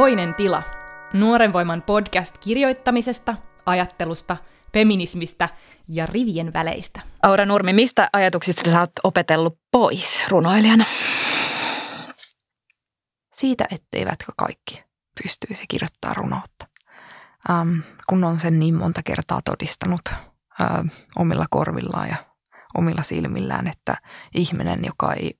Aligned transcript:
Toinen 0.00 0.34
tila. 0.34 0.62
Nuoren 1.12 1.52
voiman 1.52 1.82
podcast 1.82 2.38
kirjoittamisesta, 2.38 3.36
ajattelusta, 3.66 4.36
feminismistä 4.72 5.48
ja 5.88 6.06
rivien 6.06 6.52
väleistä. 6.52 7.00
Aura 7.22 7.46
Nurmi, 7.46 7.72
mistä 7.72 8.10
ajatuksista 8.12 8.70
sä 8.70 8.80
oot 8.80 8.90
opetellut 9.04 9.58
pois 9.72 10.26
runoilijana? 10.28 10.84
Siitä, 13.32 13.64
etteivätkö 13.72 14.32
kaikki 14.36 14.84
pystyisi 15.22 15.64
kirjoittamaan 15.68 16.16
runoutta. 16.16 16.66
Ähm, 17.50 17.78
kun 18.08 18.24
on 18.24 18.40
sen 18.40 18.58
niin 18.60 18.74
monta 18.74 19.02
kertaa 19.02 19.40
todistanut 19.44 20.02
äh, 20.08 20.18
omilla 21.16 21.46
korvillaan 21.50 22.08
ja 22.08 22.16
omilla 22.74 23.02
silmillään, 23.02 23.66
että 23.66 23.96
ihminen, 24.34 24.80
joka 24.86 25.12
ei 25.12 25.38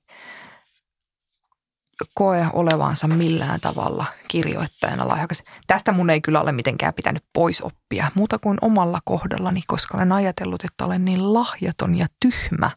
koe 2.13 2.47
olevansa 2.53 3.07
millään 3.07 3.59
tavalla 3.59 4.05
kirjoittajana 4.27 5.07
lahjakas. 5.07 5.43
Tästä 5.67 5.91
mun 5.91 6.09
ei 6.09 6.21
kyllä 6.21 6.41
ole 6.41 6.51
mitenkään 6.51 6.93
pitänyt 6.93 7.23
pois 7.33 7.61
oppia, 7.61 8.11
muuta 8.15 8.39
kuin 8.39 8.57
omalla 8.61 8.99
kohdallani, 9.05 9.61
koska 9.67 9.97
olen 9.97 10.11
ajatellut, 10.11 10.63
että 10.63 10.85
olen 10.85 11.05
niin 11.05 11.33
lahjaton 11.33 11.97
ja 11.97 12.07
tyhmä, 12.19 12.71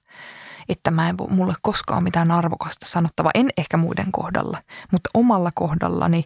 että 0.68 0.90
mä 0.90 1.08
en 1.08 1.16
mulle 1.28 1.54
koskaan 1.62 2.02
mitään 2.02 2.30
arvokasta 2.30 2.86
sanottavaa. 2.86 3.30
En 3.34 3.50
ehkä 3.56 3.76
muiden 3.76 4.12
kohdalla, 4.12 4.62
mutta 4.92 5.10
omalla 5.14 5.50
kohdallani 5.54 6.24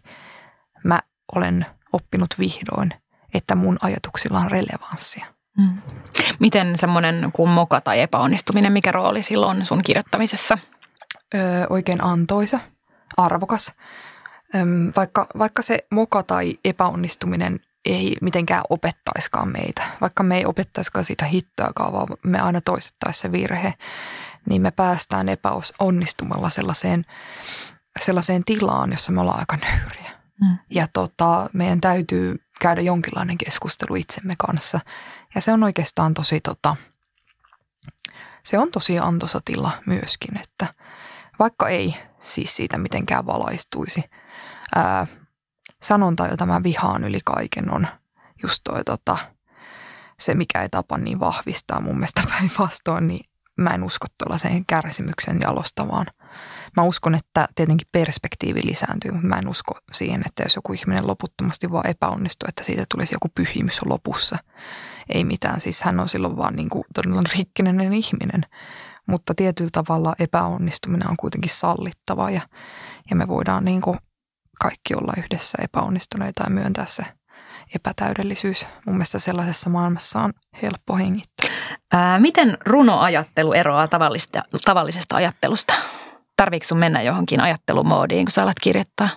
mä 0.85 1.01
olen 1.35 1.67
oppinut 1.93 2.35
vihdoin, 2.39 2.91
että 3.35 3.55
mun 3.55 3.79
ajatuksilla 3.83 4.39
on 4.39 4.51
relevanssia. 4.51 5.27
Mm. 5.59 5.83
Miten 6.41 6.79
semmoinen 6.79 7.31
kuin 7.33 7.51
moka 7.51 7.81
tai 7.81 8.01
epäonnistuminen, 8.01 8.73
mikä 8.73 8.93
rooli 8.93 9.23
silloin 9.23 9.67
sun 9.67 9.83
kirjoittamisessa? 9.83 10.59
Öö, 11.35 11.67
oikein 11.71 12.05
antoisa 12.05 12.61
arvokas. 13.19 13.73
Vaikka, 14.97 15.27
vaikka 15.39 15.63
se 15.63 15.79
moka 15.91 16.23
tai 16.23 16.59
epäonnistuminen 16.65 17.61
ei 17.85 18.17
mitenkään 18.21 18.63
opettaiskaan 18.71 19.49
meitä, 19.49 19.83
vaikka 20.01 20.23
me 20.23 20.37
ei 20.37 20.47
opettaiskaan 20.47 21.05
siitä 21.05 21.25
hittoakaan, 21.25 21.93
vaan 21.93 22.09
me 22.25 22.41
aina 22.41 22.61
toistettaisiin 22.61 23.23
se 23.23 23.33
virhe, 23.33 23.75
niin 24.49 24.63
me 24.63 24.71
päästään 24.71 25.29
epäonnistumalla 25.29 26.49
sellaiseen, 26.49 27.05
sellaiseen 28.01 28.45
tilaan, 28.45 28.91
jossa 28.91 29.13
me 29.13 29.21
ollaan 29.21 29.39
aika 29.39 29.57
nöyriä. 29.57 30.11
Mm. 30.41 30.59
Ja 30.71 30.87
tota, 30.93 31.51
meidän 31.53 31.81
täytyy 31.81 32.43
käydä 32.61 32.81
jonkinlainen 32.81 33.39
keskustelu 33.39 33.95
itsemme 33.95 34.35
kanssa. 34.39 34.81
Ja 35.35 35.41
se 35.41 35.53
on 35.53 35.63
oikeastaan 35.63 36.15
tosi, 36.15 36.41
tota, 36.41 36.77
se 38.45 38.59
on 38.59 38.71
tosi 38.71 38.99
antoisa 38.99 39.41
tila 39.45 39.71
myöskin, 39.87 40.41
että– 40.41 40.67
vaikka 41.39 41.69
ei 41.69 41.97
siis 42.19 42.57
siitä 42.57 42.79
mitenkään 42.79 43.27
valaistuisi. 43.27 44.05
Ää, 44.75 45.07
sanonta, 45.83 46.27
jota 46.27 46.47
mä 46.47 46.63
vihaan 46.63 47.05
yli 47.05 47.19
kaiken, 47.25 47.75
on 47.75 47.87
just 48.43 48.61
toi 48.65 48.85
tota, 48.85 49.19
se, 50.21 50.35
mikä 50.35 50.63
ei 50.63 50.69
tapa 50.69 50.99
niin 50.99 51.21
vahvistaa 51.21 51.81
mun 51.81 51.95
mielestä 51.95 52.23
päinvastoin, 52.31 53.09
niin 53.09 53.29
mä 53.59 53.71
en 53.71 53.85
usko 53.85 54.07
tuollaiseen 54.19 54.67
kärsimyksen 54.67 55.39
jalostavaan. 55.41 56.07
Mä 56.77 56.83
uskon, 56.83 57.15
että 57.15 57.49
tietenkin 57.55 57.89
perspektiivi 57.93 58.61
lisääntyy, 58.65 59.13
mutta 59.13 59.27
mä 59.27 59.37
en 59.37 59.49
usko 59.49 59.79
siihen, 59.93 60.23
että 60.27 60.43
jos 60.43 60.57
joku 60.57 60.73
ihminen 60.73 61.07
loputtomasti 61.07 61.71
vaan 61.71 61.87
epäonnistuu, 61.87 62.47
että 62.49 62.65
siitä 62.65 62.85
tulisi 62.95 63.15
joku 63.15 63.29
pyhimys 63.35 63.81
lopussa. 63.85 64.39
Ei 65.09 65.25
mitään, 65.25 65.61
siis 65.61 65.83
hän 65.83 66.01
on 66.01 66.09
silloin 66.09 66.37
vaan 66.37 66.57
niin 66.57 66.69
kuin 66.69 66.85
todella 66.95 67.23
rikkinen 67.39 67.93
ihminen 67.93 68.43
mutta 69.09 69.35
tietyllä 69.35 69.71
tavalla 69.73 70.15
epäonnistuminen 70.19 71.11
on 71.11 71.17
kuitenkin 71.17 71.51
sallittava 71.51 72.31
ja, 72.31 72.41
ja 73.11 73.17
me 73.17 73.29
voidaan 73.29 73.65
niin 73.65 73.81
kuin 73.81 73.99
kaikki 74.61 74.95
olla 74.95 75.13
yhdessä 75.19 75.59
epäonnistuneita 75.63 76.45
ja 76.45 76.51
myöntää 76.51 76.87
se 76.87 77.03
epätäydellisyys. 77.75 78.67
Mun 78.87 78.95
mielestä 78.95 79.19
sellaisessa 79.19 79.71
maailmassa 79.71 80.21
on 80.21 80.33
helppo 80.63 80.97
hengittää. 80.97 81.51
Ää, 81.93 82.19
miten 82.19 82.59
runoajattelu 82.67 83.53
eroaa 83.53 83.89
tavallisesta, 83.89 84.43
tavallisesta 84.65 85.17
ajattelusta? 85.17 85.75
Tarviiko 86.37 86.67
sun 86.67 86.79
mennä 86.79 87.03
johonkin 87.03 87.41
ajattelumoodiin, 87.41 88.25
kun 88.25 88.33
sä 88.33 88.43
alat 88.43 88.61
kirjoittaa? 88.61 89.09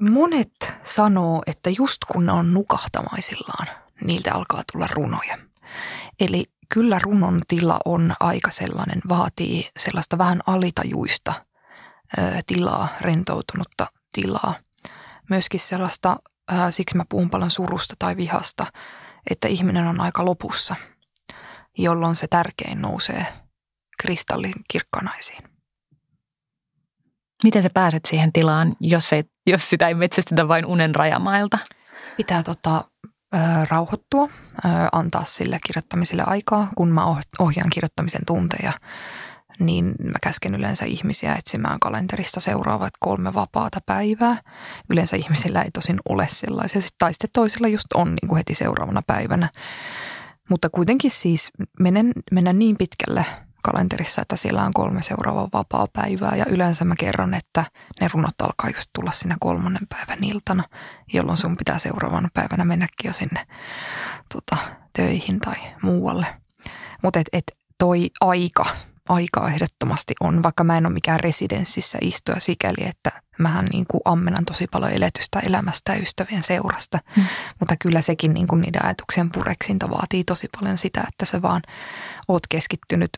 Monet 0.00 0.74
sanoo, 0.82 1.42
että 1.46 1.70
just 1.70 2.04
kun 2.12 2.26
ne 2.26 2.32
on 2.32 2.54
nukahtamaisillaan, 2.54 3.66
niiltä 4.04 4.34
alkaa 4.34 4.62
tulla 4.72 4.86
runoja. 4.92 5.38
Eli 6.20 6.44
kyllä 6.68 6.98
runon 6.98 7.40
tila 7.48 7.78
on 7.84 8.14
aika 8.20 8.50
sellainen, 8.50 9.00
vaatii 9.08 9.70
sellaista 9.78 10.18
vähän 10.18 10.40
alitajuista 10.46 11.32
tilaa, 12.46 12.88
rentoutunutta 13.00 13.86
tilaa. 14.12 14.54
Myöskin 15.30 15.60
sellaista, 15.60 16.16
siksi 16.70 16.96
mä 16.96 17.04
puhun 17.08 17.30
paljon 17.30 17.50
surusta 17.50 17.94
tai 17.98 18.16
vihasta, 18.16 18.66
että 19.30 19.48
ihminen 19.48 19.86
on 19.86 20.00
aika 20.00 20.24
lopussa, 20.24 20.76
jolloin 21.78 22.16
se 22.16 22.26
tärkein 22.26 22.82
nousee 22.82 23.26
kristallin 24.02 24.54
kirkkanaisiin. 24.70 25.42
Miten 27.44 27.62
sä 27.62 27.70
pääset 27.74 28.04
siihen 28.04 28.32
tilaan, 28.32 28.72
jos, 28.80 29.12
ei, 29.12 29.24
jos 29.46 29.70
sitä 29.70 29.88
ei 29.88 29.94
metsästetä 29.94 30.48
vain 30.48 30.66
unen 30.66 30.94
rajamailta? 30.94 31.58
Pitää 32.16 32.42
tota, 32.42 32.84
rauhoittua, 33.68 34.28
antaa 34.92 35.24
sille 35.26 35.58
kirjoittamiselle 35.66 36.22
aikaa. 36.26 36.68
Kun 36.76 36.88
mä 36.88 37.16
ohjaan 37.38 37.70
kirjoittamisen 37.70 38.26
tunteja, 38.26 38.72
niin 39.58 39.86
mä 39.86 40.18
käsken 40.22 40.54
yleensä 40.54 40.84
ihmisiä 40.84 41.34
etsimään 41.34 41.80
kalenterista 41.80 42.40
seuraavat 42.40 42.92
kolme 43.00 43.34
vapaata 43.34 43.80
päivää. 43.86 44.42
Yleensä 44.90 45.16
ihmisillä 45.16 45.62
ei 45.62 45.70
tosin 45.70 45.98
ole 46.08 46.26
sellaisia, 46.30 46.80
tai 46.98 47.12
sitten 47.12 47.30
toisilla 47.32 47.68
just 47.68 47.92
on 47.94 48.08
niin 48.08 48.28
kuin 48.28 48.36
heti 48.36 48.54
seuraavana 48.54 49.02
päivänä. 49.06 49.50
Mutta 50.50 50.70
kuitenkin 50.70 51.10
siis 51.10 51.50
menen, 51.80 52.12
menen 52.32 52.58
niin 52.58 52.76
pitkälle 52.76 53.26
kalenterissa, 53.66 54.22
että 54.22 54.36
siellä 54.36 54.64
on 54.64 54.72
kolme 54.74 55.02
seuraavaa 55.02 55.48
vapaa 55.52 55.86
päivää 55.92 56.36
ja 56.36 56.44
yleensä 56.48 56.84
mä 56.84 56.94
kerron, 56.98 57.34
että 57.34 57.64
ne 58.00 58.08
runot 58.12 58.40
alkaa 58.42 58.70
just 58.70 58.90
tulla 58.94 59.12
sinne 59.12 59.34
kolmannen 59.40 59.86
päivän 59.88 60.24
iltana, 60.24 60.64
jolloin 61.12 61.38
sun 61.38 61.56
pitää 61.56 61.78
seuraavana 61.78 62.28
päivänä 62.34 62.64
mennäkin 62.64 63.08
jo 63.08 63.12
sinne 63.12 63.46
tota, 64.34 64.56
töihin 64.96 65.40
tai 65.40 65.54
muualle. 65.82 66.26
Mutta 67.02 67.20
et, 67.20 67.28
et 67.32 67.52
toi 67.78 68.10
aika, 68.20 68.66
aika 69.08 69.48
ehdottomasti 69.48 70.14
on, 70.20 70.42
vaikka 70.42 70.64
mä 70.64 70.76
en 70.76 70.86
ole 70.86 70.94
mikään 70.94 71.20
residenssissä 71.20 71.98
istuja 72.00 72.40
sikäli, 72.40 72.88
että 72.88 73.10
mähän 73.38 73.64
niin 73.64 73.84
kuin 73.90 74.00
ammenan 74.04 74.44
tosi 74.44 74.66
paljon 74.66 74.92
eletystä 74.92 75.40
elämästä 75.40 75.92
ja 75.92 76.02
ystävien 76.02 76.42
seurasta. 76.42 76.98
Mm. 77.16 77.24
Mutta 77.60 77.74
kyllä 77.80 78.02
sekin 78.02 78.34
niin 78.34 78.46
kuin 78.46 78.60
niiden 78.60 78.84
ajatuksien 78.84 79.30
pureksinta 79.30 79.90
vaatii 79.90 80.24
tosi 80.24 80.48
paljon 80.60 80.78
sitä, 80.78 81.04
että 81.08 81.24
sä 81.24 81.42
vaan 81.42 81.62
oot 82.28 82.42
keskittynyt 82.50 83.10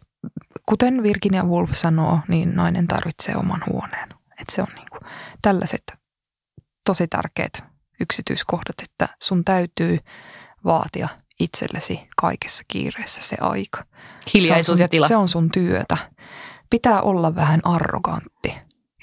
kuten 0.66 1.02
Virginia 1.02 1.44
Woolf 1.44 1.70
sanoo, 1.74 2.20
niin 2.28 2.56
nainen 2.56 2.86
tarvitsee 2.88 3.36
oman 3.36 3.62
huoneen. 3.72 4.08
Että 4.40 4.54
se 4.54 4.62
on 4.62 4.68
niin 4.74 4.88
kuin 4.90 5.00
tällaiset 5.42 5.82
tosi 6.84 7.08
tärkeät 7.08 7.64
yksityiskohdat, 8.00 8.80
että 8.82 9.08
sun 9.22 9.44
täytyy 9.44 9.98
vaatia 10.64 11.08
itsellesi 11.40 12.08
kaikessa 12.16 12.64
kiireessä 12.68 13.22
se 13.22 13.36
aika. 13.40 13.84
Hiljaisuus 14.34 14.78
se 14.78 14.84
ja 14.84 14.88
tila. 14.88 15.08
Se 15.08 15.16
on 15.16 15.28
sun 15.28 15.50
työtä. 15.50 15.96
Pitää 16.70 17.02
olla 17.02 17.34
vähän 17.34 17.60
arrogantti, 17.64 18.54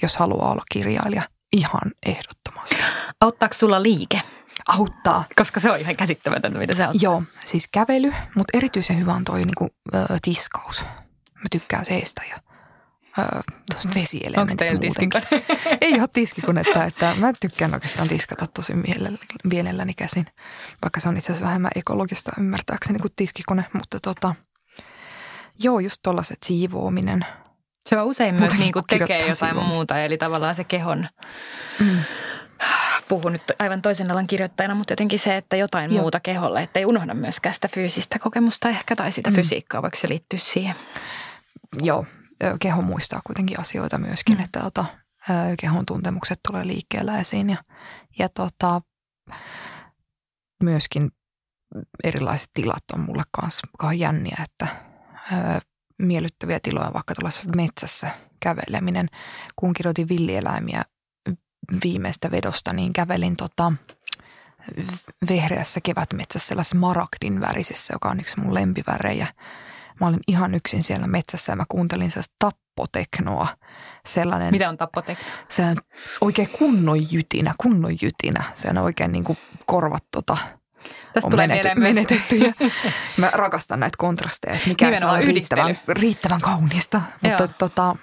jos 0.02 0.16
haluaa 0.16 0.52
olla 0.52 0.62
kirjailija. 0.72 1.22
Ihan 1.52 1.92
ehdottomasti. 2.06 2.76
Auttaako 3.20 3.54
sulla 3.54 3.82
liike? 3.82 4.22
Auttaa. 4.68 5.24
Koska 5.36 5.60
se 5.60 5.70
on 5.70 5.78
ihan 5.78 5.96
käsittämätöntä, 5.96 6.58
mitä 6.58 6.74
se 6.74 6.88
on. 6.88 6.94
Joo, 7.00 7.22
siis 7.44 7.68
kävely, 7.72 8.12
mutta 8.34 8.58
erityisen 8.58 8.98
hyvä 8.98 9.14
on 9.14 9.24
toi 9.24 9.44
niinku, 9.44 9.68
ö, 9.94 9.98
tiskaus. 10.22 10.84
Mä 11.46 11.48
tykkään 11.50 11.84
seestä 11.84 12.22
ja 12.30 12.38
tuosta 13.72 13.88
vesielementit 13.94 14.60
Onko 14.60 14.84
muutenkin. 14.84 15.22
Ei 15.80 16.00
ole 16.00 16.08
tiskikonetta, 16.12 16.84
että 16.84 17.14
mä 17.18 17.32
tykkään 17.40 17.74
oikeastaan 17.74 18.08
tiskata 18.08 18.46
tosi 18.46 18.72
mielelläni 19.44 19.94
käsin. 19.94 20.26
Vaikka 20.82 21.00
se 21.00 21.08
on 21.08 21.16
itse 21.16 21.32
asiassa 21.32 21.46
vähemmän 21.46 21.70
ekologista 21.74 22.32
ymmärtääkseni 22.38 22.98
kuin 22.98 23.12
tiskikone, 23.16 23.64
mutta 23.72 23.98
tota, 24.00 24.34
joo, 25.62 25.80
just 25.80 26.00
tollaset 26.02 26.38
siivoaminen. 26.42 27.26
Se 27.88 27.98
on 27.98 28.06
usein 28.06 28.34
myös 28.34 28.58
niin 28.58 28.72
kuin 28.72 28.84
tekee 28.88 29.18
jotain 29.18 29.34
siivoamista. 29.34 29.76
muuta, 29.76 30.04
eli 30.04 30.18
tavallaan 30.18 30.54
se 30.54 30.64
kehon 30.64 31.08
mm 31.80 31.98
puhun 33.08 33.32
nyt 33.32 33.42
aivan 33.58 33.82
toisen 33.82 34.10
alan 34.10 34.26
kirjoittajana, 34.26 34.74
mutta 34.74 34.92
jotenkin 34.92 35.18
se, 35.18 35.36
että 35.36 35.56
jotain 35.56 35.92
Joo. 35.92 36.00
muuta 36.00 36.20
keholle, 36.20 36.62
että 36.62 36.80
ei 36.80 36.86
unohda 36.86 37.14
myöskään 37.14 37.54
sitä 37.54 37.68
fyysistä 37.68 38.18
kokemusta 38.18 38.68
ehkä 38.68 38.96
tai 38.96 39.12
sitä 39.12 39.30
mm. 39.30 39.36
fysiikkaa, 39.36 39.82
voiko 39.82 39.96
se 39.96 40.08
liittyä 40.08 40.38
siihen? 40.38 40.76
Joo, 41.82 42.06
keho 42.60 42.82
muistaa 42.82 43.20
kuitenkin 43.26 43.60
asioita 43.60 43.98
myöskin, 43.98 44.36
mm. 44.36 44.44
että 44.44 44.60
tota, 44.60 44.84
kehon 45.60 45.86
tuntemukset 45.86 46.40
tulee 46.48 46.66
liikkeellä 46.66 47.18
esiin 47.18 47.50
ja, 47.50 47.56
ja 48.18 48.28
tota, 48.28 48.82
myöskin 50.62 51.10
erilaiset 52.04 52.50
tilat 52.54 52.84
on 52.92 53.00
mulle 53.00 53.22
kanssa 53.30 53.66
jänniä, 53.96 54.36
että 54.44 54.68
ö, 55.32 55.60
miellyttäviä 55.98 56.60
tiloja 56.62 56.92
vaikka 56.92 57.14
tuollaisessa 57.14 57.50
metsässä 57.56 58.10
käveleminen. 58.40 59.08
Kun 59.56 59.72
kirjoitin 59.72 60.08
villieläimiä 60.08 60.82
viimeistä 61.84 62.30
vedosta, 62.30 62.72
niin 62.72 62.92
kävelin 62.92 63.36
tota, 63.36 63.72
vehreässä 65.28 65.80
kevätmetsässä 65.80 66.48
sellaisessa 66.48 66.76
maragdin 66.76 67.40
värisessä, 67.40 67.94
joka 67.94 68.10
on 68.10 68.20
yksi 68.20 68.40
mun 68.40 68.54
lempivärejä. 68.54 69.26
Mä 70.00 70.06
olin 70.06 70.20
ihan 70.28 70.54
yksin 70.54 70.82
siellä 70.82 71.06
metsässä 71.06 71.52
ja 71.52 71.56
mä 71.56 71.64
kuuntelin 71.68 72.10
sellaista 72.10 72.34
tappoteknoa. 72.38 73.48
Sellainen, 74.06 74.50
Mitä 74.50 74.68
on 74.68 74.76
tappotekno? 74.76 75.24
Se 75.48 75.64
on 75.64 75.76
oikein 76.20 76.50
kunnon 76.50 77.12
jytinä, 77.12 77.54
kunnon 77.58 77.92
jytinä. 78.02 78.44
Se 78.54 78.68
on 78.68 78.78
oikein 78.78 79.12
niin 79.12 79.24
kuin 79.24 79.38
korvat 79.66 80.04
tota, 80.10 80.36
Tästä 81.14 81.26
on 81.26 81.30
tulee 81.30 81.46
menety, 81.46 81.80
menetetty. 81.80 82.36
Ja 82.36 82.52
mä 83.16 83.30
rakastan 83.34 83.80
näitä 83.80 83.96
kontrasteja, 83.98 84.54
että 84.54 84.68
mikä 84.68 84.98
se 84.98 85.06
on 85.06 85.24
riittävän, 85.24 85.78
riittävän 85.88 86.40
kaunista. 86.40 87.02
Mutta 87.22 87.42
Joo. 87.42 87.50
tota, 87.58 87.96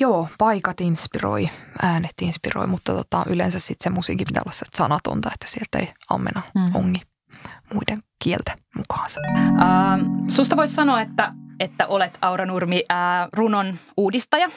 Joo, 0.00 0.28
paikat 0.38 0.80
inspiroi, 0.80 1.50
äänet 1.82 2.14
inspiroi, 2.20 2.66
mutta 2.66 2.92
tota, 2.94 3.24
yleensä 3.28 3.58
sitten 3.58 3.84
se 3.84 3.90
musiikki 3.90 4.24
pitää 4.24 4.42
olla 4.46 4.54
sanatonta, 4.76 5.30
että 5.34 5.46
sieltä 5.46 5.78
ei 5.78 5.94
ammena 6.10 6.42
mm. 6.54 6.74
ongi 6.74 7.02
muiden 7.74 7.98
kieltä 8.24 8.56
mukaansa. 8.76 9.20
Uh, 9.20 10.28
susta 10.28 10.56
voisi 10.56 10.74
sanoa, 10.74 11.00
että, 11.00 11.32
että 11.60 11.86
olet 11.86 12.18
Aura 12.22 12.46
Nurmi 12.46 12.84
uh, 12.92 13.28
runon 13.32 13.78
uudistaja. 13.96 14.48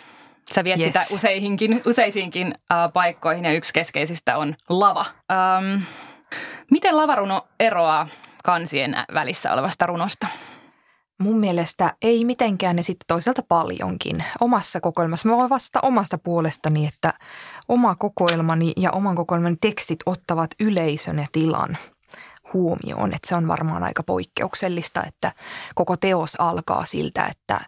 Sä 0.54 0.64
viet 0.64 0.80
yes. 0.80 0.88
sitä 0.88 1.06
useihinkin, 1.16 1.82
useisiinkin 1.88 2.48
uh, 2.48 2.94
paikkoihin 2.94 3.46
ja 3.46 3.54
yksi 3.54 3.74
keskeisistä 3.74 4.38
on 4.38 4.56
lava. 4.70 5.06
Um, 5.32 5.82
miten 6.72 6.98
lavaruno 6.98 7.48
eroaa 7.60 8.08
kansien 8.44 8.96
välissä 9.14 9.52
olevasta 9.52 9.86
runosta? 9.86 10.28
Mun 11.22 11.40
mielestä 11.40 11.94
ei 12.02 12.26
mitenkään 12.26 12.76
ne 12.76 12.82
sitten 12.82 13.06
toisaalta 13.08 13.44
paljonkin. 13.48 14.24
Omassa 14.40 14.82
kokoelmassa, 14.82 15.30
mä 15.30 15.38
voin 15.38 15.50
vastata 15.50 15.88
omasta 15.88 16.18
puolestani, 16.18 16.86
että 16.86 17.14
oma 17.70 17.96
kokoelmani 17.96 18.74
ja 18.78 18.92
oman 18.92 19.16
kokoelman 19.16 19.58
tekstit 19.62 20.00
ottavat 20.06 20.52
yleisön 20.60 21.20
ja 21.20 21.26
tilan 21.32 21.78
huomioon. 22.54 23.14
Että 23.14 23.28
se 23.28 23.36
on 23.36 23.48
varmaan 23.48 23.84
aika 23.84 24.04
poikkeuksellista, 24.04 25.04
että 25.04 25.32
koko 25.76 25.98
teos 25.98 26.36
alkaa 26.40 26.86
siltä, 26.86 27.26
että 27.26 27.60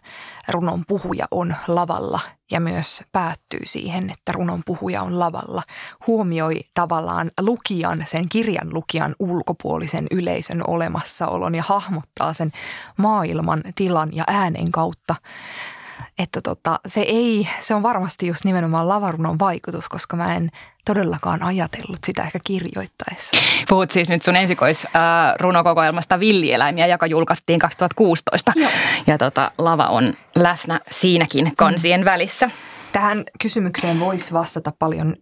runon 0.48 0.84
puhuja 0.88 1.26
on 1.30 1.54
lavalla 1.68 2.20
ja 2.50 2.60
myös 2.60 3.04
päättyy 3.12 3.60
siihen, 3.64 4.10
että 4.10 4.32
runon 4.32 4.62
puhuja 4.66 5.02
on 5.02 5.18
lavalla. 5.18 5.62
Huomioi 6.06 6.60
tavallaan 6.74 7.30
lukijan, 7.40 8.04
sen 8.06 8.28
kirjan 8.28 8.74
lukijan 8.74 9.14
ulkopuolisen 9.18 10.06
yleisön 10.10 10.62
olemassaolon 10.66 11.54
ja 11.54 11.62
hahmottaa 11.66 12.32
sen 12.32 12.52
maailman 12.96 13.62
tilan 13.74 14.08
ja 14.12 14.24
äänen 14.26 14.72
kautta 14.72 15.14
että 16.18 16.40
tota, 16.40 16.80
se 16.86 17.00
ei, 17.00 17.48
se 17.60 17.74
on 17.74 17.82
varmasti 17.82 18.26
just 18.26 18.44
nimenomaan 18.44 18.88
lavarunon 18.88 19.38
vaikutus, 19.38 19.88
koska 19.88 20.16
mä 20.16 20.36
en 20.36 20.50
todellakaan 20.84 21.42
ajatellut 21.42 21.98
sitä 22.06 22.22
ehkä 22.22 22.38
kirjoittaessa. 22.44 23.36
Puhut 23.68 23.90
siis 23.90 24.08
nyt 24.08 24.22
sun 24.22 24.36
ensikoisrunokokoelmasta 24.36 26.20
Villieläimiä, 26.20 26.86
joka 26.86 27.06
julkaistiin 27.06 27.58
2016. 27.58 28.52
Joo. 28.56 28.70
Ja 29.06 29.18
tota, 29.18 29.50
lava 29.58 29.86
on 29.86 30.14
läsnä 30.34 30.80
siinäkin 30.90 31.52
kansien 31.56 32.00
mm. 32.00 32.04
välissä. 32.04 32.50
Tähän 32.92 33.24
kysymykseen 33.42 34.00
voisi 34.00 34.32
vastata 34.32 34.72
paljon 34.78 35.16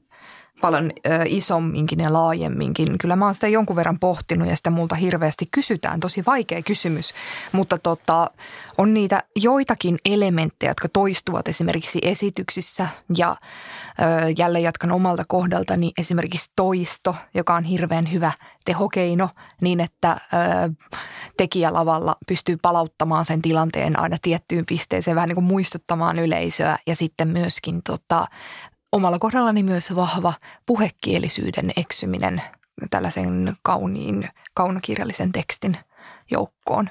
paljon 0.60 0.90
ö, 1.06 1.10
isomminkin 1.26 2.00
ja 2.00 2.12
laajemminkin. 2.12 2.98
Kyllä 2.98 3.16
mä 3.16 3.24
oon 3.24 3.34
sitä 3.34 3.48
jonkun 3.48 3.76
verran 3.76 3.98
pohtinut 3.98 4.48
ja 4.48 4.56
sitä 4.56 4.70
multa 4.70 4.94
hirveästi 4.94 5.44
kysytään. 5.52 6.00
Tosi 6.00 6.22
vaikea 6.26 6.62
kysymys, 6.62 7.14
mutta 7.52 7.78
tota, 7.78 8.30
on 8.78 8.94
niitä 8.94 9.22
joitakin 9.36 9.98
elementtejä, 10.04 10.70
jotka 10.70 10.88
toistuvat 10.92 11.48
esimerkiksi 11.48 11.98
esityksissä 12.02 12.88
ja 13.16 13.36
ö, 13.40 14.04
jälleen 14.38 14.64
jatkan 14.64 14.92
omalta 14.92 15.24
kohdaltani 15.28 15.92
esimerkiksi 15.98 16.52
toisto, 16.56 17.16
joka 17.34 17.54
on 17.54 17.64
hirveän 17.64 18.12
hyvä 18.12 18.32
tehokeino 18.64 19.28
niin, 19.60 19.80
että 19.80 20.12
ö, 20.12 20.86
tekijä 21.36 21.72
lavalla 21.72 22.16
pystyy 22.28 22.56
palauttamaan 22.62 23.24
sen 23.24 23.42
tilanteen 23.42 23.98
aina 23.98 24.16
tiettyyn 24.22 24.66
pisteeseen, 24.66 25.14
vähän 25.14 25.28
niin 25.28 25.34
kuin 25.34 25.44
muistuttamaan 25.44 26.18
yleisöä 26.18 26.78
ja 26.86 26.96
sitten 26.96 27.28
myöskin 27.28 27.82
tota, 27.86 28.26
omalla 28.92 29.19
kohdallani 29.19 29.62
myös 29.62 29.96
vahva 29.96 30.32
puhekielisyyden 30.66 31.72
eksyminen 31.76 32.42
tällaisen 32.90 33.54
kauniin, 33.62 34.28
kaunokirjallisen 34.54 35.32
tekstin 35.32 35.76
joukkoon. 36.31 36.88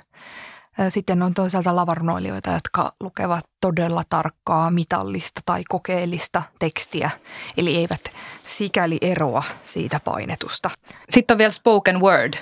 Sitten 0.89 1.23
on 1.23 1.33
toisaalta 1.33 1.75
lavarunoilijoita, 1.75 2.51
jotka 2.51 2.93
lukevat 2.99 3.45
todella 3.61 4.03
tarkkaa 4.09 4.71
mitallista 4.71 5.41
tai 5.45 5.63
kokeellista 5.69 6.43
tekstiä, 6.59 7.09
eli 7.57 7.77
eivät 7.77 8.01
sikäli 8.43 8.97
eroa 9.01 9.43
siitä 9.63 9.99
painetusta. 9.99 10.69
Sitten 11.09 11.35
on 11.35 11.37
vielä 11.37 11.51
spoken 11.51 11.99
word. 11.99 12.33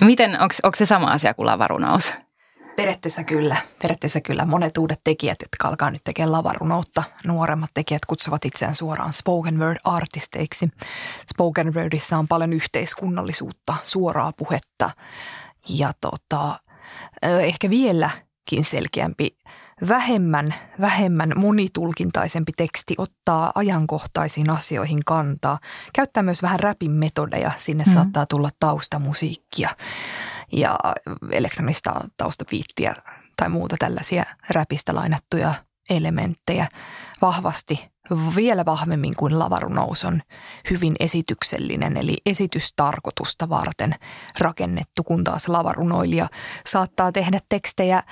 Miten, 0.00 0.40
onko 0.40 0.76
se 0.76 0.86
sama 0.86 1.06
asia 1.06 1.34
kuin 1.34 1.46
lavarunaus? 1.46 2.12
Periaatteessa 2.76 3.24
kyllä. 3.24 3.56
Periaatteessa 3.82 4.20
kyllä. 4.20 4.44
Monet 4.44 4.78
uudet 4.78 5.00
tekijät, 5.04 5.38
jotka 5.42 5.68
alkaa 5.68 5.90
nyt 5.90 6.04
tekemään 6.04 6.32
lavarunoutta, 6.32 7.02
nuoremmat 7.26 7.70
tekijät 7.74 8.04
kutsuvat 8.06 8.44
itseään 8.44 8.74
suoraan 8.74 9.12
spoken 9.12 9.58
word 9.58 9.76
artisteiksi. 9.84 10.68
Spoken 11.30 11.74
wordissa 11.74 12.18
on 12.18 12.28
paljon 12.28 12.52
yhteiskunnallisuutta, 12.52 13.74
suoraa 13.84 14.32
puhetta 14.32 14.90
ja 15.68 15.92
tota, 16.00 16.60
ehkä 17.22 17.70
vieläkin 17.70 18.64
selkeämpi 18.64 19.36
vähemmän, 19.88 20.54
vähemmän 20.80 21.32
monitulkintaisempi 21.36 22.52
teksti 22.56 22.94
ottaa 22.98 23.52
ajankohtaisiin 23.54 24.50
asioihin 24.50 25.00
kantaa. 25.06 25.58
Käyttää 25.92 26.22
myös 26.22 26.42
vähän 26.42 26.60
räpin 26.60 26.90
metodeja, 26.90 27.52
sinne 27.58 27.84
mm. 27.86 27.92
saattaa 27.92 28.26
tulla 28.26 28.48
taustamusiikkia 28.60 29.70
ja 30.52 30.78
elektronista 31.30 31.94
taustapiittiä 32.16 32.94
tai 33.36 33.48
muuta 33.48 33.76
tällaisia 33.78 34.24
räpistä 34.50 34.94
lainattuja 34.94 35.54
elementtejä 35.90 36.68
vahvasti, 37.22 37.88
vielä 38.36 38.64
vahvemmin 38.64 39.16
kuin 39.16 39.38
lavarunous 39.38 40.04
on 40.04 40.22
hyvin 40.70 40.96
esityksellinen, 41.00 41.96
eli 41.96 42.16
esitystarkoitusta 42.26 43.48
varten 43.48 43.94
rakennettu, 44.38 45.02
kun 45.02 45.24
taas 45.24 45.48
lavarunoilija 45.48 46.28
saattaa 46.66 47.12
tehdä 47.12 47.38
tekstejä 47.48 48.02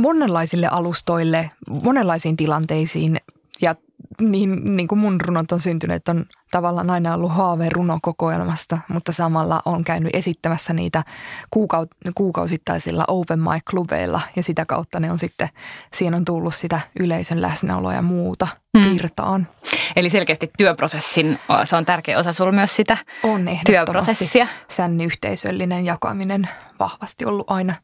monenlaisille 0.00 0.66
alustoille, 0.66 1.50
monenlaisiin 1.82 2.36
tilanteisiin 2.36 3.16
ja 3.62 3.74
niin, 4.20 4.76
niin 4.76 4.88
kuin 4.88 4.98
mun 4.98 5.20
runot 5.20 5.52
on 5.52 5.60
syntynyt, 5.60 6.08
on 6.08 6.24
tavallaan 6.50 6.90
aina 6.90 7.14
ollut 7.14 7.32
haave 7.32 7.68
runokokoelmasta, 7.68 8.78
mutta 8.88 9.12
samalla 9.12 9.62
on 9.64 9.84
käynyt 9.84 10.14
esittämässä 10.14 10.72
niitä 10.72 11.04
kuukaut- 11.50 12.12
kuukausittaisilla 12.14 13.04
open 13.08 13.38
mic-klubeilla 13.38 14.20
ja 14.36 14.42
sitä 14.42 14.66
kautta 14.66 15.00
ne 15.00 15.10
on 15.10 15.18
sitten, 15.18 15.48
siihen 15.94 16.14
on 16.14 16.24
tullut 16.24 16.54
sitä 16.54 16.80
yleisön 17.00 17.42
läsnäoloa 17.42 17.94
ja 17.94 18.02
muuta 18.02 18.48
mm. 18.74 18.82
virtaan. 18.82 19.48
Eli 19.96 20.10
selkeästi 20.10 20.48
työprosessin, 20.58 21.38
se 21.64 21.76
on 21.76 21.84
tärkeä 21.84 22.18
osa 22.18 22.32
sulla 22.32 22.52
myös 22.52 22.76
sitä 22.76 22.96
on 23.22 23.48
työprosessia. 23.66 24.46
Sänni 24.68 25.04
yhteisöllinen 25.04 25.84
jakaminen 25.84 26.48
vahvasti 26.78 27.24
ollut 27.24 27.50
aina 27.50 27.74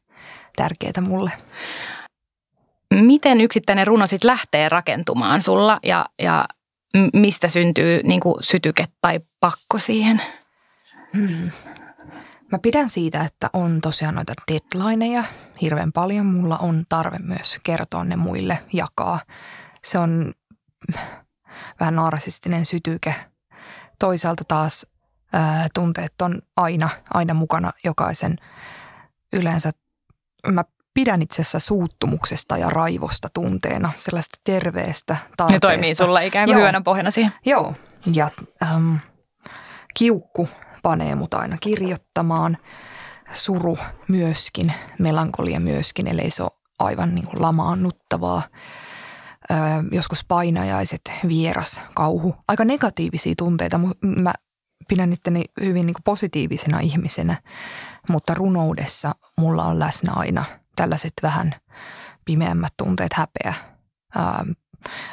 tärkeää 0.57 1.00
mulle 1.09 1.31
miten 2.95 3.40
yksittäinen 3.40 3.87
runo 3.87 4.07
sitten 4.07 4.28
lähtee 4.28 4.69
rakentumaan 4.69 5.43
sulla 5.43 5.81
ja, 5.83 6.07
ja 6.23 6.49
mistä 7.12 7.49
syntyy 7.49 8.00
niin 8.02 8.21
kuin 8.21 8.37
sytyke 8.40 8.87
tai 9.00 9.21
pakko 9.40 9.78
siihen? 9.78 10.23
Hmm. 11.16 11.50
Mä 12.52 12.59
pidän 12.62 12.88
siitä, 12.88 13.25
että 13.25 13.50
on 13.52 13.81
tosiaan 13.81 14.14
noita 14.14 14.33
deadlineja 14.52 15.25
hirveän 15.61 15.93
paljon. 15.93 16.26
Mulla 16.26 16.59
on 16.59 16.85
tarve 16.88 17.19
myös 17.19 17.59
kertoa 17.62 18.05
ne 18.05 18.16
muille, 18.16 18.59
jakaa. 18.73 19.21
Se 19.85 19.99
on 19.99 20.33
vähän 21.81 21.97
narsistinen 21.97 22.66
sytyke. 22.66 23.14
Toisaalta 23.99 24.45
taas 24.45 24.87
ää, 25.33 25.66
tunteet 25.75 26.23
on 26.23 26.43
aina, 26.57 26.88
aina 27.14 27.35
mukana 27.35 27.73
jokaisen. 27.85 28.37
Yleensä 29.33 29.71
mä 30.52 30.64
pidän 30.97 31.23
itse 31.23 31.43
asiassa 31.43 31.59
suuttumuksesta 31.59 32.57
ja 32.57 32.71
raivosta 32.71 33.29
tunteena, 33.35 33.93
sellaista 33.95 34.41
terveestä 34.45 35.17
tarpeesta. 35.37 35.69
Ne 35.69 35.73
toimii 35.73 35.95
sulla 35.95 36.21
ikään 36.21 36.49
kuin 36.49 36.59
hyvänä 36.59 36.81
pohjana 36.81 37.11
siihen. 37.11 37.33
Joo, 37.47 37.75
ja 38.12 38.31
ähm, 38.62 38.95
kiukku 39.95 40.49
panee 40.83 41.15
mut 41.15 41.35
aina 41.35 41.57
kirjoittamaan, 41.61 42.59
suru 43.33 43.79
myöskin, 44.09 44.73
melankolia 44.99 45.61
myöskin, 45.61 46.07
eli 46.09 46.31
se 46.31 46.43
on 46.43 46.50
aivan 46.79 47.15
niin 47.15 47.26
kuin 47.26 47.43
lamaannuttavaa. 47.43 48.43
Äh, 49.50 49.59
joskus 49.93 50.25
painajaiset, 50.25 51.12
vieras, 51.29 51.83
kauhu, 51.95 52.37
aika 52.49 52.65
negatiivisia 52.65 53.35
tunteita. 53.38 53.81
Mä 54.00 54.33
pidän 54.88 55.12
itteni 55.12 55.45
hyvin 55.61 55.87
niin 55.87 55.95
kuin 55.95 56.05
positiivisena 56.05 56.81
ihmisenä, 56.81 57.43
mutta 58.09 58.35
runoudessa 58.35 59.15
mulla 59.37 59.65
on 59.65 59.79
läsnä 59.79 60.12
aina– 60.12 60.45
tällaiset 60.76 61.12
vähän 61.23 61.54
pimeämmät 62.25 62.73
tunteet, 62.76 63.12
häpeä, 63.12 63.54
ää, 64.14 64.45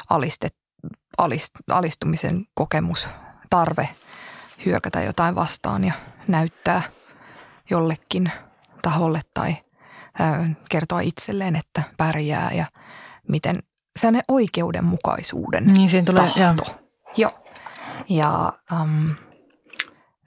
alistet, 0.09 0.55
alistumisen 1.69 2.45
kokemus, 2.53 3.07
tarve 3.49 3.89
hyökätä 4.65 5.01
jotain 5.01 5.35
vastaan 5.35 5.83
ja 5.83 5.93
näyttää 6.27 6.81
jollekin 7.69 8.31
taholle 8.81 9.19
tai 9.33 9.55
kertoa 10.69 10.99
itselleen, 10.99 11.55
että 11.55 11.83
pärjää 11.97 12.51
ja 12.51 12.65
miten 13.27 13.59
sellainen 13.99 14.23
oikeudenmukaisuuden 14.27 15.65
niin, 15.65 15.89
siinä 15.89 16.05
tulee, 16.05 16.29
tahto. 16.37 16.63
Joo. 17.17 17.31
joo. 17.31 17.43
Ja 18.09 18.53
um, 18.81 19.15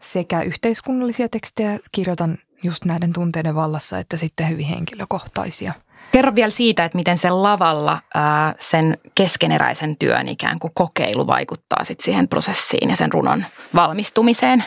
sekä 0.01 0.43
yhteiskunnallisia 0.43 1.29
tekstejä 1.29 1.79
kirjoitan 1.93 2.39
just 2.67 2.85
näiden 2.85 3.13
tunteiden 3.13 3.55
vallassa, 3.55 3.99
että 3.99 4.17
sitten 4.17 4.49
hyvin 4.49 4.67
henkilökohtaisia. 4.67 5.73
Kerro 6.13 6.35
vielä 6.35 6.51
siitä, 6.51 6.85
että 6.85 6.99
miten 6.99 7.19
sen 7.19 7.43
lavalla 7.43 8.03
ää, 8.15 8.55
sen 8.59 8.99
keskeneräisen 9.15 9.97
työn 9.97 10.29
ikään 10.29 10.59
kuin 10.59 10.71
kokeilu 10.75 11.27
vaikuttaa 11.27 11.85
sit 11.85 12.01
siihen 12.01 12.29
prosessiin 12.29 12.91
ja 12.91 12.97
sen 12.97 13.13
runon 13.13 13.45
valmistumiseen. 13.75 14.65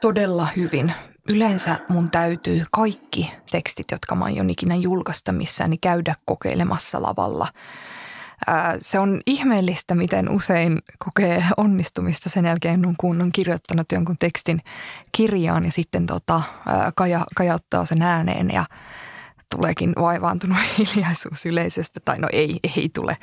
Todella 0.00 0.48
hyvin. 0.56 0.92
Yleensä 1.28 1.76
mun 1.88 2.10
täytyy 2.10 2.64
kaikki 2.70 3.32
tekstit, 3.50 3.86
jotka 3.90 4.14
mä 4.14 4.24
aion 4.24 4.50
ikinä 4.50 4.74
julkaista 4.74 5.32
missään, 5.32 5.70
niin 5.70 5.80
käydä 5.80 6.14
kokeilemassa 6.24 7.02
lavalla– 7.02 7.48
se 8.80 8.98
on 8.98 9.20
ihmeellistä, 9.26 9.94
miten 9.94 10.30
usein 10.30 10.78
kokee 10.98 11.44
onnistumista 11.56 12.30
sen 12.30 12.44
jälkeen, 12.44 12.82
kun 12.98 13.22
on 13.22 13.32
kirjoittanut 13.32 13.92
jonkun 13.92 14.16
tekstin 14.18 14.60
kirjaan 15.12 15.64
ja 15.64 15.72
sitten 15.72 16.06
tota, 16.06 16.42
kaja, 16.94 17.26
kajauttaa 17.36 17.84
sen 17.84 18.02
ääneen 18.02 18.50
ja 18.50 18.64
tuleekin 19.56 19.92
vaivaantunut 20.00 20.58
hiljaisuus 20.78 21.46
yleisöstä. 21.46 22.00
Tai 22.04 22.18
no 22.18 22.28
ei, 22.32 22.60
ei 22.76 22.88
tule, 22.94 23.16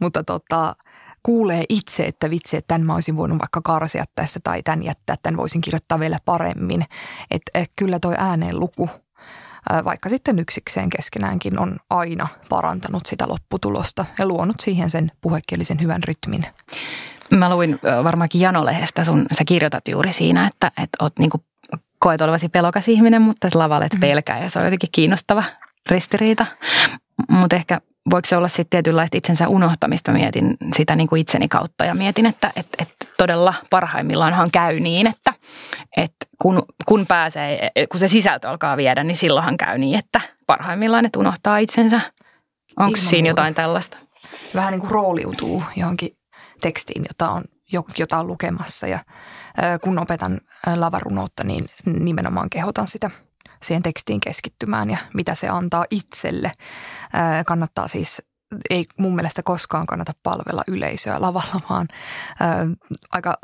mutta 0.00 0.24
tota, 0.24 0.76
kuulee 1.22 1.64
itse, 1.68 2.06
että 2.06 2.30
vitsi, 2.30 2.56
että 2.56 2.68
tämän 2.68 2.86
mä 2.86 2.94
olisin 2.94 3.16
voinut 3.16 3.38
vaikka 3.38 3.60
karsia 3.62 4.04
tästä 4.14 4.40
tai 4.44 4.62
tämän 4.62 4.82
jättää, 4.82 5.16
tämän 5.22 5.36
voisin 5.36 5.60
kirjoittaa 5.60 6.00
vielä 6.00 6.18
paremmin. 6.24 6.84
Että 7.30 7.50
et 7.54 7.70
kyllä 7.76 7.98
toi 7.98 8.14
ääneen 8.18 8.60
luku– 8.60 8.90
vaikka 9.84 10.08
sitten 10.08 10.38
yksikseen 10.38 10.90
keskenäänkin 10.90 11.58
on 11.58 11.76
aina 11.90 12.28
parantanut 12.48 13.06
sitä 13.06 13.28
lopputulosta 13.28 14.04
ja 14.18 14.26
luonut 14.26 14.60
siihen 14.60 14.90
sen 14.90 15.12
puhekielisen 15.20 15.80
hyvän 15.80 16.02
rytmin. 16.02 16.46
Mä 17.30 17.54
luin 17.54 17.78
varmaankin 18.04 18.40
Janolehdestä, 18.40 19.04
sun, 19.04 19.26
sä 19.32 19.44
kirjoitat 19.44 19.88
juuri 19.88 20.12
siinä, 20.12 20.46
että, 20.46 20.66
että 20.66 20.96
oot 21.00 21.18
niinku, 21.18 21.44
koet 21.98 22.20
olevasi 22.20 22.48
pelokas 22.48 22.88
ihminen, 22.88 23.22
mutta 23.22 23.48
lavalle 23.54 23.86
et 23.86 23.94
mm. 23.94 24.00
pelkää 24.00 24.38
ja 24.38 24.50
se 24.50 24.58
on 24.58 24.64
jotenkin 24.64 24.88
kiinnostava 24.92 25.44
ristiriita. 25.90 26.46
Mutta 27.28 27.56
ehkä 27.56 27.80
voiko 28.10 28.28
se 28.28 28.36
olla 28.36 28.48
sitten 28.48 28.70
tietynlaista 28.70 29.16
itsensä 29.16 29.48
unohtamista, 29.48 30.12
mietin 30.12 30.56
sitä 30.76 30.96
niin 30.96 31.08
kuin 31.08 31.20
itseni 31.20 31.48
kautta 31.48 31.84
ja 31.84 31.94
mietin, 31.94 32.26
että 32.26 32.52
et, 32.56 32.66
et 32.78 32.94
todella 33.18 33.54
parhaimmillaanhan 33.70 34.50
käy 34.50 34.80
niin, 34.80 35.06
että 35.06 35.34
et 35.96 36.14
kun, 36.42 36.62
kun 36.86 37.06
pääsee, 37.06 37.70
kun 37.90 38.00
se 38.00 38.08
sisältö 38.08 38.48
alkaa 38.48 38.76
viedä, 38.76 39.04
niin 39.04 39.16
silloinhan 39.16 39.56
käy 39.56 39.78
niin, 39.78 39.98
että 39.98 40.20
parhaimmillaan 40.46 41.06
että 41.06 41.18
unohtaa 41.18 41.58
itsensä. 41.58 42.00
Onko 42.76 42.96
siinä 42.96 43.28
jotain 43.28 43.54
tällaista? 43.54 43.96
Vähän 44.54 44.72
niin 44.72 44.80
kuin 44.80 44.90
rooliutuu 44.90 45.62
johonkin 45.76 46.16
tekstiin, 46.60 47.04
jota 47.08 47.30
on, 47.30 47.42
jota 47.98 48.18
on 48.18 48.26
lukemassa 48.26 48.86
ja 48.86 48.98
kun 49.80 49.98
opetan 49.98 50.40
lavarunoutta, 50.76 51.44
niin 51.44 51.66
nimenomaan 51.86 52.50
kehotan 52.50 52.86
sitä 52.86 53.10
siihen 53.62 53.82
tekstiin 53.82 54.20
keskittymään 54.20 54.90
ja 54.90 54.98
mitä 55.14 55.34
se 55.34 55.48
antaa 55.48 55.84
itselle. 55.90 56.50
Kannattaa 57.46 57.88
siis 57.88 58.22
ei 58.70 58.84
mun 58.98 59.14
mielestä 59.14 59.42
koskaan 59.42 59.86
kannata 59.86 60.12
palvella 60.22 60.62
yleisöä 60.66 61.20
lavalla, 61.20 61.60
vaan 61.70 61.88
ää, 62.40 62.66
aika 63.12 63.38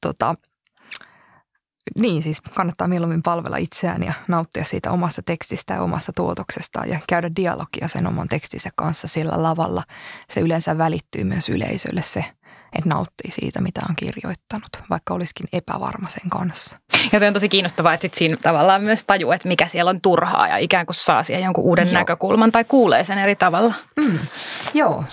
tota, 0.00 0.34
niin 1.96 2.22
siis 2.22 2.40
kannattaa 2.40 2.88
mieluummin 2.88 3.22
palvella 3.22 3.56
itseään 3.56 4.02
ja 4.02 4.12
nauttia 4.28 4.64
siitä 4.64 4.90
omasta 4.90 5.22
tekstistä 5.22 5.74
ja 5.74 5.82
omasta 5.82 6.12
tuotoksestaan 6.16 6.88
ja 6.88 7.00
käydä 7.08 7.30
dialogia 7.36 7.88
sen 7.88 8.06
oman 8.06 8.28
tekstinsä 8.28 8.70
kanssa 8.76 9.08
sillä 9.08 9.42
lavalla. 9.42 9.82
Se 10.30 10.40
yleensä 10.40 10.78
välittyy 10.78 11.24
myös 11.24 11.48
yleisölle 11.48 12.02
se 12.02 12.24
että 12.72 12.88
nauttii 12.88 13.30
siitä, 13.30 13.60
mitä 13.60 13.80
on 13.88 13.96
kirjoittanut, 13.96 14.68
vaikka 14.90 15.14
olisikin 15.14 15.48
epävarma 15.52 16.08
sen 16.08 16.30
kanssa. 16.30 16.76
Ja 17.12 17.26
on 17.26 17.32
tosi 17.32 17.48
kiinnostavaa, 17.48 17.94
että 17.94 18.04
sit 18.04 18.14
siinä 18.14 18.36
tavallaan 18.36 18.82
myös 18.82 19.04
tajuu, 19.04 19.32
että 19.32 19.48
mikä 19.48 19.66
siellä 19.66 19.88
on 19.88 20.00
turhaa 20.00 20.48
ja 20.48 20.56
ikään 20.56 20.86
kuin 20.86 20.96
saa 20.96 21.22
siihen 21.22 21.44
jonkun 21.44 21.64
uuden 21.64 21.86
Joo. 21.86 21.94
näkökulman 21.94 22.52
tai 22.52 22.64
kuulee 22.64 23.04
sen 23.04 23.18
eri 23.18 23.36
tavalla. 23.36 23.74
Mm. 23.96 24.18
Joo, 24.74 25.04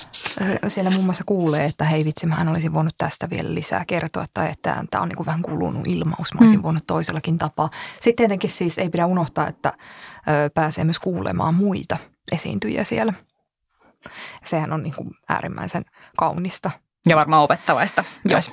siellä 0.67 0.89
muun 0.91 1.05
muassa 1.05 1.23
kuulee, 1.25 1.65
että 1.65 1.83
hei 1.83 2.05
vitsi, 2.05 2.25
mä 2.25 2.45
olisin 2.49 2.73
voinut 2.73 2.93
tästä 2.97 3.29
vielä 3.29 3.53
lisää 3.53 3.83
kertoa 3.87 4.25
tai 4.33 4.51
että 4.51 4.83
tämä 4.91 5.01
on 5.01 5.09
niin 5.09 5.17
kuin 5.17 5.25
vähän 5.25 5.41
kulunut 5.41 5.87
ilmaus, 5.87 6.33
mä 6.33 6.39
olisin 6.39 6.59
mm. 6.59 6.63
voinut 6.63 6.87
toisellakin 6.87 7.37
tapaa. 7.37 7.69
Sitten 7.99 8.15
tietenkin 8.15 8.49
siis 8.49 8.77
ei 8.77 8.89
pidä 8.89 9.05
unohtaa, 9.05 9.47
että 9.47 9.73
pääsee 10.53 10.83
myös 10.83 10.99
kuulemaan 10.99 11.55
muita 11.55 11.97
esiintyjiä 12.31 12.83
siellä. 12.83 13.13
Sehän 14.45 14.73
on 14.73 14.83
niin 14.83 14.95
kuin 14.95 15.11
äärimmäisen 15.29 15.85
kaunista 16.17 16.71
ja 17.09 17.15
varmaan 17.15 17.43
opettavaista 17.43 18.03
myös. 18.23 18.51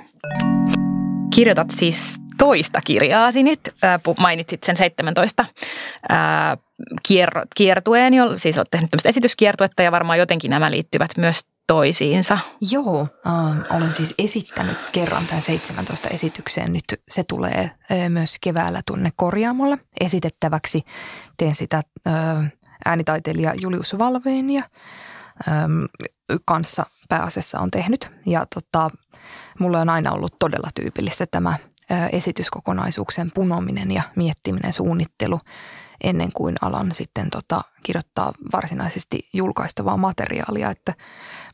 Kirjoitat 1.35 1.71
siis 1.71 2.17
toista 2.39 2.81
kirjaasi 2.85 3.43
nyt. 3.43 3.61
Mainitsit 4.21 4.63
sen 4.63 4.77
17 4.77 5.45
kiertueen, 7.55 8.13
siis 8.37 8.59
olet 8.59 8.71
tehnyt 8.71 8.91
tämmöistä 8.91 9.09
esityskiertuetta 9.09 9.83
ja 9.83 9.93
varmaan 9.93 10.19
jotenkin 10.19 10.51
nämä 10.51 10.71
liittyvät 10.71 11.11
myös 11.17 11.41
toisiinsa. 11.67 12.39
Joo, 12.71 13.09
äh, 13.27 13.77
olen 13.77 13.93
siis 13.93 14.15
esittänyt 14.19 14.79
kerran 14.93 15.27
tämän 15.27 15.43
17 15.43 16.09
esitykseen. 16.09 16.73
Nyt 16.73 16.85
se 17.11 17.25
tulee 17.29 17.71
äh, 17.93 18.09
myös 18.09 18.37
keväällä 18.41 18.83
tuonne 18.87 19.11
korjaamolle 19.17 19.79
esitettäväksi. 20.01 20.83
Teen 21.37 21.55
sitä 21.55 21.83
äh, 22.07 22.53
äänitaiteilija 22.85 23.55
Julius 23.61 23.99
Valveen 23.99 24.51
ja 24.51 24.63
kanssa 26.45 26.87
pääasiassa 27.09 27.61
on 27.61 27.71
tehnyt. 27.71 28.11
Ja 28.27 28.47
tota, 28.55 28.91
mulle 29.59 29.79
on 29.79 29.89
aina 29.89 30.13
ollut 30.13 30.39
todella 30.39 30.69
tyypillistä 30.75 31.27
tämä 31.27 31.59
esityskokonaisuuksien 32.13 33.31
punominen 33.35 33.91
ja 33.91 34.03
miettiminen, 34.17 34.73
suunnittelu 34.73 35.41
ennen 36.03 36.33
kuin 36.33 36.57
alan 36.61 36.93
sitten 36.93 37.31
tota, 37.31 37.63
kirjoittaa 37.83 38.33
varsinaisesti 38.53 39.29
julkaistavaa 39.33 39.97
materiaalia, 39.97 40.71
että 40.71 40.95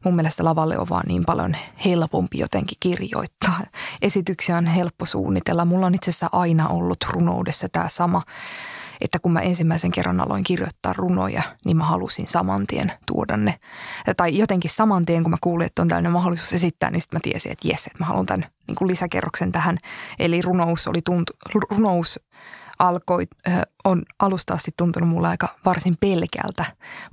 mun 0.04 0.16
mielestä 0.16 0.44
lavalle 0.44 0.78
on 0.78 0.88
vaan 0.88 1.04
niin 1.06 1.24
paljon 1.24 1.56
helpompi 1.84 2.38
jotenkin 2.38 2.78
kirjoittaa. 2.80 3.60
Esityksiä 4.02 4.56
on 4.56 4.66
helppo 4.66 5.06
suunnitella. 5.06 5.64
Mulla 5.64 5.86
on 5.86 5.94
itse 5.94 6.10
asiassa 6.10 6.28
aina 6.32 6.68
ollut 6.68 7.04
runoudessa 7.08 7.68
tämä 7.68 7.88
sama 7.88 8.22
että 9.00 9.18
kun 9.18 9.32
mä 9.32 9.40
ensimmäisen 9.40 9.90
kerran 9.90 10.20
aloin 10.20 10.44
kirjoittaa 10.44 10.92
runoja, 10.92 11.42
niin 11.64 11.76
mä 11.76 11.84
halusin 11.84 12.28
saman 12.28 12.66
tien 12.66 12.92
tuoda 13.06 13.36
ne. 13.36 13.58
Tai 14.16 14.38
jotenkin 14.38 14.70
saman 14.70 15.06
tien, 15.06 15.22
kun 15.22 15.30
mä 15.30 15.36
kuulin, 15.40 15.66
että 15.66 15.82
on 15.82 15.88
tällainen 15.88 16.12
mahdollisuus 16.12 16.52
esittää, 16.52 16.90
niin 16.90 17.00
sitten 17.00 17.16
mä 17.16 17.20
tiesin, 17.22 17.52
että 17.52 17.68
jes, 17.68 17.86
että 17.86 17.98
mä 17.98 18.06
haluan 18.06 18.26
tämän 18.26 18.46
niin 18.68 18.76
kuin 18.76 18.88
lisäkerroksen 18.88 19.52
tähän. 19.52 19.78
Eli 20.18 20.42
runous, 20.42 20.86
oli 20.86 21.00
tuntu, 21.04 21.32
runous 21.70 22.20
alkoi, 22.78 23.26
on 23.84 24.02
alusta 24.18 24.54
asti 24.54 24.70
tuntunut 24.76 25.08
mulle 25.08 25.28
aika 25.28 25.48
varsin 25.64 25.96
pelkältä 26.00 26.64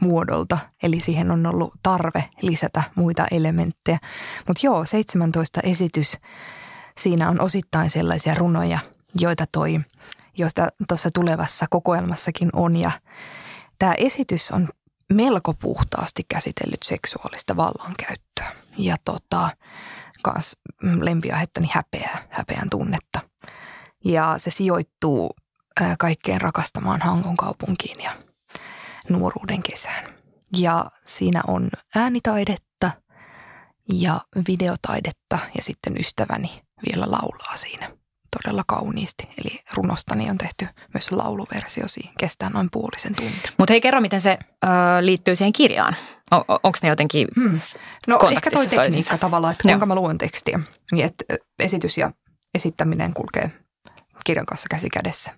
muodolta, 0.02 0.58
eli 0.84 1.00
siihen 1.00 1.32
on 1.32 1.46
ollut 1.48 1.74
tarve 1.84 2.30
lisätä 2.42 2.84
muita 2.96 3.26
elementtejä. 3.32 4.00
Mutta 4.48 4.66
joo, 4.66 4.86
17 4.86 5.60
esitys, 5.64 6.18
siinä 6.98 7.30
on 7.30 7.42
osittain 7.42 7.90
sellaisia 7.90 8.36
runoja, 8.36 8.80
joita 9.20 9.46
toi 9.52 9.80
josta 10.38 10.70
tuossa 10.88 11.10
tulevassa 11.14 11.66
kokoelmassakin 11.70 12.50
on. 12.54 12.76
Ja 12.76 12.92
tämä 13.80 13.94
esitys 13.94 14.52
on 14.52 14.70
melko 15.14 15.54
puhtaasti 15.54 16.26
käsitellyt 16.30 16.84
seksuaalista 16.84 17.58
vallankäyttöä 17.58 18.52
ja 18.78 18.98
tota, 19.06 19.50
kans 20.24 20.58
lempiaihettani 21.02 21.70
häpeää, 21.74 22.24
häpeän 22.30 22.70
tunnetta. 22.70 23.20
Ja 24.06 24.36
se 24.38 24.50
sijoittuu 24.50 25.36
kaikkeen 26.00 26.42
rakastamaan 26.42 27.02
Hangon 27.02 27.38
kaupunkiin 27.38 28.04
ja 28.04 28.12
nuoruuden 29.10 29.64
kesään. 29.64 30.06
Ja 30.58 30.86
siinä 31.06 31.42
on 31.48 31.70
äänitaidetta 31.96 32.92
ja 33.94 34.22
videotaidetta 34.48 35.40
ja 35.56 35.62
sitten 35.62 36.00
ystäväni 36.00 36.62
vielä 36.86 37.06
laulaa 37.12 37.58
siinä 37.58 37.92
todella 38.44 38.64
kauniisti. 38.68 39.30
Eli 39.38 39.60
runostani 39.74 40.30
on 40.30 40.38
tehty 40.38 40.68
myös 40.94 41.12
lauluversio, 41.12 41.86
kestää 42.20 42.50
noin 42.50 42.68
puolisen 42.72 43.16
tuntia. 43.16 43.52
Mutta 43.58 43.74
hei, 43.74 43.82
kerro, 43.82 44.02
miten 44.02 44.22
se 44.22 44.38
ö, 44.42 44.68
liittyy 45.02 45.36
siihen 45.36 45.54
kirjaan. 45.54 45.96
O, 46.34 46.38
Onko 46.64 46.78
ne 46.82 46.90
jotenkin 46.90 47.28
hmm. 47.36 47.60
No 48.08 48.20
ehkä 48.32 48.52
toi 48.52 48.68
tekniikka 48.68 48.92
toisissa? 48.92 49.18
tavallaan, 49.18 49.52
että 49.52 49.62
kuinka 49.62 49.84
Joo. 49.84 49.88
mä 49.88 49.96
luen 49.96 50.18
tekstiä. 50.18 50.60
Niin, 50.92 51.06
että 51.06 51.26
esitys 51.60 51.98
ja 51.98 52.12
esittäminen 52.54 53.14
kulkee 53.14 53.52
kirjan 54.26 54.46
kanssa 54.46 54.68
käsi 54.72 54.90
kädessä. 54.90 55.32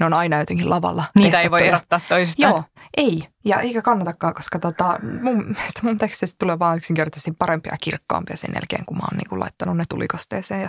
Ne 0.00 0.06
on 0.06 0.14
aina 0.14 0.38
jotenkin 0.38 0.70
lavalla 0.70 1.04
Niitä 1.14 1.38
ei 1.38 1.50
voi 1.50 1.66
erottaa 1.68 2.00
toisistaan. 2.08 2.52
Joo, 2.52 2.64
ei. 2.96 3.28
Ja 3.44 3.60
eikä 3.60 3.82
kannatakaan, 3.82 4.34
koska 4.34 4.58
tota, 4.58 4.98
mun 5.22 5.36
mielestä 5.36 5.80
mun 5.82 5.96
tekstistä 5.96 6.36
tulee 6.38 6.58
vaan 6.58 6.76
yksinkertaisesti 6.76 7.32
parempia 7.38 7.72
ja 7.72 7.78
kirkkaampia 7.80 8.36
sen 8.36 8.50
jälkeen, 8.54 8.84
kun 8.84 8.96
mä 8.96 9.02
oon 9.02 9.18
niin 9.18 9.40
laittanut 9.40 9.76
ne 9.76 9.84
tulikasteeseen 9.88 10.62
ja 10.62 10.68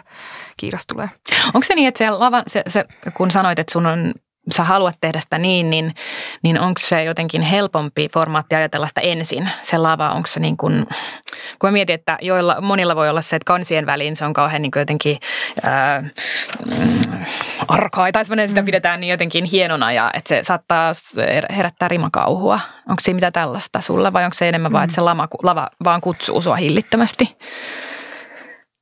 kiiras 0.58 0.88
tulee. 0.88 1.10
Onko 1.46 1.66
se 1.68 1.76
niin, 1.76 1.88
että 1.88 1.98
se, 1.98 2.10
lava, 2.10 2.44
se, 2.48 2.64
se, 2.68 2.86
kun 3.14 3.32
sanoit, 3.32 3.60
että 3.60 3.74
sun 3.74 3.86
on 3.86 4.14
sä 4.52 4.64
haluat 4.64 4.96
tehdä 5.02 5.20
sitä 5.20 5.38
niin, 5.38 5.70
niin, 5.70 5.96
niin 6.44 6.60
onko 6.60 6.82
se 6.84 7.04
jotenkin 7.04 7.42
helpompi 7.42 8.10
formaatti 8.14 8.56
ajatella 8.56 8.88
sitä 8.88 9.02
ensin, 9.02 9.50
se 9.62 9.78
lava, 9.78 10.12
onko 10.12 10.28
se 10.28 10.40
niin 10.40 10.58
kuin, 10.58 10.86
kun 11.60 11.68
mä 11.68 11.72
mietin, 11.72 11.94
että 11.94 12.18
joilla, 12.22 12.62
monilla 12.62 12.96
voi 12.96 13.10
olla 13.10 13.22
se, 13.22 13.36
että 13.36 13.46
kansien 13.46 13.86
väliin 13.86 14.16
se 14.16 14.26
on 14.26 14.34
kauhean 14.34 14.62
niin 14.62 14.72
jotenkin 14.76 15.18
ää, 15.64 16.02
mm, 16.02 17.24
arkaa, 17.68 18.12
tai 18.12 18.26
sitä 18.26 18.62
mm. 18.62 18.66
pidetään 18.66 19.00
niin 19.00 19.12
jotenkin 19.12 19.46
hienona 19.46 19.92
ja 19.92 20.12
että 20.14 20.28
se 20.28 20.44
saattaa 20.44 20.92
herättää 21.56 21.88
rimakauhua. 21.88 22.60
Onko 22.90 23.02
se 23.02 23.14
mitä 23.14 23.32
tällaista 23.32 23.82
sulla 23.82 24.14
vai 24.14 24.24
onko 24.24 24.34
se 24.34 24.50
enemmän 24.50 24.72
mm. 24.72 24.74
vaan, 24.74 24.84
että 24.84 24.96
se 24.96 25.02
lama, 25.02 25.28
lava 25.44 25.70
vaan 25.84 26.02
kutsuu 26.02 26.42
sua 26.42 26.56
hillittömästi? 26.56 27.38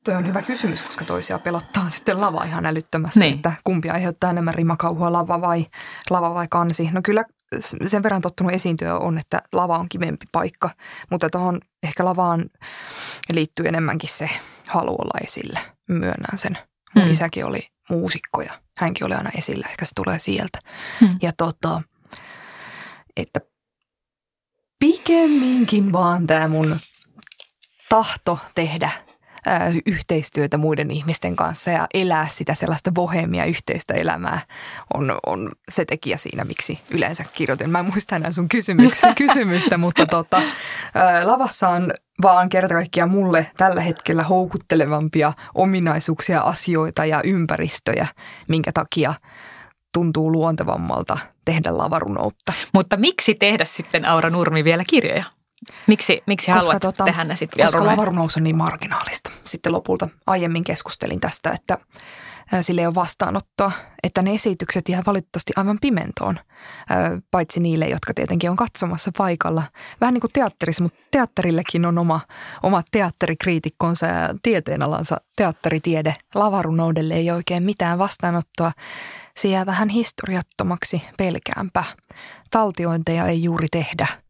Tuo 0.04 0.14
on 0.14 0.28
hyvä 0.28 0.42
kysymys, 0.42 0.84
koska 0.84 1.06
toisia 1.06 1.40
pelottaa 1.40 1.90
sitten 1.90 2.22
lava 2.22 2.44
ihan 2.44 2.66
älyttömästi, 2.66 3.20
niin. 3.20 3.36
että 3.36 3.54
kumpi 3.64 3.90
aiheuttaa 3.90 4.30
enemmän 4.30 4.54
rimakauhua, 4.54 5.14
lava 5.14 5.42
vai, 5.42 5.66
lava 6.10 6.34
vai 6.34 6.48
kansi. 6.50 6.90
No 6.92 7.02
kyllä 7.04 7.24
sen 7.86 8.04
verran 8.04 8.22
tottunut 8.22 8.54
esiintyä 8.54 8.98
on, 8.98 9.18
että 9.18 9.42
lava 9.54 9.78
on 9.78 9.90
kivempi 9.90 10.26
paikka, 10.32 10.70
mutta 11.12 11.30
tuohon 11.30 11.60
ehkä 11.84 12.06
lavaan 12.06 12.46
liittyy 13.32 13.68
enemmänkin 13.68 14.10
se 14.10 14.30
halu 14.70 14.92
olla 14.92 15.20
esillä. 15.24 15.60
Myönnän 15.90 16.38
sen. 16.38 16.58
Mun 16.96 17.04
hmm. 17.04 17.12
isäkin 17.12 17.46
oli 17.46 17.68
muusikko 17.90 18.42
ja 18.42 18.62
hänkin 18.78 19.06
oli 19.06 19.14
aina 19.14 19.32
esillä, 19.38 19.68
ehkä 19.70 19.86
se 19.86 19.92
tulee 19.96 20.20
sieltä. 20.20 20.60
Hmm. 21.00 21.18
Ja 21.22 21.32
tota, 21.38 21.82
että 23.18 23.40
pikemminkin 24.80 25.92
vaan 25.92 26.28
tämä 26.28 26.48
mun 26.48 26.80
tahto 27.90 28.40
tehdä 28.56 28.92
yhteistyötä 29.86 30.58
muiden 30.58 30.92
ihmisten 30.92 31.36
kanssa 31.36 31.72
ja 31.72 31.88
elää 31.94 32.28
sitä 32.30 32.54
sellaista 32.54 32.92
bohemia 32.92 33.46
yhteistä 33.46 33.94
elämää 33.94 34.40
on, 34.94 35.20
on 35.26 35.52
se 35.72 35.86
tekijä 35.86 36.18
siinä, 36.18 36.44
miksi 36.44 36.80
yleensä 36.90 37.26
kirjoitin. 37.34 37.70
Mä 37.70 37.80
en 37.80 37.86
muista 37.86 38.16
enää 38.16 38.32
sun 38.32 38.50
kysymystä, 39.18 39.78
mutta 39.78 40.06
tota, 40.06 40.42
lavassa 41.24 41.70
on 41.70 41.94
vaan 42.22 42.50
kerta 42.50 42.74
kaikkiaan 42.74 43.10
mulle 43.10 43.52
tällä 43.58 43.82
hetkellä 43.82 44.24
houkuttelevampia 44.24 45.34
ominaisuuksia, 45.56 46.42
asioita 46.42 47.06
ja 47.06 47.22
ympäristöjä, 47.24 48.08
minkä 48.48 48.72
takia 48.72 49.14
tuntuu 49.94 50.32
luontevammalta 50.32 51.18
tehdä 51.46 51.78
lavarunoutta. 51.78 52.54
Mutta 52.74 52.98
miksi 52.98 53.36
tehdä 53.36 53.66
sitten 53.66 54.06
Aura 54.06 54.30
Nurmi 54.30 54.64
vielä 54.64 54.84
kirjoja? 54.88 55.24
Miksi, 55.88 56.24
miksi 56.28 56.52
koska 56.52 56.60
haluat 56.60 56.82
tota, 56.82 57.04
tehdä 57.04 57.24
ne 57.24 57.36
sitten 57.36 57.58
vielä 57.58 57.72
Koska 57.72 57.86
lavarunous 57.86 58.38
on 58.38 58.44
niin 58.44 58.58
marginaalista. 58.58 59.32
Sitten 59.46 59.72
lopulta 59.72 60.10
aiemmin 60.28 60.64
keskustelin 60.64 61.20
tästä, 61.20 61.52
että 61.52 61.78
sille 62.62 62.82
ei 62.82 62.88
ole 62.88 62.96
vastaanottoa, 62.96 63.72
että 64.04 64.22
ne 64.22 64.34
esitykset 64.34 64.90
jää 64.90 65.04
valitettavasti 65.06 65.54
aivan 65.56 65.78
pimentoon, 65.82 66.40
paitsi 67.32 67.60
niille, 67.60 67.88
jotka 67.88 68.14
tietenkin 68.14 68.50
on 68.50 68.56
katsomassa 68.56 69.12
paikalla. 69.18 69.64
Vähän 70.02 70.14
niin 70.14 70.22
kuin 70.22 70.32
teatterissa, 70.34 70.84
mutta 70.84 71.00
teatterillekin 71.12 71.86
on 71.86 71.98
oma, 71.98 72.20
oma 72.64 72.84
teatterikriitikkonsa 72.92 74.06
ja 74.06 74.36
tieteenalansa 74.44 75.22
teatteritiede. 75.36 76.16
Lavarunoudelle 76.36 77.14
ei 77.14 77.32
oikein 77.32 77.64
mitään 77.64 78.00
vastaanottoa. 78.00 78.72
Se 79.38 79.48
jää 79.48 79.66
vähän 79.66 79.90
historiattomaksi, 79.90 81.02
pelkäänpä. 81.18 81.84
Taltiointeja 82.52 83.28
ei 83.28 83.44
juuri 83.44 83.68
tehdä– 83.72 84.08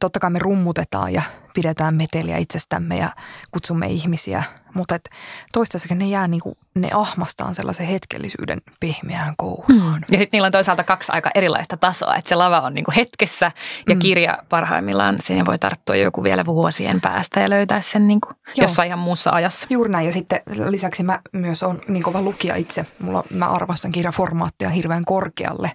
Totta 0.00 0.20
kai 0.20 0.30
me 0.30 0.38
rummutetaan 0.38 1.12
ja 1.12 1.22
pidetään 1.54 1.94
meteliä 1.94 2.36
itsestämme 2.36 2.96
ja 2.96 3.08
kutsumme 3.50 3.86
ihmisiä, 3.86 4.42
mutta 4.74 4.94
et 4.94 5.10
toistaiseksi 5.52 5.94
ne 5.94 6.06
jää 6.06 6.28
niin 6.28 6.40
kuin, 6.40 6.56
ne 6.74 6.90
ahmastaan 6.94 7.54
sellaisen 7.54 7.86
hetkellisyyden 7.86 8.58
pehmeään 8.80 9.34
kouhaan. 9.36 9.94
Mm. 9.94 10.04
Ja 10.10 10.18
sitten 10.18 10.28
niillä 10.32 10.46
on 10.46 10.52
toisaalta 10.52 10.84
kaksi 10.84 11.12
aika 11.12 11.30
erilaista 11.34 11.76
tasoa, 11.76 12.16
että 12.16 12.28
se 12.28 12.34
lava 12.34 12.60
on 12.60 12.74
niin 12.74 12.84
kuin 12.84 12.94
hetkessä 12.94 13.52
ja 13.88 13.94
mm. 13.94 13.98
kirja 13.98 14.38
parhaimmillaan 14.48 15.16
siihen 15.20 15.46
voi 15.46 15.58
tarttua 15.58 15.96
joku 15.96 16.22
vielä 16.22 16.46
vuosien 16.46 17.00
päästä 17.00 17.40
ja 17.40 17.50
löytää 17.50 17.80
sen 17.80 18.08
niin 18.08 18.20
kuin 18.20 18.36
jossain 18.56 18.86
ihan 18.86 18.98
muussa 18.98 19.30
ajassa. 19.30 19.66
Juuri 19.70 19.90
näin 19.90 20.06
ja 20.06 20.12
sitten 20.12 20.40
lisäksi 20.68 21.02
mä 21.02 21.20
myös 21.32 21.62
on 21.62 21.80
niin 21.88 22.02
kova 22.02 22.22
lukija 22.22 22.56
itse. 22.56 22.86
Mulla, 22.98 23.24
mä 23.30 23.50
arvostan 23.50 23.92
kirjaformaattia 23.92 24.68
hirveän 24.68 25.04
korkealle 25.04 25.70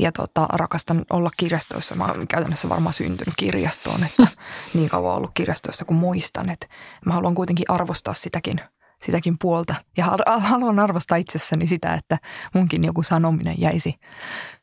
ja 0.00 0.12
tota, 0.12 0.46
rakastan 0.52 1.04
olla 1.10 1.30
kirjastoissa. 1.36 1.94
Mä 1.94 2.04
oon 2.04 2.28
käytännössä 2.28 2.68
varmaan 2.68 2.94
syntynyt 2.94 3.34
kirjastoon, 3.36 4.04
että 4.04 4.26
niin 4.74 4.88
kauan 4.88 5.16
ollut 5.16 5.30
kirjastoissa 5.34 5.84
kuin 5.84 5.98
muistan. 5.98 6.50
Että 6.50 6.66
mä 7.06 7.12
haluan 7.12 7.34
kuitenkin 7.34 7.64
arvostaa 7.68 8.14
sitäkin, 8.14 8.60
sitäkin 8.98 9.36
puolta. 9.40 9.74
Ja 9.96 10.04
haluan 10.38 10.78
arvostaa 10.78 11.18
itsessäni 11.18 11.66
sitä, 11.66 11.94
että 11.94 12.18
munkin 12.54 12.84
joku 12.84 13.02
sanominen 13.02 13.60
jäisi 13.60 13.94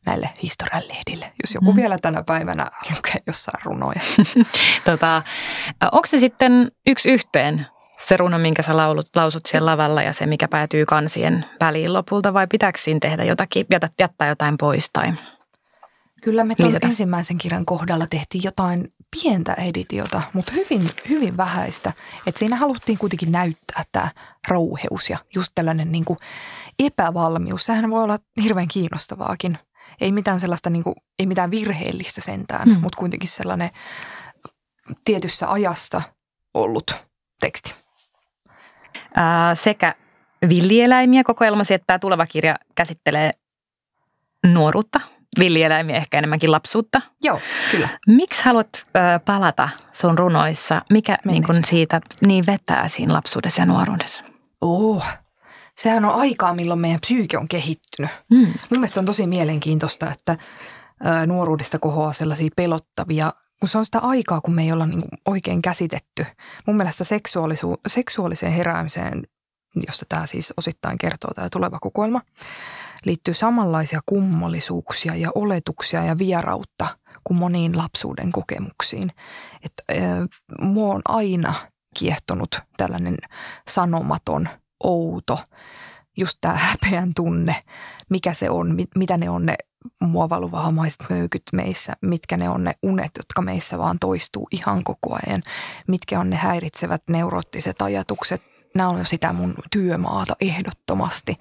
näille 0.05 0.29
historian 0.43 0.87
lehdille, 0.87 1.33
jos 1.43 1.53
joku 1.53 1.71
mm. 1.71 1.75
vielä 1.75 1.97
tänä 1.97 2.23
päivänä 2.23 2.67
lukee 2.95 3.21
jossain 3.27 3.59
runoja. 3.63 4.01
tota, 4.85 5.23
onko 5.91 6.07
se 6.07 6.19
sitten 6.19 6.67
yksi 6.87 7.09
yhteen 7.09 7.67
se 7.97 8.17
runo, 8.17 8.37
minkä 8.37 8.61
sä 8.61 8.77
laulut, 8.77 9.09
lausut 9.15 9.45
siellä 9.45 9.71
lavalla 9.71 10.01
ja 10.01 10.13
se, 10.13 10.25
mikä 10.25 10.47
päätyy 10.47 10.85
kansien 10.85 11.45
väliin 11.59 11.93
lopulta, 11.93 12.33
vai 12.33 12.47
pitääkö 12.47 12.79
siinä 12.79 12.99
tehdä 12.99 13.23
jotakin, 13.23 13.65
jättää, 13.71 13.89
jättää 13.99 14.27
jotain 14.27 14.57
pois 14.57 14.89
tai 14.93 15.13
Kyllä 16.23 16.43
me 16.43 16.55
tuon 16.55 16.73
ensimmäisen 16.81 17.37
kirjan 17.37 17.65
kohdalla 17.65 18.07
tehtiin 18.07 18.43
jotain 18.43 18.89
pientä 19.11 19.53
editiota, 19.53 20.21
mutta 20.33 20.51
hyvin, 20.51 20.89
hyvin 21.09 21.37
vähäistä. 21.37 21.93
Et 22.25 22.37
siinä 22.37 22.55
haluttiin 22.55 22.97
kuitenkin 22.97 23.31
näyttää 23.31 23.83
tämä 23.91 24.11
rouheus 24.47 25.09
ja 25.09 25.17
just 25.35 25.51
tällainen 25.55 25.91
niin 25.91 26.05
kuin 26.05 26.19
epävalmius. 26.79 27.65
Sehän 27.65 27.91
voi 27.91 28.03
olla 28.03 28.17
hirveän 28.43 28.67
kiinnostavaakin. 28.67 29.57
Ei 30.01 30.11
mitään 30.11 30.39
sellaista, 30.39 30.69
niin 30.69 30.83
kuin, 30.83 30.95
ei 31.19 31.25
mitään 31.25 31.51
virheellistä 31.51 32.21
sentään, 32.21 32.69
mm. 32.69 32.79
mutta 32.81 32.97
kuitenkin 32.97 33.29
sellainen 33.29 33.69
tietyssä 35.05 35.51
ajasta 35.51 36.01
ollut 36.53 36.95
teksti 37.39 37.86
sekä 39.53 39.95
villieläimiä 40.49 41.23
kokoelmasi, 41.23 41.73
että 41.73 41.87
tämä 41.87 41.99
tuleva 41.99 42.25
kirja 42.25 42.55
käsittelee 42.75 43.31
nuoruutta, 44.45 44.99
villieläimiä, 45.39 45.95
ehkä 45.95 46.17
enemmänkin 46.17 46.51
lapsuutta. 46.51 47.01
Joo, 47.23 47.39
kyllä. 47.71 47.89
Miksi 48.07 48.45
haluat 48.45 48.83
palata 49.25 49.69
sun 49.93 50.17
runoissa? 50.17 50.81
Mikä 50.89 51.17
niin 51.25 51.43
kun 51.43 51.63
siitä 51.65 52.01
niin 52.25 52.45
vetää 52.45 52.87
siinä 52.87 53.13
lapsuudessa 53.13 53.61
ja 53.61 53.65
nuoruudessa? 53.65 54.23
Oh, 54.61 55.05
sehän 55.77 56.05
on 56.05 56.15
aikaa, 56.15 56.53
milloin 56.53 56.79
meidän 56.79 56.99
psyyke 56.99 57.37
on 57.37 57.47
kehittynyt. 57.47 58.11
Mm. 58.31 58.45
Mun 58.45 58.55
mielestä 58.69 58.99
on 58.99 59.05
tosi 59.05 59.27
mielenkiintoista, 59.27 60.11
että 60.11 60.37
nuoruudesta 61.27 61.79
kohoaa 61.79 62.13
sellaisia 62.13 62.49
pelottavia 62.55 63.33
kun 63.59 63.69
se 63.69 63.77
on 63.77 63.85
sitä 63.85 63.99
aikaa, 63.99 64.41
kun 64.41 64.53
me 64.53 64.63
ei 64.63 64.71
olla 64.71 64.85
niin 64.85 65.03
oikein 65.25 65.61
käsitetty. 65.61 66.25
Mun 66.67 66.77
mielestä 66.77 67.03
seksuaalisu- 67.03 67.81
seksuaaliseen 67.87 68.53
heräämiseen, 68.53 69.23
josta 69.87 70.05
tämä 70.09 70.25
siis 70.25 70.53
osittain 70.57 70.97
kertoo 70.97 71.31
tämä 71.35 71.49
tuleva 71.49 71.79
kokoelma, 71.79 72.21
liittyy 73.05 73.33
samanlaisia 73.33 73.99
kummallisuuksia 74.05 75.15
ja 75.15 75.31
oletuksia 75.35 76.03
ja 76.03 76.17
vierautta 76.17 76.97
kuin 77.23 77.37
moniin 77.37 77.77
lapsuuden 77.77 78.31
kokemuksiin. 78.31 79.11
Että 79.63 79.83
äh, 79.91 80.27
mua 80.61 80.93
on 80.93 81.01
aina 81.05 81.53
kiehtonut 81.99 82.59
tällainen 82.77 83.17
sanomaton, 83.69 84.49
outo, 84.83 85.39
just 86.17 86.37
tämä 86.41 86.57
häpeän 86.67 87.13
tunne, 87.13 87.59
mikä 88.09 88.33
se 88.33 88.49
on, 88.49 88.75
mit, 88.75 88.89
mitä 88.95 89.17
ne 89.17 89.29
on 89.29 89.45
ne 89.45 89.55
muovaluvahamaiset 89.99 91.05
möykyt 91.09 91.43
meissä, 91.53 91.93
mitkä 92.01 92.37
ne 92.37 92.49
on 92.49 92.63
ne 92.63 92.73
unet, 92.83 93.11
jotka 93.17 93.41
meissä 93.41 93.77
vaan 93.77 93.99
toistuu 93.99 94.47
ihan 94.51 94.83
koko 94.83 95.17
ajan, 95.27 95.43
mitkä 95.87 96.19
on 96.19 96.29
ne 96.29 96.35
häiritsevät 96.35 97.01
neuroottiset 97.09 97.81
ajatukset. 97.81 98.41
Nämä 98.75 98.89
on 98.89 98.97
jo 98.97 99.05
sitä 99.05 99.33
mun 99.33 99.55
työmaata 99.71 100.35
ehdottomasti. 100.41 101.35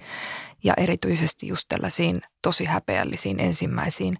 Ja 0.63 0.73
erityisesti 0.77 1.47
just 1.47 1.65
tällaisiin 1.69 2.21
tosi 2.41 2.65
häpeällisiin 2.65 3.39
ensimmäisiin 3.39 4.17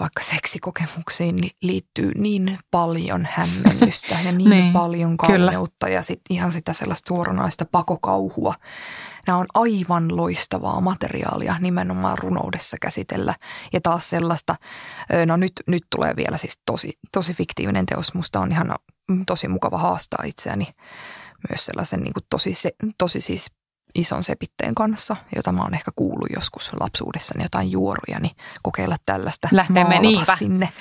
vaikka 0.00 0.22
seksikokemuksiin 0.22 1.50
liittyy 1.62 2.12
niin 2.16 2.58
paljon 2.70 3.28
hämmennystä 3.30 4.16
ja 4.24 4.32
niin, 4.38 4.50
niin 4.50 4.72
paljon 4.72 5.16
kauneutta 5.16 5.88
ja 5.88 6.02
sit 6.02 6.20
ihan 6.30 6.52
sitä 6.52 6.72
sellaista 6.72 7.08
suoranaista 7.08 7.64
pakokauhua, 7.64 8.54
Nämä 9.26 9.38
on 9.38 9.46
aivan 9.54 10.16
loistavaa 10.16 10.80
materiaalia 10.80 11.56
nimenomaan 11.60 12.18
runoudessa 12.18 12.76
käsitellä. 12.80 13.34
Ja 13.72 13.80
taas 13.80 14.10
sellaista, 14.10 14.56
no 15.26 15.36
nyt, 15.36 15.52
nyt 15.66 15.82
tulee 15.94 16.16
vielä 16.16 16.36
siis 16.36 16.58
tosi, 16.66 16.98
tosi 17.12 17.34
fiktiivinen 17.34 17.86
teos. 17.86 18.14
Musta 18.14 18.40
on 18.40 18.52
ihan 18.52 18.74
tosi 19.26 19.48
mukava 19.48 19.78
haastaa 19.78 20.24
itseäni 20.24 20.66
myös 21.48 21.64
sellaisen 21.64 22.00
niin 22.00 22.12
kuin 22.12 22.24
tosi, 22.30 22.54
se, 22.54 22.70
tosi 22.98 23.20
siis 23.20 23.50
ison 23.94 24.24
sepitteen 24.24 24.74
kanssa, 24.74 25.16
jota 25.36 25.52
mä 25.52 25.62
oon 25.62 25.74
ehkä 25.74 25.90
kuullut 25.96 26.28
joskus 26.34 26.70
lapsuudessani 26.80 27.44
jotain 27.44 27.70
juoruja, 27.70 28.20
niin 28.20 28.36
kokeilla 28.62 28.96
tällaista 29.06 29.48
Lähteemme 29.52 29.98
niinpä. 29.98 30.36
sinne. 30.36 30.72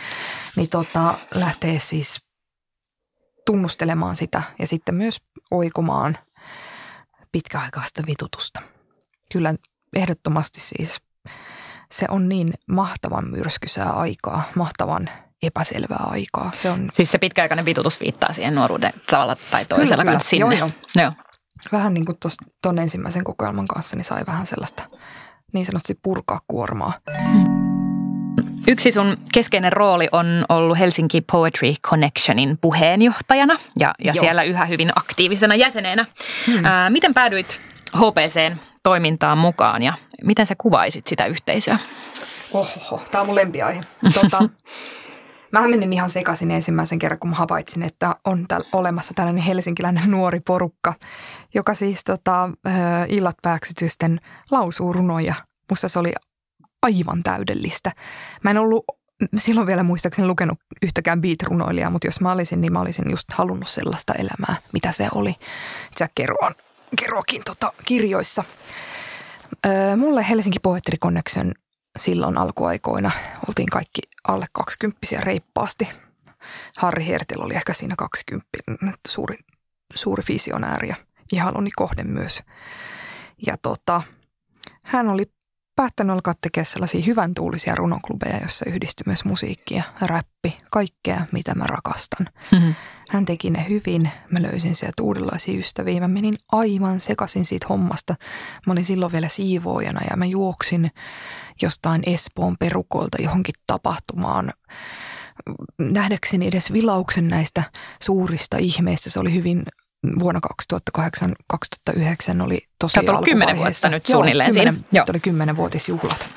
Niin 0.55 0.69
tota, 0.69 1.19
lähtee 1.35 1.79
siis 1.79 2.19
tunnustelemaan 3.45 4.15
sitä 4.15 4.43
ja 4.59 4.67
sitten 4.67 4.95
myös 4.95 5.21
oikumaan 5.51 6.17
pitkäaikaista 7.31 8.03
vitutusta. 8.07 8.61
Kyllä 9.31 9.55
ehdottomasti 9.95 10.59
siis 10.59 11.01
se 11.91 12.05
on 12.09 12.29
niin 12.29 12.53
mahtavan 12.67 13.29
myrskysää 13.29 13.91
aikaa, 13.91 14.43
mahtavan 14.55 15.09
epäselvää 15.43 16.05
aikaa. 16.09 16.51
Se 16.61 16.69
on... 16.69 16.89
Siis 16.91 17.11
se 17.11 17.17
pitkäaikainen 17.17 17.65
vitutus 17.65 18.01
viittaa 18.01 18.33
siihen 18.33 18.55
nuoruuden 18.55 18.93
tavalla 19.09 19.35
tai 19.51 19.65
toisella 19.65 20.03
kyllä, 20.03 20.11
kanssa 20.11 20.29
sinne. 20.29 20.55
Joo, 20.55 20.69
joo. 20.95 21.03
joo. 21.03 21.13
Vähän 21.71 21.93
niin 21.93 22.05
kuin 22.05 22.17
tuon 22.63 22.79
ensimmäisen 22.79 23.23
kokoelman 23.23 23.67
kanssa, 23.67 23.95
niin 23.95 24.05
sai 24.05 24.23
vähän 24.27 24.45
sellaista 24.45 24.83
niin 25.53 25.65
sanotusti 25.65 25.99
purkaa 26.03 26.41
kuormaa. 26.47 26.93
Yksi 28.69 28.91
sun 28.91 29.17
keskeinen 29.33 29.73
rooli 29.73 30.07
on 30.11 30.45
ollut 30.49 30.79
Helsinki 30.79 31.21
Poetry 31.21 31.73
Connectionin 31.83 32.57
puheenjohtajana 32.61 33.57
ja, 33.79 33.93
ja 34.03 34.13
siellä 34.13 34.43
yhä 34.43 34.65
hyvin 34.65 34.91
aktiivisena 34.95 35.55
jäsenenä. 35.55 36.05
Hmm. 36.47 36.65
Ää, 36.65 36.89
miten 36.89 37.13
päädyit 37.13 37.61
HPCn 37.97 38.55
toimintaan 38.83 39.37
mukaan 39.37 39.83
ja 39.83 39.93
miten 40.23 40.45
sä 40.45 40.55
kuvaisit 40.57 41.07
sitä 41.07 41.25
yhteisöä? 41.25 41.79
Oho, 42.53 43.01
tämä 43.11 43.21
on 43.21 43.25
mun 43.25 43.35
lempiaihe. 43.35 43.81
Tota, 44.13 44.39
Mä 45.51 45.67
menin 45.67 45.93
ihan 45.93 46.09
sekaisin 46.09 46.51
ensimmäisen 46.51 46.99
kerran, 46.99 47.19
kun 47.19 47.29
mä 47.29 47.35
havaitsin, 47.35 47.83
että 47.83 48.15
on 48.25 48.45
täl, 48.47 48.63
olemassa 48.73 49.13
tällainen 49.15 49.43
helsinkiläinen 49.43 50.11
nuori 50.11 50.39
porukka, 50.39 50.93
joka 51.53 51.73
siis 51.73 52.03
tota, 52.03 52.49
illat 53.07 53.35
pääksytysten 53.41 54.19
lausuu 54.51 54.93
runoja. 54.93 55.33
Musta 55.69 55.89
se 55.89 55.99
oli 55.99 56.13
aivan 56.81 57.23
täydellistä. 57.23 57.91
Mä 58.43 58.51
en 58.51 58.57
ollut 58.57 58.85
silloin 59.37 59.67
vielä 59.67 59.83
muistaakseni 59.83 60.27
lukenut 60.27 60.59
yhtäkään 60.81 61.21
beat-runoilijaa, 61.21 61.89
mutta 61.89 62.07
jos 62.07 62.21
mä 62.21 62.31
olisin, 62.31 62.61
niin 62.61 62.73
mä 62.73 62.81
olisin 62.81 63.11
just 63.11 63.33
halunnut 63.33 63.69
sellaista 63.69 64.13
elämää, 64.13 64.61
mitä 64.73 64.91
se 64.91 65.07
oli 65.15 65.35
Jack 65.99 66.11
Kerouan, 66.15 66.55
Kerouakin 66.99 67.41
tota, 67.45 67.73
kirjoissa. 67.85 68.43
Öö, 69.65 69.95
mulle 69.95 70.29
Helsinki 70.29 70.59
Poetry 70.59 70.97
Connection 70.97 71.53
silloin 71.99 72.37
alkuaikoina 72.37 73.11
oltiin 73.47 73.69
kaikki 73.71 74.01
alle 74.27 74.45
20 74.53 74.99
reippaasti. 75.19 75.89
Harri 76.77 77.07
Hertel 77.07 77.41
oli 77.41 77.55
ehkä 77.55 77.73
siinä 77.73 77.95
20, 77.97 78.47
suuri, 79.07 79.37
suuri 79.95 80.23
visionääri 80.29 80.87
ja 80.89 80.95
ihaloni 81.33 81.69
kohde 81.75 82.03
myös. 82.03 82.43
Ja 83.47 83.57
tota, 83.57 84.01
hän 84.81 85.09
oli 85.09 85.31
päättänyt 85.79 86.13
alkaa 86.13 86.33
tekemään 86.41 86.65
sellaisia 86.65 87.03
hyvän 87.05 87.33
tuulisia 87.33 87.75
runoklubeja, 87.75 88.39
jossa 88.41 88.65
yhdistyi 88.69 89.03
myös 89.05 89.25
musiikki 89.25 89.75
ja 89.75 89.83
räppi, 90.01 90.57
kaikkea 90.71 91.25
mitä 91.31 91.55
mä 91.55 91.67
rakastan. 91.67 92.27
Mm-hmm. 92.51 92.75
Hän 93.09 93.25
teki 93.25 93.49
ne 93.49 93.65
hyvin, 93.69 94.11
mä 94.31 94.41
löysin 94.41 94.75
sieltä 94.75 95.03
uudenlaisia 95.03 95.59
ystäviä, 95.59 95.99
mä 95.99 96.07
menin 96.07 96.37
aivan 96.51 96.99
sekaisin 96.99 97.45
siitä 97.45 97.65
hommasta. 97.69 98.15
Mä 98.67 98.73
olin 98.73 98.85
silloin 98.85 99.11
vielä 99.11 99.27
siivoojana 99.27 100.01
ja 100.09 100.17
mä 100.17 100.25
juoksin 100.25 100.91
jostain 101.61 102.01
Espoon 102.05 102.57
perukolta 102.59 103.21
johonkin 103.21 103.55
tapahtumaan 103.67 104.53
nähdäkseni 105.79 106.47
edes 106.47 106.73
vilauksen 106.73 107.27
näistä 107.27 107.63
suurista 108.01 108.57
ihmeistä. 108.57 109.09
Se 109.09 109.19
oli 109.19 109.33
hyvin 109.33 109.63
vuonna 110.19 110.39
2008-2009 111.93 112.41
oli 112.41 112.67
tosi 112.79 112.93
Sä 112.93 113.11
oot 113.13 113.25
kymmenen 113.25 113.57
vuotta 113.57 113.89
nyt 113.89 114.05
suunnilleen 114.05 114.55
Joo, 114.55 114.63
kymmenen, 114.63 114.85
Joo. 114.91 115.05
oli 115.09 115.19
kymmenenvuotisjuhlat. 115.19 116.27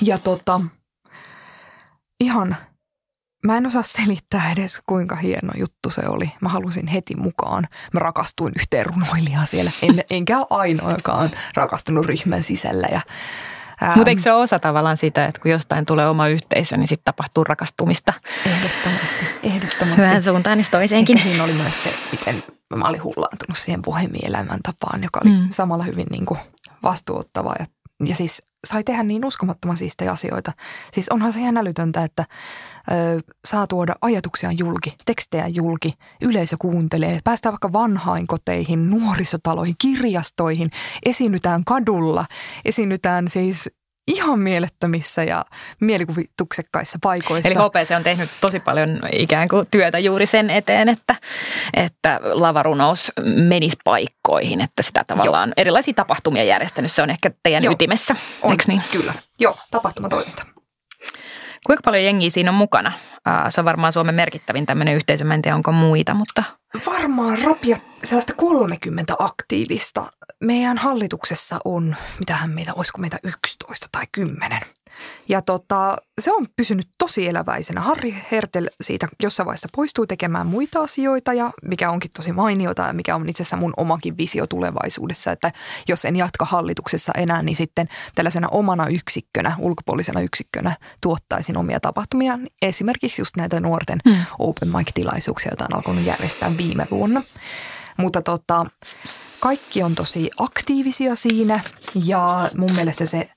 Ja 0.00 0.18
tota, 0.18 0.60
ihan, 2.20 2.56
mä 3.46 3.56
en 3.56 3.66
osaa 3.66 3.82
selittää 3.82 4.52
edes 4.52 4.82
kuinka 4.86 5.16
hieno 5.16 5.52
juttu 5.56 5.90
se 5.90 6.02
oli. 6.08 6.32
Mä 6.40 6.48
halusin 6.48 6.86
heti 6.86 7.16
mukaan. 7.16 7.68
Mä 7.92 8.00
rakastuin 8.00 8.52
yhteen 8.56 8.86
runoilijaan 8.86 9.46
siellä. 9.46 9.70
En, 9.82 10.04
enkä 10.10 10.38
ole 10.38 10.46
ainoakaan 10.50 11.30
rakastunut 11.54 12.06
ryhmän 12.06 12.42
sisällä. 12.42 12.88
Ja 12.92 13.00
Mutta 13.96 14.10
eikö 14.10 14.22
se 14.22 14.32
ole 14.32 14.42
osa 14.42 14.58
tavallaan 14.58 14.96
sitä, 14.96 15.26
että 15.26 15.40
kun 15.40 15.50
jostain 15.50 15.86
tulee 15.86 16.08
oma 16.08 16.28
yhteisö, 16.28 16.76
niin 16.76 16.86
sitten 16.86 17.04
tapahtuu 17.04 17.44
rakastumista? 17.44 18.12
Ehdottomasti, 18.46 19.26
ehdottomasti. 19.48 20.02
Vähän 20.02 20.22
suuntaan 20.22 20.58
niin 20.58 20.70
toiseenkin. 20.70 21.16
Ehkä 21.16 21.28
siinä 21.28 21.44
oli 21.44 21.52
myös 21.52 21.82
se, 21.82 21.94
miten 22.12 22.42
mä 22.76 22.88
olin 22.88 23.02
hullaantunut 23.02 23.58
siihen 23.58 23.82
bohemielämän 23.82 24.60
tapaan, 24.62 25.02
joka 25.02 25.20
oli 25.24 25.30
mm. 25.30 25.48
samalla 25.50 25.84
hyvin 25.84 26.06
niin 26.10 26.26
kuin 26.26 26.40
vastuuttava 26.82 27.54
ja 27.58 27.66
ja 28.04 28.16
siis 28.16 28.42
sai 28.66 28.84
tehdä 28.84 29.02
niin 29.02 29.24
uskomattoman 29.24 29.76
siistejä 29.76 30.12
asioita. 30.12 30.52
Siis 30.92 31.08
onhan 31.08 31.32
se 31.32 31.40
ihan 31.40 31.56
älytöntä, 31.56 32.04
että 32.04 32.24
ö, 32.90 33.20
saa 33.44 33.66
tuoda 33.66 33.94
ajatuksia 34.00 34.50
julki, 34.52 34.94
tekstejä 35.04 35.48
julki, 35.48 35.94
yleisö 36.22 36.56
kuuntelee, 36.58 37.20
päästään 37.24 37.52
vaikka 37.52 37.72
vanhainkoteihin, 37.72 38.90
nuorisotaloihin, 38.90 39.74
kirjastoihin, 39.78 40.70
esiinnytään 41.06 41.64
kadulla, 41.64 42.26
esiinnytään 42.64 43.28
siis 43.28 43.70
ihan 44.06 44.38
mielettömissä 44.38 45.24
ja 45.24 45.44
mielikuvituksekkaissa 45.80 46.98
paikoissa. 47.02 47.48
Eli 47.48 47.54
HPC 47.54 47.96
on 47.96 48.02
tehnyt 48.02 48.30
tosi 48.40 48.60
paljon 48.60 48.88
ikään 49.12 49.48
kuin 49.48 49.66
työtä 49.70 49.98
juuri 49.98 50.26
sen 50.26 50.50
eteen, 50.50 50.88
että, 50.88 51.14
että 51.74 52.20
lavarunous 52.22 53.12
menisi 53.24 53.76
paikkoihin, 53.84 54.60
että 54.60 54.82
sitä 54.82 55.04
tavallaan 55.06 55.48
Joo. 55.48 55.54
erilaisia 55.56 55.94
tapahtumia 55.94 56.44
järjestänyt. 56.44 56.92
Se 56.92 57.02
on 57.02 57.10
ehkä 57.10 57.30
teidän 57.42 57.64
Joo. 57.64 57.72
ytimessä, 57.72 58.16
on, 58.42 58.56
niin? 58.66 58.82
kyllä. 58.92 59.14
Joo, 59.40 59.54
tapahtumatoiminta. 59.70 60.53
Kuinka 61.66 61.82
paljon 61.84 62.04
jengiä 62.04 62.30
siinä 62.30 62.50
on 62.50 62.54
mukana? 62.54 62.92
Se 63.48 63.60
on 63.60 63.64
varmaan 63.64 63.92
Suomen 63.92 64.14
merkittävin 64.14 64.66
tämmöinen 64.66 64.94
yhteisö, 64.94 65.24
en 65.34 65.42
tiedä 65.42 65.56
onko 65.56 65.72
muita, 65.72 66.14
mutta... 66.14 66.44
Varmaan 66.86 67.38
rapia 67.44 67.76
sellaista 68.02 68.32
30 68.34 69.14
aktiivista. 69.18 70.06
Meidän 70.40 70.78
hallituksessa 70.78 71.60
on, 71.64 71.96
mitähän 72.18 72.50
meitä, 72.50 72.72
olisiko 72.74 72.98
meitä 72.98 73.18
11 73.22 73.86
tai 73.92 74.04
10. 74.12 74.60
Ja 75.28 75.42
tota, 75.42 75.96
se 76.20 76.32
on 76.32 76.46
pysynyt 76.56 76.88
tosi 76.98 77.28
eläväisenä. 77.28 77.80
Harri 77.80 78.16
Hertel 78.32 78.68
siitä 78.80 79.08
jossain 79.22 79.46
vaiheessa 79.46 79.68
poistuu 79.76 80.06
tekemään 80.06 80.46
muita 80.46 80.80
asioita 80.80 81.32
ja 81.32 81.50
mikä 81.62 81.90
onkin 81.90 82.10
tosi 82.16 82.32
mainiota 82.32 82.82
ja 82.82 82.92
mikä 82.92 83.16
on 83.16 83.28
itse 83.28 83.42
asiassa 83.42 83.56
mun 83.56 83.74
omakin 83.76 84.16
visio 84.18 84.46
tulevaisuudessa, 84.46 85.32
että 85.32 85.52
jos 85.88 86.04
en 86.04 86.16
jatka 86.16 86.44
hallituksessa 86.44 87.12
enää, 87.16 87.42
niin 87.42 87.56
sitten 87.56 87.88
tällaisena 88.14 88.48
omana 88.48 88.86
yksikkönä, 88.86 89.56
ulkopuolisena 89.58 90.20
yksikkönä 90.20 90.76
tuottaisin 91.00 91.56
omia 91.56 91.80
tapahtumia. 91.80 92.38
Esimerkiksi 92.62 93.20
just 93.20 93.36
näitä 93.36 93.60
nuorten 93.60 93.98
mm. 94.04 94.16
open 94.38 94.68
mic-tilaisuuksia, 94.68 95.50
joita 95.50 95.64
on 95.64 95.76
alkanut 95.76 96.04
järjestää 96.04 96.56
viime 96.56 96.86
vuonna. 96.90 97.22
Mutta 97.96 98.22
tota, 98.22 98.66
kaikki 99.40 99.82
on 99.82 99.94
tosi 99.94 100.30
aktiivisia 100.36 101.16
siinä 101.16 101.60
ja 102.04 102.50
mun 102.56 102.72
mielestä 102.72 103.06
se 103.06 103.30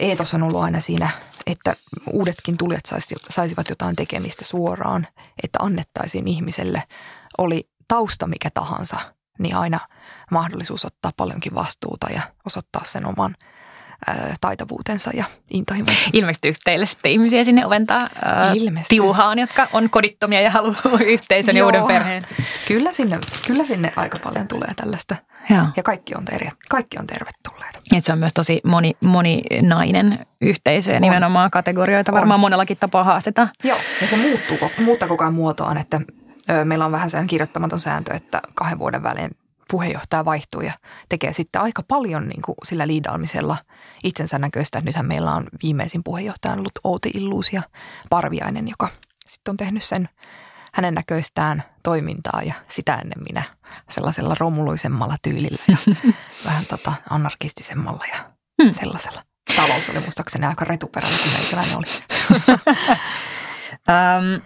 eetos 0.00 0.34
on 0.34 0.42
ollut 0.42 0.62
aina 0.62 0.80
siinä, 0.80 1.10
että 1.46 1.76
uudetkin 2.12 2.56
tulijat 2.56 2.84
saisivat 3.28 3.68
jotain 3.70 3.96
tekemistä 3.96 4.44
suoraan, 4.44 5.06
että 5.42 5.58
annettaisiin 5.62 6.28
ihmiselle, 6.28 6.82
oli 7.38 7.68
tausta 7.88 8.26
mikä 8.26 8.50
tahansa, 8.50 8.96
niin 9.38 9.56
aina 9.56 9.80
mahdollisuus 10.30 10.84
ottaa 10.84 11.12
paljonkin 11.16 11.54
vastuuta 11.54 12.10
ja 12.10 12.20
osoittaa 12.46 12.82
sen 12.84 13.06
oman 13.06 13.34
taitavuutensa 14.40 15.10
ja 15.14 15.24
intohimonsa. 15.50 16.10
Ilmestyykö 16.12 16.58
teille 16.64 16.86
sitten 16.86 17.12
ihmisiä 17.12 17.44
sinne 17.44 17.66
oventaa 17.66 18.02
äh, 18.02 18.52
tiuhaan, 18.88 19.38
jotka 19.38 19.68
on 19.72 19.90
kodittomia 19.90 20.40
ja 20.40 20.50
haluaa 20.50 21.00
yhteisön 21.06 21.56
ja 21.56 21.66
uuden 21.66 21.84
perheen? 21.84 22.26
Kyllä 22.68 22.92
sinne, 22.92 23.18
kyllä 23.46 23.64
sinne 23.64 23.92
aika 23.96 24.16
paljon 24.24 24.48
tulee 24.48 24.68
tällaista 24.76 25.16
Joo. 25.50 25.66
Ja 25.76 25.82
kaikki 25.82 26.14
on, 26.14 26.24
ter- 26.24 26.50
kaikki 26.68 26.98
on 26.98 27.06
tervetulleita. 27.06 27.80
Et 27.96 28.04
se 28.04 28.12
on 28.12 28.18
myös 28.18 28.34
tosi 28.34 28.60
moni, 28.64 28.94
moninainen 29.00 30.26
yhteisö 30.40 30.90
ja 30.90 30.96
on. 30.96 31.02
nimenomaan 31.02 31.50
kategorioita 31.50 32.12
varmaan 32.12 32.38
on. 32.38 32.40
monellakin 32.40 32.76
tapaa 32.80 33.04
haastetaan. 33.04 33.50
Joo, 33.64 33.78
ja 34.00 34.06
se 34.06 34.16
muuttuu, 34.16 34.70
muuttaa 34.78 35.08
koko 35.08 35.24
ajan 35.24 35.34
muotoaan, 35.34 35.78
että 35.78 36.00
ö, 36.50 36.64
meillä 36.64 36.84
on 36.84 36.92
vähän 36.92 37.10
sellainen 37.10 37.28
kirjoittamaton 37.28 37.80
sääntö, 37.80 38.14
että 38.14 38.40
kahden 38.54 38.78
vuoden 38.78 39.02
välein 39.02 39.30
puheenjohtaja 39.70 40.24
vaihtuu 40.24 40.60
ja 40.60 40.72
tekee 41.08 41.32
sitten 41.32 41.62
aika 41.62 41.82
paljon 41.88 42.28
niin 42.28 42.42
kuin 42.42 42.54
sillä 42.64 42.86
liidaamisella 42.86 43.56
itsensä 44.04 44.38
näköistä. 44.38 44.80
Nythän 44.80 45.06
meillä 45.06 45.32
on 45.32 45.46
viimeisin 45.62 46.04
puheenjohtaja 46.04 46.54
ollut 46.54 46.78
Outi 46.84 47.10
Illuus 47.14 47.52
ja 47.52 47.62
Parviainen, 48.10 48.68
joka 48.68 48.88
sitten 49.26 49.52
on 49.52 49.56
tehnyt 49.56 49.82
sen 49.84 50.08
hänen 50.76 50.94
näköistään 50.94 51.62
toimintaa 51.82 52.42
ja 52.42 52.54
sitä 52.68 52.94
ennen 52.94 53.22
minä 53.28 53.42
sellaisella 53.90 54.36
romuluisemmalla 54.40 55.16
tyylillä 55.22 55.58
ja 55.68 55.76
vähän 56.44 56.66
tota 56.66 56.92
anarkistisemmalla 57.10 58.04
ja 58.12 58.30
hmm. 58.62 58.72
sellaisella. 58.72 59.22
Talous 59.56 59.90
oli 59.90 60.00
muistaakseni 60.00 60.46
aika 60.46 60.64
retuperällä, 60.64 61.16
kun 61.22 61.32
meikäläinen 61.40 61.76
oli. 61.76 61.86
um, 63.88 64.42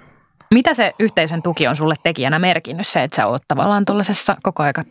mitä 0.55 0.75
se 0.75 0.93
yhteisön 0.99 1.43
tuki 1.43 1.69
on 1.69 1.77
sulle 1.77 1.95
tekijänä 2.03 2.39
merkinnyt 2.39 2.87
se, 2.87 3.03
että 3.03 3.17
sä 3.17 3.27
oot 3.27 3.43
tavallaan 3.49 3.85
tuollaisessa 3.85 4.37
koko 4.43 4.63
aika, 4.63 4.85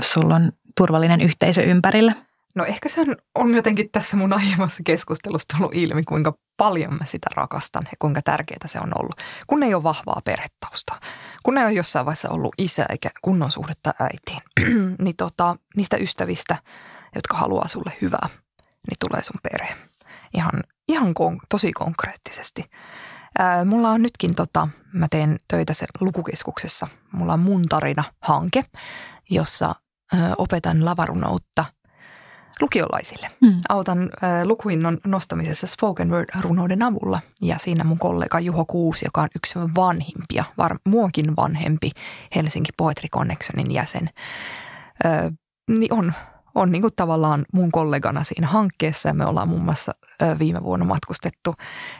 sulla 0.00 0.34
on 0.34 0.52
turvallinen 0.76 1.20
yhteisö 1.20 1.62
ympärillä? 1.62 2.12
No 2.54 2.64
ehkä 2.64 2.88
se 2.88 3.00
on, 3.34 3.54
jotenkin 3.54 3.88
tässä 3.92 4.16
mun 4.16 4.32
aiemmassa 4.32 4.82
keskustelussa 4.86 5.56
tullut 5.56 5.74
ilmi, 5.74 6.02
kuinka 6.04 6.34
paljon 6.56 6.94
mä 6.94 7.04
sitä 7.06 7.30
rakastan 7.34 7.82
ja 7.84 7.96
kuinka 7.98 8.22
tärkeää 8.22 8.66
se 8.66 8.78
on 8.78 8.92
ollut. 8.98 9.16
Kun 9.46 9.62
ei 9.62 9.74
ole 9.74 9.82
vahvaa 9.82 10.20
perhetausta, 10.24 11.00
kun 11.42 11.58
ei 11.58 11.64
ole 11.64 11.72
jossain 11.72 12.06
vaiheessa 12.06 12.30
ollut 12.30 12.54
isä 12.58 12.86
eikä 12.88 13.10
kunnon 13.22 13.50
suhdetta 13.50 13.94
äitiin, 14.00 14.42
niin 15.04 15.16
tota, 15.16 15.56
niistä 15.76 15.96
ystävistä, 15.96 16.56
jotka 17.14 17.36
haluaa 17.36 17.68
sulle 17.68 17.92
hyvää, 18.02 18.28
niin 18.62 18.96
tulee 19.00 19.22
sun 19.22 19.40
perhe. 19.42 19.76
Ihan, 20.34 20.62
ihan 20.88 21.14
kon, 21.14 21.38
tosi 21.48 21.72
konkreettisesti. 21.72 22.64
Ää, 23.38 23.64
mulla 23.64 23.90
on 23.90 24.02
nytkin, 24.02 24.34
tota, 24.34 24.68
mä 24.92 25.06
teen 25.10 25.36
töitä 25.48 25.74
sen 25.74 25.88
lukukeskuksessa. 26.00 26.88
Mulla 27.12 27.32
on 27.32 27.40
mun 27.40 27.62
tarina-hanke, 27.68 28.64
jossa 29.30 29.74
ää, 30.12 30.34
opetan 30.38 30.84
lavarunoutta– 30.84 31.64
lukiolaisille. 32.62 33.30
Mm. 33.40 33.54
Autan 33.68 34.02
äh, 34.02 34.42
lukuinnon 34.44 34.98
nostamisessa 35.04 35.66
spoken 35.66 36.10
word-runouden 36.10 36.82
avulla 36.82 37.18
ja 37.42 37.58
siinä 37.58 37.84
mun 37.84 37.98
kollega 37.98 38.40
Juho 38.40 38.64
Kuusi, 38.64 39.04
joka 39.04 39.22
on 39.22 39.28
yksi 39.36 39.58
vanhimpia, 39.76 40.44
var, 40.58 40.78
muokin 40.84 41.36
vanhempi 41.36 41.90
Helsinki 42.34 42.72
Poetry 42.76 43.08
Connectionin 43.08 43.70
jäsen, 43.70 44.10
äh, 45.06 45.32
niin 45.68 45.92
on 45.92 46.12
on 46.54 46.72
niin 46.72 46.82
kuin 46.82 46.92
tavallaan 46.96 47.44
mun 47.52 47.72
kollegana 47.72 48.24
siinä 48.24 48.46
hankkeessa 48.46 49.08
ja 49.08 49.14
me 49.14 49.26
ollaan 49.26 49.48
muun 49.48 49.64
muassa 49.64 49.92
viime 50.38 50.62
vuonna 50.62 50.86
matkustettu 50.86 51.54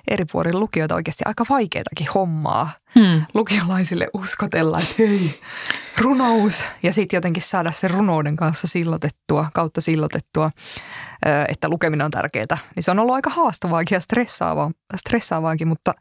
eri 0.09 0.25
puolilla 0.33 0.61
lukioita 0.61 0.95
oikeasti 0.95 1.25
aika 1.27 1.45
vaikeatakin 1.49 2.07
hommaa 2.15 2.71
hmm. 2.95 3.23
lukiolaisille 3.35 4.09
uskotella, 4.15 4.81
että 4.81 4.95
hei, 4.99 5.41
runous 5.99 6.65
ja 6.83 6.93
sitten 6.93 7.17
jotenkin 7.17 7.43
saada 7.43 7.73
se 7.73 7.89
runouden 7.89 8.37
kanssa 8.37 8.67
sillotettua, 8.67 9.51
kautta 9.55 9.81
sillotettua, 9.81 10.51
että 11.49 11.69
lukeminen 11.69 12.05
on 12.05 12.11
tärkeää. 12.11 12.59
Niin 12.77 12.83
se 12.83 12.91
on 12.91 12.99
ollut 12.99 13.15
aika 13.15 13.31
haastavaakin 13.31 13.97
ja 13.97 14.01
stressaavaa, 14.01 14.71
stressaavaakin, 14.97 15.69
mutta 15.69 15.95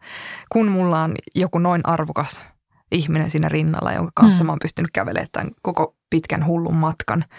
kun 0.50 0.68
mulla 0.68 1.04
on 1.04 1.16
joku 1.36 1.60
noin 1.60 1.82
arvokas 1.84 2.44
ihminen 2.92 3.30
siinä 3.30 3.50
rinnalla, 3.50 3.94
jonka 3.94 4.12
kanssa 4.16 4.44
hmm. 4.44 4.46
mä 4.48 4.52
oon 4.52 4.60
pystynyt 4.62 4.92
kävelemään 4.94 5.28
tämän 5.32 5.52
koko 5.62 5.96
pitkän 6.10 6.46
hullun 6.46 6.76
matkan– 6.76 7.26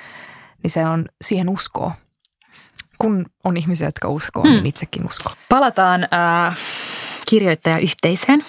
niin 0.62 0.70
se 0.70 0.86
on 0.86 1.04
siihen 1.24 1.48
uskoa. 1.48 1.94
Kun 2.98 3.26
on 3.44 3.56
ihmisiä, 3.56 3.88
jotka 3.88 4.08
uskoo, 4.08 4.42
niin 4.42 4.52
hmm. 4.52 4.62
niin 4.62 4.68
itsekin 4.68 5.06
uskoo. 5.06 5.32
Palataan 5.48 6.08
äh, 6.14 6.56
kirjoittajayhteisöön. 7.28 8.44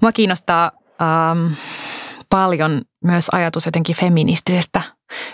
Mua 0.00 0.12
kiinnostaa 0.12 0.72
ähm, 1.02 1.52
paljon 2.30 2.82
myös 3.04 3.28
ajatus 3.32 3.66
jotenkin 3.66 3.96
feministisestä 3.96 4.82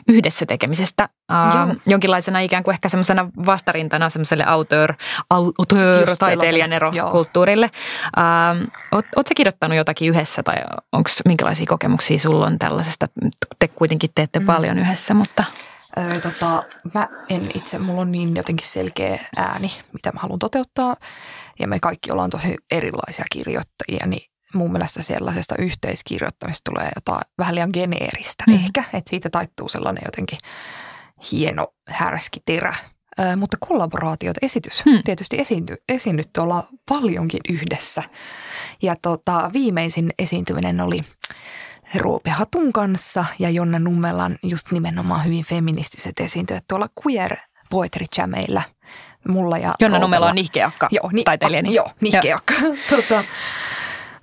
yhdessä 0.08 0.46
tekemisestä 0.46 1.08
ähm, 1.32 1.70
jonkinlaisena 1.86 2.40
ikään 2.40 2.64
kuin 2.64 2.74
ehkä 2.74 2.88
semmoisena 2.88 3.30
vastarintana 3.46 4.08
semmoiselle 4.10 4.44
auteur, 4.46 4.94
auteur 5.30 6.16
taiteilijan 6.18 6.72
erokulttuurille. 6.72 7.70
Ähm, 8.18 8.64
oot 9.16 9.26
kirjoittanut 9.36 9.76
jotakin 9.76 10.10
yhdessä 10.10 10.42
tai 10.42 10.56
onko 10.92 11.10
minkälaisia 11.24 11.66
kokemuksia 11.66 12.18
sulla 12.18 12.46
on 12.46 12.58
tällaisesta? 12.58 13.06
Te 13.58 13.68
kuitenkin 13.68 14.10
teette 14.14 14.38
mm. 14.38 14.46
paljon 14.46 14.78
yhdessä, 14.78 15.14
mutta... 15.14 15.44
Öö, 15.98 16.20
tota, 16.20 16.64
mä 16.94 17.08
en 17.28 17.50
itse, 17.54 17.78
mulla 17.78 18.00
on 18.00 18.12
niin 18.12 18.36
jotenkin 18.36 18.68
selkeä 18.68 19.20
ääni, 19.36 19.70
mitä 19.92 20.12
mä 20.12 20.20
haluan 20.20 20.38
toteuttaa. 20.38 20.96
Ja 21.58 21.68
me 21.68 21.80
kaikki 21.80 22.10
ollaan 22.10 22.30
tosi 22.30 22.56
erilaisia 22.70 23.24
kirjoittajia, 23.32 24.06
niin 24.06 24.30
mun 24.54 24.72
mielestä 24.72 25.02
sellaisesta 25.02 25.54
yhteiskirjoittamista 25.58 26.70
tulee 26.70 26.90
jotain 26.94 27.20
vähän 27.38 27.54
liian 27.54 27.70
geneeristä 27.72 28.44
mm. 28.46 28.54
ehkä. 28.54 28.84
Että 28.92 29.10
siitä 29.10 29.30
taittuu 29.30 29.68
sellainen 29.68 30.02
jotenkin 30.04 30.38
hieno, 31.32 31.66
härski 31.88 32.40
terä. 32.44 32.74
Öö, 33.20 33.36
mutta 33.36 33.56
kollaboraatiot, 33.60 34.36
esitys, 34.42 34.84
hmm. 34.84 35.02
tietysti 35.04 35.40
esiinty, 35.40 35.76
esiinnytty 35.88 36.40
olla 36.40 36.68
paljonkin 36.88 37.40
yhdessä. 37.48 38.02
Ja 38.82 38.96
tota, 39.02 39.50
viimeisin 39.52 40.10
esiintyminen 40.18 40.80
oli 40.80 41.00
Roope 41.94 42.30
Hatun 42.30 42.72
kanssa 42.72 43.24
ja 43.38 43.50
Jonna 43.50 43.78
Nummelan 43.78 44.38
just 44.42 44.70
nimenomaan 44.70 45.24
hyvin 45.24 45.44
feministiset 45.44 46.20
esiintyjät 46.20 46.64
tuolla 46.68 46.88
Queer 47.06 47.36
Poetry 47.70 48.06
Jameilla. 48.18 48.62
Mulla 49.28 49.58
ja 49.58 49.74
Jonna 49.80 49.98
Nummela 49.98 50.26
on 50.26 50.34
nihkeakka 50.34 50.88
joo, 50.90 51.10
ni- 51.12 51.24
taiteilija. 51.24 51.62
Niin. 51.62 51.74
Joo, 51.74 51.90
nihkeakka. 52.00 52.54
tota, 52.90 53.24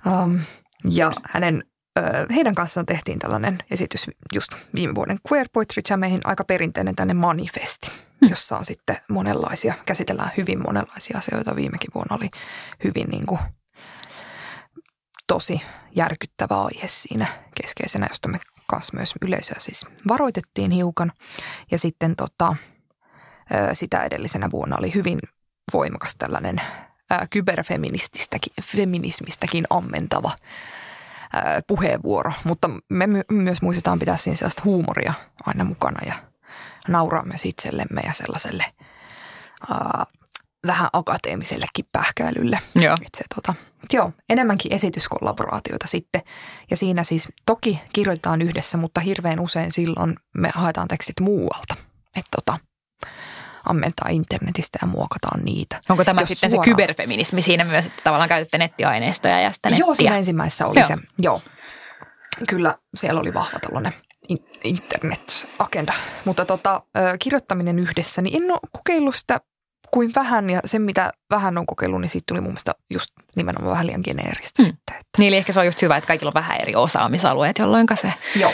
um, 0.06 0.40
ja 0.90 1.12
hänen, 1.30 1.64
heidän 2.34 2.54
kanssaan 2.54 2.86
tehtiin 2.86 3.18
tällainen 3.18 3.58
esitys 3.70 4.10
just 4.34 4.52
viime 4.74 4.94
vuoden 4.94 5.18
Queer 5.32 5.48
Poetry 5.52 5.82
Jameihin, 5.90 6.20
aika 6.24 6.44
perinteinen 6.44 6.96
tänne 6.96 7.14
manifesti, 7.14 7.90
hmm. 7.90 8.30
jossa 8.30 8.56
on 8.58 8.64
sitten 8.64 8.96
monenlaisia, 9.08 9.74
käsitellään 9.86 10.30
hyvin 10.36 10.62
monenlaisia 10.62 11.18
asioita. 11.18 11.56
Viimekin 11.56 11.90
vuonna 11.94 12.16
oli 12.16 12.30
hyvin 12.84 13.08
niin 13.08 13.26
kuin 13.26 13.40
tosi 15.26 15.60
järkyttävä 15.96 16.62
aihe 16.62 16.88
siinä 16.88 17.26
keskeisenä, 17.62 18.06
josta 18.10 18.28
me 18.28 18.40
kanssa 18.66 18.96
myös 18.96 19.14
yleisöä 19.22 19.56
siis 19.58 19.86
varoitettiin 20.08 20.70
hiukan. 20.70 21.12
Ja 21.70 21.78
sitten 21.78 22.16
tota, 22.16 22.56
sitä 23.72 24.04
edellisenä 24.04 24.50
vuonna 24.50 24.76
oli 24.76 24.94
hyvin 24.94 25.18
voimakas 25.72 26.16
tällainen 26.16 26.60
kyberfeminististäkin 27.30 28.52
feminismistäkin 28.62 29.64
ammentava 29.70 30.36
puheenvuoro. 31.66 32.32
Mutta 32.44 32.70
me 32.88 33.06
my- 33.06 33.22
myös 33.30 33.62
muistetaan 33.62 33.98
pitää 33.98 34.16
siinä 34.16 34.36
sellaista 34.36 34.62
huumoria 34.64 35.14
aina 35.46 35.64
mukana 35.64 36.00
ja 36.06 36.14
nauraa 36.88 37.24
myös 37.24 37.44
itsellemme 37.44 38.00
ja 38.00 38.12
sellaiselle 38.12 38.64
vähän 40.66 40.88
akateemisellekin 40.92 41.84
pähkäilylle. 41.92 42.58
Joo. 42.74 42.96
Et 43.06 43.14
se, 43.16 43.24
tota, 43.34 43.54
joo, 43.92 44.12
enemmänkin 44.28 44.72
esityskollaboraatioita 44.72 45.86
sitten. 45.86 46.22
Ja 46.70 46.76
siinä 46.76 47.04
siis 47.04 47.28
toki 47.46 47.80
kirjoitetaan 47.92 48.42
yhdessä, 48.42 48.78
mutta 48.78 49.00
hirveän 49.00 49.40
usein 49.40 49.72
silloin 49.72 50.14
me 50.34 50.50
haetaan 50.54 50.88
tekstit 50.88 51.20
muualta. 51.20 51.76
Että 52.16 52.30
tota, 52.36 52.58
ammentaa 53.64 54.08
internetistä 54.08 54.78
ja 54.82 54.86
muokataan 54.86 55.44
niitä. 55.44 55.80
Onko 55.88 56.04
tämä 56.04 56.20
Jos 56.20 56.28
sitten 56.28 56.50
suoraan... 56.50 56.64
se 56.64 56.70
kyberfeminismi 56.70 57.42
siinä 57.42 57.64
myös, 57.64 57.86
että 57.86 58.00
tavallaan 58.04 58.28
käytätte 58.28 58.58
nettiaineistoja 58.58 59.40
ja 59.40 59.52
sitten 59.52 59.70
nettiä? 59.70 59.86
Joo, 59.86 59.94
siinä 59.94 60.18
ensimmäisessä 60.18 60.66
oli 60.66 60.78
joo. 60.78 60.88
se, 60.88 60.96
joo. 61.18 61.42
Kyllä 62.48 62.78
siellä 62.96 63.20
oli 63.20 63.34
vahva 63.34 63.58
tällainen 63.58 63.92
internet-agenda. 64.64 65.92
Mutta 66.24 66.44
tota, 66.44 66.82
kirjoittaminen 67.18 67.78
yhdessä, 67.78 68.22
niin 68.22 68.42
en 68.42 68.50
ole 68.50 68.60
kokeillut 68.72 69.14
sitä 69.14 69.40
kuin 69.96 70.12
vähän 70.14 70.50
ja 70.50 70.60
se, 70.64 70.78
mitä 70.78 71.12
vähän 71.30 71.58
on 71.58 71.66
kokeillut, 71.66 72.00
niin 72.00 72.08
siitä 72.08 72.24
tuli 72.28 72.40
mun 72.40 72.50
mielestä 72.50 72.74
just 72.90 73.10
nimenomaan 73.36 73.70
vähän 73.70 73.86
liian 73.86 74.00
geneeristä 74.04 74.62
mm. 74.62 74.66
sitten. 74.66 74.94
Että. 74.94 75.18
Niin, 75.18 75.28
eli 75.28 75.36
ehkä 75.36 75.52
se 75.52 75.60
on 75.60 75.66
just 75.66 75.82
hyvä, 75.82 75.96
että 75.96 76.08
kaikilla 76.08 76.30
on 76.30 76.42
vähän 76.42 76.60
eri 76.60 76.74
osaamisalueet, 76.74 77.58
jolloin 77.58 77.86
se 77.94 78.12
Joo. 78.40 78.52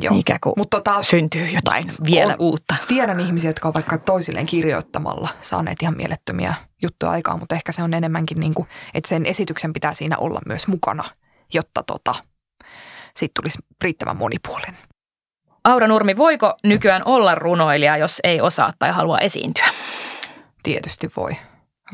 Joo. 0.00 0.14
ikään 0.18 0.40
kuin 0.40 0.54
Mut 0.56 0.70
tota, 0.70 1.02
syntyy 1.02 1.46
jotain 1.46 1.92
vielä 2.04 2.32
on, 2.32 2.36
uutta. 2.38 2.74
Tiedän 2.88 3.20
ihmisiä, 3.20 3.50
jotka 3.50 3.68
on 3.68 3.74
vaikka 3.74 3.98
toisilleen 3.98 4.46
kirjoittamalla 4.46 5.28
saaneet 5.42 5.82
ihan 5.82 5.96
mielettömiä 5.96 6.54
juttuja 6.82 7.12
aikaan, 7.12 7.38
mutta 7.38 7.54
ehkä 7.54 7.72
se 7.72 7.82
on 7.82 7.94
enemmänkin 7.94 8.40
niin 8.40 8.54
kuin, 8.54 8.68
että 8.94 9.08
sen 9.08 9.26
esityksen 9.26 9.72
pitää 9.72 9.92
siinä 9.92 10.16
olla 10.18 10.40
myös 10.46 10.66
mukana, 10.66 11.04
jotta 11.54 11.82
tota, 11.82 12.14
siitä 13.16 13.32
tulisi 13.40 13.58
riittävän 13.84 14.16
monipuolinen. 14.16 14.76
Aura 15.64 15.86
Nurmi, 15.86 16.16
voiko 16.16 16.54
nykyään 16.64 17.02
olla 17.04 17.34
runoilija, 17.34 17.96
jos 17.96 18.20
ei 18.24 18.40
osaa 18.40 18.72
tai 18.78 18.90
halua 18.90 19.18
esiintyä? 19.18 19.66
Tietysti 20.62 21.10
voi. 21.16 21.36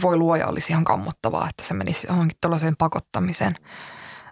Voi 0.03 0.17
luoja 0.17 0.47
olisi 0.47 0.73
ihan 0.73 0.85
kammottavaa, 0.85 1.49
että 1.49 1.65
se 1.65 1.75
menisi 1.75 2.07
johonkin 2.07 2.39
tuollaiseen 2.41 2.77
pakottamiseen. 2.77 3.55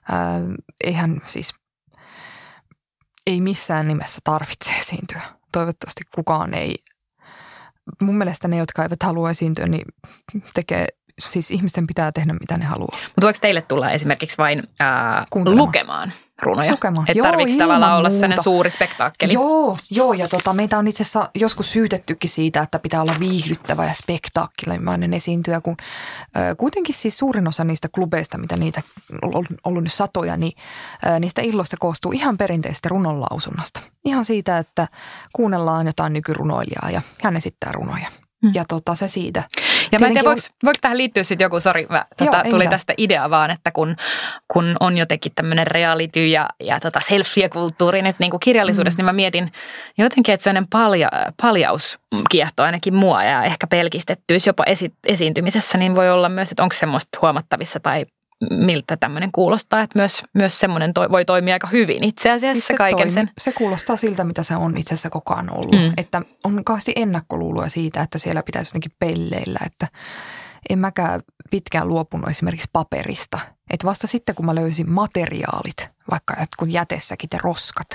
Ää, 0.09 0.41
eihän 0.85 1.23
siis, 1.27 1.55
ei 3.27 3.41
missään 3.41 3.89
nimessä 3.89 4.21
tarvitse 4.25 4.71
esiintyä. 4.71 5.21
Toivottavasti 5.53 6.03
kukaan 6.15 6.55
ei, 6.55 6.75
mun 8.03 8.15
mielestä 8.15 8.49
ne, 8.49 8.57
jotka 8.57 8.83
eivät 8.83 9.03
halua 9.03 9.31
esiintyä, 9.31 9.67
niin 9.67 9.85
tekee 10.55 10.87
siis 11.21 11.51
ihmisten 11.51 11.87
pitää 11.87 12.13
tehdä 12.13 12.33
mitä 12.33 12.59
ne 12.59 12.65
haluaa. 12.65 12.99
Mutta 13.07 13.23
voiko 13.23 13.39
teille 13.43 13.63
tulla 13.63 13.91
esimerkiksi 13.91 14.39
vain 14.39 14.63
ää, 14.81 15.27
lukemaan? 15.45 16.13
Runoja. 16.43 16.73
Lukemaan. 16.73 17.07
Että 17.11 17.23
tarvitsi 17.23 17.59
tavallaan 17.59 17.99
olla 17.99 18.11
sellainen 18.11 18.43
suuri 18.43 18.71
spektaakkeli. 18.71 19.33
Joo, 19.33 19.77
joo 19.91 20.13
ja 20.13 20.29
tota, 20.29 20.53
meitä 20.53 20.79
on 20.79 20.89
itse 20.89 21.03
asiassa 21.03 21.31
joskus 21.35 21.73
syytettykin 21.73 22.31
siitä, 22.31 22.61
että 22.61 22.79
pitää 22.79 23.03
olla 23.03 23.15
viihdyttävä 23.21 23.85
ja 23.85 23.95
spektaakkelimainen 23.95 25.15
esiintyjä, 25.15 25.61
kun 25.61 25.77
ö, 26.37 26.55
kuitenkin 26.57 26.95
siis 26.95 27.19
suurin 27.19 27.49
osa 27.49 27.65
niistä 27.65 27.89
klubeista, 27.89 28.39
mitä 28.39 28.57
niitä 28.57 28.83
on 29.23 29.45
ollut 29.65 29.83
nyt 29.83 29.93
satoja, 29.93 30.37
niin 30.37 30.53
ö, 31.07 31.21
niistä 31.21 31.43
illoista 31.43 31.77
koostuu 31.81 32.13
ihan 32.13 32.39
perinteistä 32.39 32.89
runonlausunnasta. 32.89 33.81
Ihan 34.05 34.25
siitä, 34.25 34.59
että 34.59 34.89
kuunnellaan 35.33 35.87
jotain 35.87 36.13
nykyrunoilijaa 36.13 36.91
ja 36.91 37.03
hän 37.23 37.37
esittää 37.37 37.73
runoja. 37.73 38.09
Mm. 38.43 38.51
Ja 38.55 38.65
tota, 38.69 38.95
se 38.95 39.09
siitä. 39.09 39.43
Ja 39.93 39.99
mä 39.99 40.07
en 40.07 40.13
tiedä, 40.13 40.29
voiko, 40.29 40.41
voiko 40.65 40.79
tähän 40.81 40.99
liittyä 40.99 41.23
sitten 41.23 41.45
joku, 41.45 41.61
sori, 41.61 41.87
tota, 42.17 42.43
tuli 42.43 42.53
mitään. 42.53 42.71
tästä 42.71 42.95
idea 42.97 43.31
vaan, 43.31 43.51
että 43.51 43.71
kun, 43.73 43.97
kun 44.53 44.77
on 44.81 44.99
jotenkin 44.99 45.33
tämmöinen 45.35 45.67
reality 45.67 46.27
ja, 46.27 46.49
ja 46.61 46.81
tota 46.81 47.01
selfie-kulttuuri 47.01 48.03
nyt 48.03 48.19
niin 48.19 48.31
kuin 48.31 48.41
kirjallisuudessa, 48.41 48.97
mm. 48.97 48.99
niin 48.99 49.05
mä 49.05 49.13
mietin 49.13 49.53
jotenkin, 49.99 50.35
että 50.35 50.45
sellainen 50.45 50.69
palja, 50.71 51.09
paljaus 51.43 51.99
kiehtoo 52.31 52.67
ainakin 52.67 52.95
mua 52.95 53.25
ja 53.25 53.45
ehkä 53.45 53.67
pelkistettyys 53.67 54.47
jopa 54.47 54.65
esi, 54.67 54.95
esiintymisessä, 55.07 55.79
niin 55.79 55.95
voi 55.95 56.11
olla 56.11 56.29
myös, 56.29 56.51
että 56.51 56.63
onko 56.63 56.75
semmoista 56.75 57.19
huomattavissa 57.23 57.81
tai 57.81 58.07
miltä 58.51 58.97
tämmöinen 58.97 59.33
kuulostaa, 59.33 59.81
että 59.81 59.99
myös, 59.99 60.23
myös 60.33 60.61
semmoinen 60.61 60.95
toi, 60.95 61.11
voi 61.11 61.25
toimia 61.25 61.55
aika 61.55 61.67
hyvin 61.67 62.05
itse 62.05 62.31
asiassa 62.31 62.55
siis 62.55 62.67
se 62.67 62.75
kaiken 62.75 62.99
toimi, 62.99 63.13
sen. 63.13 63.31
Se 63.39 63.53
kuulostaa 63.53 63.97
siltä, 63.97 64.25
mitä 64.25 64.43
se 64.43 64.57
on 64.57 64.77
itse 64.77 64.95
asiassa 64.95 65.11
koko 65.11 65.35
ajan 65.35 65.53
ollut. 65.53 65.73
Mm. 65.73 65.93
Että 65.97 66.23
on 66.45 66.65
kauheasti 66.65 66.93
ennakkoluuloja 66.97 67.69
siitä, 67.69 68.03
että 68.03 68.19
siellä 68.19 68.43
pitäisi 68.43 68.69
jotenkin 68.69 68.93
pelleillä, 68.99 69.59
että 69.67 69.89
en 70.71 70.79
mäkään 70.79 71.21
pitkään 71.51 71.89
luopunut 71.89 72.31
esimerkiksi 72.31 72.69
paperista. 72.73 73.39
Että 73.71 73.87
vasta 73.87 74.07
sitten, 74.07 74.35
kun 74.35 74.47
mä 74.47 74.55
löysin 74.55 74.91
materiaalit, 74.91 75.96
vaikka 76.11 76.35
jotkut 76.41 76.71
jätessäkin 76.71 77.29
ja 77.33 77.39
roskat, 77.43 77.89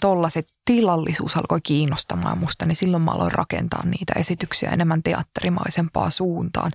tollaset 0.00 0.48
tilallisuus 0.64 1.36
alkoi 1.36 1.60
kiinnostamaan 1.60 2.38
musta, 2.38 2.66
niin 2.66 2.76
silloin 2.76 3.02
mä 3.02 3.10
aloin 3.10 3.32
rakentaa 3.32 3.84
niitä 3.84 4.12
esityksiä 4.16 4.70
enemmän 4.70 5.02
teatterimaisempaa 5.02 6.10
suuntaan. 6.10 6.72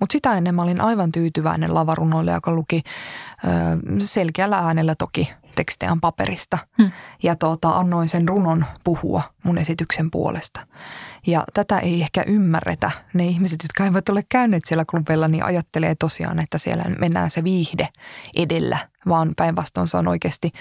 Mutta 0.00 0.12
sitä 0.12 0.32
ennen 0.32 0.54
mä 0.54 0.62
olin 0.62 0.80
aivan 0.80 1.12
tyytyväinen 1.12 1.74
lavarunoille, 1.74 2.32
joka 2.32 2.52
luki 2.52 2.82
ö, 3.44 3.48
selkeällä 4.00 4.58
äänellä 4.58 4.94
toki 4.94 5.32
tekstejä 5.54 5.96
paperista. 6.00 6.58
Hmm. 6.78 6.90
Ja 7.22 7.36
tuota, 7.36 7.70
annoin 7.70 8.08
sen 8.08 8.28
runon 8.28 8.64
puhua 8.84 9.22
mun 9.42 9.58
esityksen 9.58 10.10
puolesta. 10.10 10.60
Ja 11.26 11.44
tätä 11.54 11.78
ei 11.78 12.02
ehkä 12.02 12.22
ymmärretä. 12.26 12.90
Ne 13.14 13.24
ihmiset, 13.24 13.58
jotka 13.62 13.84
eivät 13.84 14.08
ole 14.08 14.24
käyneet 14.28 14.64
siellä 14.64 14.84
klubeilla, 14.90 15.28
niin 15.28 15.44
ajattelee 15.44 15.94
tosiaan, 15.94 16.38
että 16.38 16.58
siellä 16.58 16.84
mennään 16.98 17.30
se 17.30 17.44
viihde 17.44 17.88
edellä, 18.36 18.88
vaan 19.08 19.32
päinvastoin 19.36 19.88
se 19.88 19.96
on 19.96 20.08
oikeasti, 20.08 20.52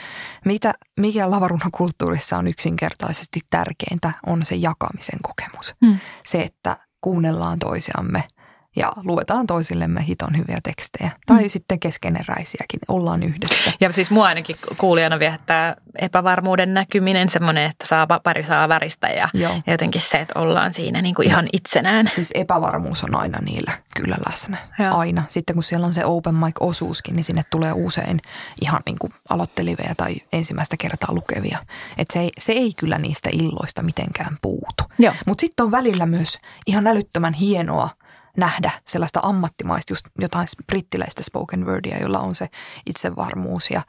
mitä, 0.45 0.74
mikä 1.00 1.32
lavarunokulttuurissa 1.32 2.38
on 2.38 2.47
yksinkertaisesti 2.47 3.39
tärkeintä, 3.50 4.12
on 4.26 4.45
se 4.45 4.56
jakamisen 4.56 5.19
kokemus. 5.21 5.76
Hmm. 5.86 5.97
Se, 6.26 6.41
että 6.41 6.78
kuunnellaan 7.02 7.60
toisiamme– 7.60 8.24
ja 8.75 8.91
luetaan 9.03 9.47
toisillemme 9.47 10.05
hiton 10.07 10.38
hyviä 10.38 10.60
tekstejä. 10.63 11.12
Tai 11.25 11.43
mm. 11.43 11.49
sitten 11.49 11.79
keskeneräisiäkin, 11.79 12.79
ollaan 12.88 13.23
yhdessä. 13.23 13.73
Ja 13.81 13.93
siis 13.93 14.12
mua 14.12 14.25
ainakin 14.25 14.55
kuulijana 14.77 15.19
viehättää 15.19 15.75
epävarmuuden 15.99 16.73
näkyminen, 16.73 17.29
semmoinen, 17.29 17.63
että 17.63 17.88
saa, 17.88 18.07
pari 18.23 18.45
saa 18.45 18.69
väristä 18.69 19.07
ja, 19.07 19.29
ja 19.34 19.62
jotenkin 19.67 20.01
se, 20.01 20.17
että 20.17 20.39
ollaan 20.39 20.73
siinä 20.73 21.01
niin 21.01 21.15
kuin 21.15 21.27
ihan 21.27 21.47
itsenään. 21.53 22.07
Siis 22.07 22.31
epävarmuus 22.34 23.03
on 23.03 23.15
aina 23.15 23.39
niillä 23.39 23.71
kyllä 23.95 24.17
läsnä. 24.29 24.57
Joo. 24.79 24.97
Aina. 24.97 25.23
Sitten 25.27 25.53
kun 25.53 25.63
siellä 25.63 25.88
on 25.88 25.93
se 25.93 26.05
open 26.05 26.36
mic-osuuskin, 26.36 27.15
niin 27.15 27.23
sinne 27.23 27.41
tulee 27.49 27.73
usein 27.73 28.19
ihan 28.62 28.81
niin 28.86 28.99
kuin 28.99 29.13
aloittelivia 29.29 29.93
tai 29.97 30.15
ensimmäistä 30.34 30.77
kertaa 30.77 31.13
lukevia. 31.13 31.57
Että 31.97 32.13
se, 32.13 32.19
ei, 32.19 32.29
se 32.39 32.51
ei 32.51 32.73
kyllä 32.79 32.97
niistä 32.97 33.29
illoista 33.34 33.84
mitenkään 33.84 34.38
puutu. 34.41 34.84
Mutta 35.25 35.41
sitten 35.41 35.63
on 35.63 35.71
välillä 35.71 36.05
myös 36.05 36.39
ihan 36.67 36.88
älyttömän 36.88 37.34
hienoa– 37.34 37.89
nähdä 38.38 38.72
sellaista 38.88 39.20
ammattimaista, 39.24 39.94
just 39.94 40.06
jotain 40.20 40.48
brittiläistä 40.67 41.24
spoken 41.24 41.65
wordia, 41.65 41.98
jolla 42.02 42.20
on 42.20 42.36
se 42.36 42.50
itsevarmuus 42.86 43.70
ja 43.70 43.82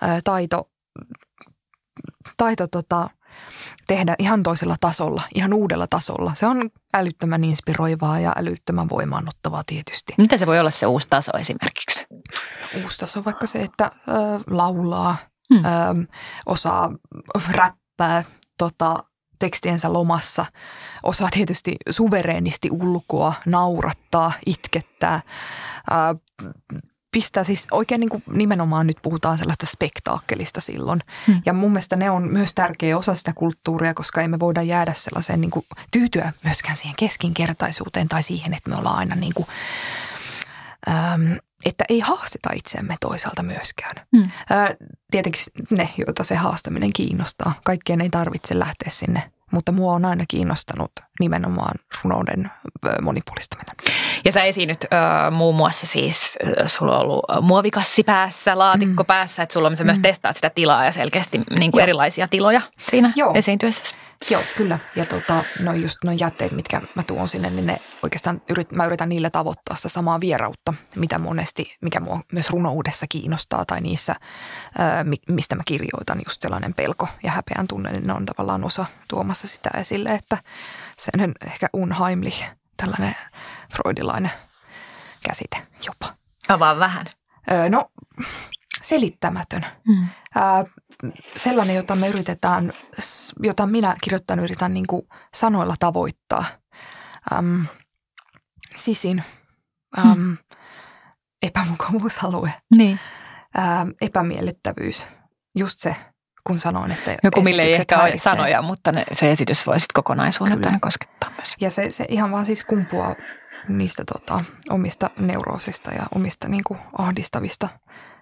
ää, 0.00 0.20
taito, 0.24 0.70
taito 2.36 2.66
tota, 2.66 3.10
tehdä 3.86 4.14
ihan 4.18 4.42
toisella 4.42 4.76
tasolla, 4.80 5.22
ihan 5.34 5.52
uudella 5.52 5.86
tasolla. 5.86 6.34
Se 6.34 6.46
on 6.46 6.70
älyttömän 6.94 7.44
inspiroivaa 7.44 8.20
ja 8.20 8.32
älyttömän 8.36 8.88
voimaannuttavaa 8.88 9.62
tietysti. 9.66 10.14
Mitä 10.18 10.38
se 10.38 10.46
voi 10.46 10.60
olla 10.60 10.70
se 10.70 10.86
uusi 10.86 11.06
taso 11.10 11.32
esimerkiksi? 11.38 12.06
Uusi 12.82 12.98
taso 12.98 13.24
vaikka 13.24 13.46
se, 13.46 13.62
että 13.62 13.90
ö, 14.08 14.12
laulaa, 14.50 15.16
hmm. 15.54 15.64
ö, 15.64 15.68
osaa 16.46 16.90
räppää, 17.50 18.24
tota, 18.58 19.04
tekstiensä 19.46 19.92
lomassa. 19.92 20.46
Osaa 21.02 21.28
tietysti 21.30 21.76
suvereenisti 21.90 22.70
ulkoa, 22.70 23.34
naurattaa, 23.46 24.32
itkettää, 24.46 25.20
ää, 25.90 26.14
pistää 27.10 27.44
siis 27.44 27.66
oikein 27.70 28.00
niin 28.00 28.10
kuin 28.10 28.22
nimenomaan 28.32 28.86
nyt 28.86 28.96
puhutaan 29.02 29.38
sellaista 29.38 29.66
spektaakkelista 29.66 30.60
silloin. 30.60 31.00
Hmm. 31.26 31.42
Ja 31.46 31.52
mun 31.52 31.70
mielestä 31.70 31.96
ne 31.96 32.10
on 32.10 32.28
myös 32.32 32.54
tärkeä 32.54 32.98
osa 32.98 33.14
sitä 33.14 33.32
kulttuuria, 33.34 33.94
koska 33.94 34.22
emme 34.22 34.38
voida 34.38 34.62
jäädä 34.62 34.92
sellaiseen 34.96 35.40
niin 35.40 35.50
kuin 35.50 35.66
tyytyä 35.90 36.32
myöskään 36.44 36.76
siihen 36.76 36.96
keskinkertaisuuteen 36.98 38.08
tai 38.08 38.22
siihen, 38.22 38.54
että 38.54 38.70
me 38.70 38.76
ollaan 38.76 38.98
aina 38.98 39.14
niin 39.14 39.34
kuin, 39.34 39.46
äm, 40.88 41.38
että 41.64 41.84
ei 41.88 42.00
haasteta 42.00 42.50
itseämme 42.54 42.96
toisaalta 43.00 43.42
myöskään. 43.42 44.06
Hmm. 44.16 44.30
Ää, 44.50 44.74
tietenkin 45.10 45.42
ne, 45.70 45.88
joita 45.98 46.24
se 46.24 46.36
haastaminen 46.36 46.92
kiinnostaa. 46.92 47.54
Kaikkien 47.64 48.00
ei 48.00 48.10
tarvitse 48.10 48.58
lähteä 48.58 48.90
sinne 48.90 49.31
mutta 49.52 49.72
mua 49.72 49.94
on 49.94 50.04
aina 50.04 50.24
kiinnostanut 50.28 50.92
nimenomaan 51.20 51.74
runouden 52.02 52.50
monipuolistaminen. 53.02 53.76
Ja 54.24 54.32
sä 54.32 54.42
esiinnyt 54.42 54.84
äh, 54.84 55.36
muun 55.36 55.56
muassa 55.56 55.86
siis, 55.86 56.38
sulla 56.66 56.98
on 56.98 57.00
ollut 57.00 57.24
muovikassi 57.40 58.02
päässä, 58.02 58.58
laatikko 58.58 59.02
mm. 59.02 59.06
päässä, 59.06 59.42
että 59.42 59.52
sulla 59.52 59.68
on 59.68 59.74
mm. 59.78 59.86
myös 59.86 59.98
testaat 59.98 60.36
sitä 60.36 60.50
tilaa 60.50 60.84
ja 60.84 60.92
selkeästi 60.92 61.40
niin 61.58 61.72
kuin 61.72 61.82
erilaisia 61.82 62.28
tiloja 62.28 62.60
siinä 62.90 63.12
Joo. 63.16 63.32
esiintyessä. 63.34 63.94
Joo, 64.30 64.42
kyllä. 64.56 64.78
Ja 64.96 65.06
tota, 65.06 65.44
no 65.60 65.72
just 65.72 65.98
noin 66.04 66.18
jätteet, 66.18 66.52
mitkä 66.52 66.80
mä 66.94 67.02
tuon 67.02 67.28
sinne, 67.28 67.50
niin 67.50 67.66
ne 67.66 67.80
oikeastaan 68.02 68.42
yrit, 68.50 68.72
mä 68.72 68.86
yritän 68.86 69.08
niillä 69.08 69.30
tavoittaa 69.30 69.76
sitä 69.76 69.88
samaa 69.88 70.20
vierautta, 70.20 70.74
mitä 70.96 71.18
monesti, 71.18 71.76
mikä 71.80 72.00
mua 72.00 72.20
myös 72.32 72.50
runoudessa 72.50 73.06
kiinnostaa 73.08 73.64
tai 73.64 73.80
niissä, 73.80 74.14
ää, 74.78 75.04
mistä 75.28 75.54
mä 75.54 75.62
kirjoitan, 75.64 76.20
just 76.26 76.42
sellainen 76.42 76.74
pelko 76.74 77.08
ja 77.22 77.30
häpeän 77.30 77.68
tunne, 77.68 77.92
niin 77.92 78.06
ne 78.06 78.12
on 78.12 78.26
tavallaan 78.26 78.64
osa 78.64 78.86
tuomassa 79.08 79.48
sitä 79.48 79.70
esille, 79.80 80.10
että 80.10 80.38
sen 81.02 81.34
ehkä 81.46 81.68
unheimlich, 81.72 82.44
tällainen 82.76 83.14
freudilainen 83.72 84.30
käsite 85.22 85.66
jopa. 85.86 86.16
Avaa 86.48 86.78
vähän. 86.78 87.06
Öö, 87.50 87.68
no, 87.68 87.90
selittämätön. 88.82 89.66
Mm. 89.88 90.06
Ää, 90.34 90.64
sellainen, 91.36 91.76
jota 91.76 91.96
me 91.96 92.08
yritetään, 92.08 92.72
jota 93.42 93.66
minä 93.66 93.96
kirjoitan 94.04 94.40
yritän 94.40 94.74
niin 94.74 94.86
kuin 94.86 95.02
sanoilla 95.34 95.74
tavoittaa. 95.78 96.44
Äm, 97.32 97.66
sisin, 98.76 99.22
äm, 99.98 100.18
mm. 100.18 100.38
epämukavuusalue, 101.42 102.54
niin. 102.70 103.00
ää, 103.54 103.86
epämiellyttävyys. 104.00 105.06
Just 105.58 105.80
se, 105.80 105.96
kun 106.46 106.58
sanoin, 106.58 106.90
että 106.92 107.16
Joku 107.22 107.40
mille 107.40 107.62
ei 107.62 107.72
ehkä 107.72 108.02
ole 108.02 108.18
sanoja, 108.18 108.62
mutta 108.62 108.92
ne, 108.92 109.04
se 109.12 109.32
esitys 109.32 109.66
voi 109.66 109.80
sitten 109.80 109.94
kokonaisuudessaan 109.94 110.80
koskettaa 110.80 111.30
myös. 111.30 111.56
Ja 111.60 111.70
se, 111.70 111.90
se 111.90 112.06
ihan 112.08 112.30
vaan 112.30 112.46
siis 112.46 112.64
kumpuaa 112.64 113.14
niistä 113.68 114.04
tota, 114.12 114.44
omista 114.70 115.10
neuroosista 115.18 115.90
ja 115.90 116.02
omista 116.14 116.48
niin 116.48 116.64
kuin, 116.64 116.80
ahdistavista 116.98 117.68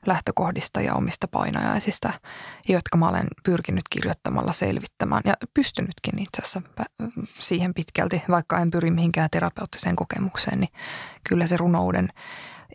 lähtökohdista 0.07 0.81
ja 0.81 0.95
omista 0.95 1.29
painajaisista, 1.29 2.13
jotka 2.69 2.99
mä 2.99 3.09
olen 3.09 3.27
pyrkinyt 3.45 3.85
kirjoittamalla 3.91 4.53
selvittämään 4.53 5.23
ja 5.25 5.35
pystynytkin 5.55 6.19
itse 6.19 6.43
asiassa 6.43 6.63
siihen 7.39 7.75
pitkälti, 7.75 8.23
vaikka 8.31 8.59
en 8.59 8.71
pyri 8.71 8.91
mihinkään 8.91 9.31
terapeuttiseen 9.31 9.97
kokemukseen, 9.97 10.61
niin 10.61 10.73
kyllä 11.29 11.47
se 11.47 11.57
runouden 11.57 12.09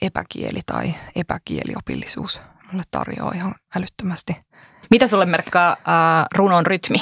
epäkieli 0.01 0.59
tai 0.65 0.95
epäkieliopillisuus 1.15 2.41
mulle 2.71 2.83
tarjoaa 2.91 3.31
ihan 3.35 3.55
älyttömästi. 3.75 4.35
Mitä 4.91 5.07
sulle 5.07 5.25
merkkaa 5.25 5.71
äh, 5.71 6.25
runon 6.35 6.65
rytmi? 6.65 6.97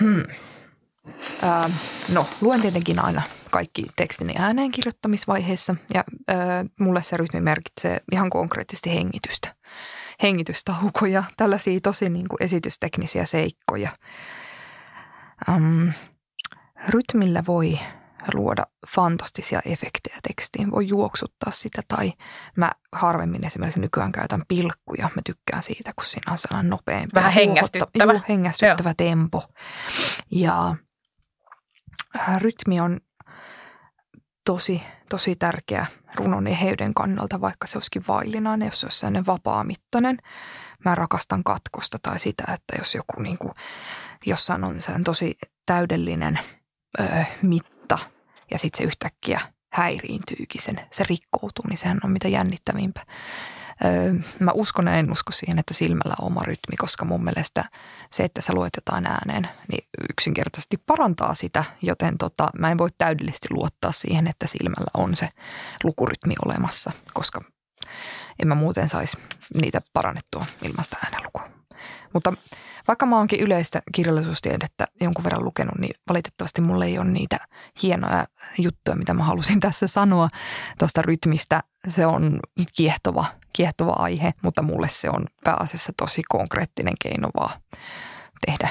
Hmm. 0.00 0.22
Äh, 1.44 1.72
no, 2.08 2.26
luen 2.40 2.60
tietenkin 2.60 2.98
aina 2.98 3.22
kaikki 3.52 3.86
tekstini 3.96 4.34
ääneen 4.38 4.70
kirjoittamisvaiheessa 4.70 5.76
ja 5.94 6.04
ö, 6.30 6.34
mulle 6.80 7.02
se 7.02 7.16
rytmi 7.16 7.40
merkitsee 7.40 8.00
ihan 8.12 8.30
konkreettisesti 8.30 8.90
hengitystä. 8.90 9.54
Hengitystaukoja, 10.22 11.24
tällaisia 11.36 11.80
tosi 11.82 12.08
niin 12.08 12.28
kuin 12.28 12.42
esitysteknisiä 12.42 13.24
seikkoja. 13.24 13.90
Öm, 15.48 15.92
rytmillä 16.88 17.42
voi 17.46 17.78
luoda 18.34 18.66
fantastisia 18.88 19.60
efektejä 19.64 20.16
tekstiin. 20.28 20.70
Voi 20.70 20.88
juoksuttaa 20.88 21.50
sitä 21.50 21.82
tai 21.88 22.12
mä 22.56 22.72
harvemmin 22.92 23.44
esimerkiksi 23.44 23.80
nykyään 23.80 24.12
käytän 24.12 24.42
pilkkuja. 24.48 25.10
Mä 25.16 25.22
tykkään 25.26 25.62
siitä, 25.62 25.92
kun 25.96 26.04
siinä 26.04 26.32
on 26.32 26.38
sellainen 26.38 26.70
nopeampi. 26.70 27.14
Vähän 27.14 27.32
hengästyttävä. 27.32 28.12
Juu, 28.12 28.22
hengästyttävä 28.28 28.88
Joo. 28.88 28.94
tempo. 28.96 29.42
Ja 30.30 30.74
rytmi 32.38 32.80
on 32.80 33.00
tosi, 34.44 34.82
tosi 35.08 35.36
tärkeä 35.36 35.86
runon 36.14 36.46
eheyden 36.46 36.94
kannalta, 36.94 37.40
vaikka 37.40 37.66
se 37.66 37.78
olisikin 37.78 38.04
vaillinainen, 38.08 38.66
jos 38.66 38.80
se 38.80 38.86
olisi 38.86 38.98
sellainen 38.98 39.26
vapaamittainen. 39.26 40.18
Mä 40.84 40.94
rakastan 40.94 41.44
katkosta 41.44 41.98
tai 42.02 42.18
sitä, 42.18 42.44
että 42.54 42.76
jos 42.78 42.94
joku 42.94 43.20
niin 43.20 43.38
kuin, 43.38 43.52
jossain 44.26 44.64
on 44.64 44.80
sellainen 44.80 45.04
tosi 45.04 45.38
täydellinen 45.66 46.38
ö, 47.00 47.24
mitta 47.82 47.98
ja 48.50 48.58
sitten 48.58 48.78
se 48.78 48.84
yhtäkkiä 48.84 49.40
häiriintyykin 49.72 50.62
sen, 50.62 50.80
se 50.90 51.04
niin 51.68 51.78
sehän 51.78 52.00
on 52.04 52.10
mitä 52.10 52.28
jännittävimpä. 52.28 53.06
Öö, 53.84 54.14
mä 54.38 54.50
uskon 54.54 54.86
ja 54.86 54.94
en 54.94 55.12
usko 55.12 55.32
siihen, 55.32 55.58
että 55.58 55.74
silmällä 55.74 56.14
on 56.20 56.26
oma 56.26 56.40
rytmi, 56.40 56.76
koska 56.78 57.04
mun 57.04 57.24
mielestä 57.24 57.64
se, 58.10 58.24
että 58.24 58.42
sä 58.42 58.52
luet 58.52 58.72
jotain 58.76 59.06
ääneen, 59.06 59.48
niin 59.68 59.84
yksinkertaisesti 60.10 60.76
parantaa 60.76 61.34
sitä, 61.34 61.64
joten 61.82 62.18
tota, 62.18 62.50
mä 62.58 62.70
en 62.70 62.78
voi 62.78 62.88
täydellisesti 62.98 63.48
luottaa 63.50 63.92
siihen, 63.92 64.26
että 64.26 64.46
silmällä 64.46 64.90
on 64.94 65.16
se 65.16 65.28
lukurytmi 65.84 66.34
olemassa, 66.44 66.92
koska 67.14 67.40
en 68.42 68.48
mä 68.48 68.54
muuten 68.54 68.88
saisi 68.88 69.16
niitä 69.54 69.80
parannettua 69.92 70.46
ilmasta 70.62 70.96
äänenlukua. 71.04 71.61
Mutta 72.14 72.32
vaikka 72.88 73.06
mä 73.06 73.16
oonkin 73.16 73.40
yleistä 73.40 73.82
kirjallisuustiedettä 73.94 74.86
jonkun 75.00 75.24
verran 75.24 75.44
lukenut, 75.44 75.78
niin 75.78 75.94
valitettavasti 76.08 76.60
mulle 76.60 76.84
ei 76.86 76.98
ole 76.98 77.10
niitä 77.10 77.38
hienoja 77.82 78.26
juttuja, 78.58 78.96
mitä 78.96 79.14
mä 79.14 79.24
halusin 79.24 79.60
tässä 79.66 79.86
sanoa 79.86 80.28
tuosta 80.78 81.02
rytmistä. 81.02 81.60
Se 81.88 82.06
on 82.06 82.40
kiehtova, 82.76 83.24
kiehtova 83.52 83.92
aihe, 83.92 84.32
mutta 84.42 84.62
mulle 84.62 84.88
se 84.88 85.10
on 85.10 85.26
pääasiassa 85.44 85.92
tosi 85.96 86.22
konkreettinen 86.28 86.94
keino 87.02 87.28
vaan 87.40 87.60
tehdä 88.46 88.68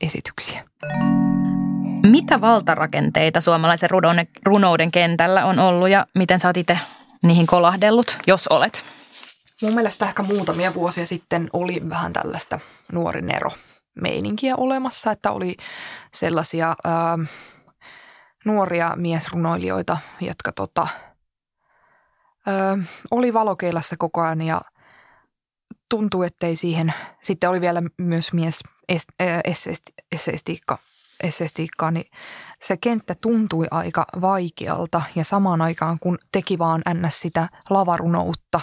esityksiä. 0.00 0.64
Mitä 2.02 2.40
valtarakenteita 2.40 3.40
suomalaisen 3.40 3.90
runouden 4.46 4.90
kentällä 4.90 5.44
on 5.44 5.58
ollut 5.58 5.88
ja 5.88 6.06
miten 6.14 6.40
sä 6.40 6.48
oot 6.48 6.56
itse 6.56 6.78
niihin 7.22 7.46
kolahdellut, 7.46 8.18
jos 8.26 8.48
olet? 8.48 8.84
Mun 9.62 9.74
mielestä 9.74 10.08
ehkä 10.08 10.22
muutamia 10.22 10.74
vuosia 10.74 11.06
sitten 11.06 11.48
oli 11.52 11.88
vähän 11.88 12.12
tällaista 12.12 12.60
nuori 12.92 13.22
Nero 13.22 13.50
meininkiä 14.00 14.56
olemassa, 14.56 15.10
että 15.10 15.30
oli 15.30 15.56
sellaisia 16.14 16.74
ää, 16.84 17.18
nuoria 18.44 18.92
miesrunoilijoita, 18.96 19.98
jotka 20.20 20.52
tota, 20.52 20.88
ää, 22.46 22.78
oli 23.10 23.34
valokeilassa 23.34 23.96
koko 23.96 24.20
ajan 24.20 24.42
ja 24.42 24.60
tuntui, 25.90 26.26
ettei 26.26 26.56
siihen, 26.56 26.94
sitten 27.22 27.50
oli 27.50 27.60
vielä 27.60 27.82
myös 27.98 28.32
mies 28.32 28.60
esseistiikka, 30.12 30.78
esseistiikkaa, 31.22 31.90
niin 31.90 32.10
se 32.60 32.76
kenttä 32.76 33.14
tuntui 33.20 33.66
aika 33.70 34.06
vaikealta 34.20 35.02
ja 35.14 35.24
samaan 35.24 35.62
aikaan 35.62 35.98
kun 35.98 36.18
teki 36.32 36.58
vaan 36.58 36.82
ns. 36.94 37.20
sitä 37.20 37.48
lavarunoutta, 37.70 38.60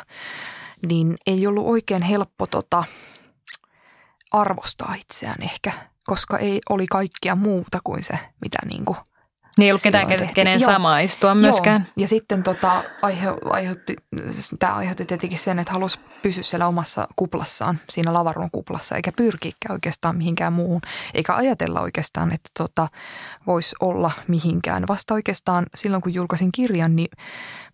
niin 0.87 1.15
ei 1.27 1.47
ollut 1.47 1.67
oikein 1.67 2.01
helppo 2.01 2.47
tota, 2.47 2.83
arvostaa 4.31 4.95
itseään 4.95 5.43
ehkä, 5.43 5.71
koska 6.05 6.37
ei 6.37 6.61
oli 6.69 6.87
kaikkia 6.87 7.35
muuta 7.35 7.79
kuin 7.83 8.03
se, 8.03 8.19
mitä 8.41 8.57
niin 8.65 8.85
kuin 8.85 8.97
niin 9.57 9.65
ei 9.65 9.71
ollut 9.71 9.81
ketään, 9.83 10.07
tehtiin. 10.07 10.33
kenen 10.33 10.61
Joo. 10.61 10.71
samaistua 10.71 11.35
myöskään. 11.35 11.81
Joo. 11.81 11.93
Ja 11.97 12.07
sitten 12.07 12.43
tota, 12.43 12.83
aihe, 13.01 13.27
aiheutti, 13.49 13.95
tämä 14.59 14.75
aiheutti 14.75 15.05
tietenkin 15.05 15.39
sen, 15.39 15.59
että 15.59 15.73
halusi 15.73 15.99
pysyä 16.21 16.43
siellä 16.43 16.67
omassa 16.67 17.07
kuplassaan, 17.15 17.79
siinä 17.89 18.13
lavarun 18.13 18.51
kuplassa, 18.51 18.95
eikä 18.95 19.11
pyrkiikään 19.11 19.73
oikeastaan 19.73 20.17
mihinkään 20.17 20.53
muuhun, 20.53 20.81
eikä 21.13 21.35
ajatella 21.35 21.81
oikeastaan, 21.81 22.31
että 22.31 22.49
tota, 22.57 22.87
voisi 23.47 23.75
olla 23.79 24.11
mihinkään. 24.27 24.83
Vasta 24.87 25.13
oikeastaan 25.13 25.65
silloin, 25.75 26.01
kun 26.01 26.13
julkaisin 26.13 26.51
kirjan, 26.51 26.95
niin 26.95 27.09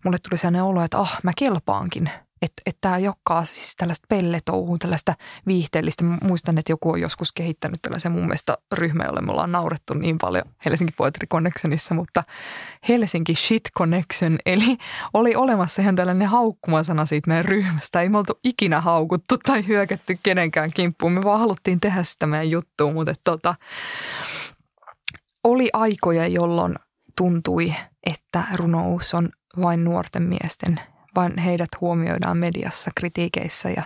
mulle 0.04 0.18
tuli 0.28 0.38
sellainen 0.38 0.62
olo, 0.62 0.82
että 0.82 0.98
ah, 0.98 1.18
mä 1.22 1.32
kelpaankin– 1.36 2.10
että, 2.42 2.62
että 2.66 2.80
tämä 2.80 2.98
jokkaa 2.98 3.44
siis 3.44 3.76
tällaista 3.76 4.06
pelletouhua, 4.08 4.78
tällaista 4.78 5.14
viihteellistä. 5.46 6.04
Mä 6.04 6.18
muistan, 6.22 6.58
että 6.58 6.72
joku 6.72 6.90
on 6.90 7.00
joskus 7.00 7.32
kehittänyt 7.32 7.82
tällaisen 7.82 8.12
mun 8.12 8.22
mielestä 8.22 8.58
ryhmä, 8.72 9.04
jolle 9.04 9.20
me 9.20 9.32
ollaan 9.32 9.52
naurettu 9.52 9.94
niin 9.94 10.18
paljon 10.18 10.44
Helsinki 10.64 10.94
Poetry 10.96 11.26
Connectionissa, 11.26 11.94
mutta 11.94 12.24
Helsinki 12.88 13.34
Shit 13.34 13.62
Connection, 13.78 14.38
eli 14.46 14.78
oli 15.14 15.34
olemassa 15.34 15.82
ihan 15.82 15.96
tällainen 15.96 16.28
haukkumasana 16.28 17.06
siitä 17.06 17.28
meidän 17.28 17.44
ryhmästä. 17.44 18.00
Ei 18.00 18.08
me 18.08 18.18
oltu 18.18 18.38
ikinä 18.44 18.80
haukuttu 18.80 19.38
tai 19.38 19.66
hyökätty 19.66 20.18
kenenkään 20.22 20.70
kimppuun, 20.74 21.12
me 21.12 21.22
vaan 21.22 21.40
haluttiin 21.40 21.80
tehdä 21.80 22.02
sitä 22.02 22.26
meidän 22.26 22.50
juttua, 22.50 22.92
mutta 22.92 23.14
tota, 23.24 23.54
oli 25.44 25.70
aikoja, 25.72 26.26
jolloin 26.26 26.74
tuntui, 27.16 27.74
että 28.06 28.44
runous 28.54 29.14
on 29.14 29.28
vain 29.60 29.84
nuorten 29.84 30.22
miesten 30.22 30.80
vain 31.16 31.38
heidät 31.38 31.68
huomioidaan 31.80 32.36
mediassa 32.36 32.90
kritiikeissä 32.96 33.70
ja, 33.70 33.82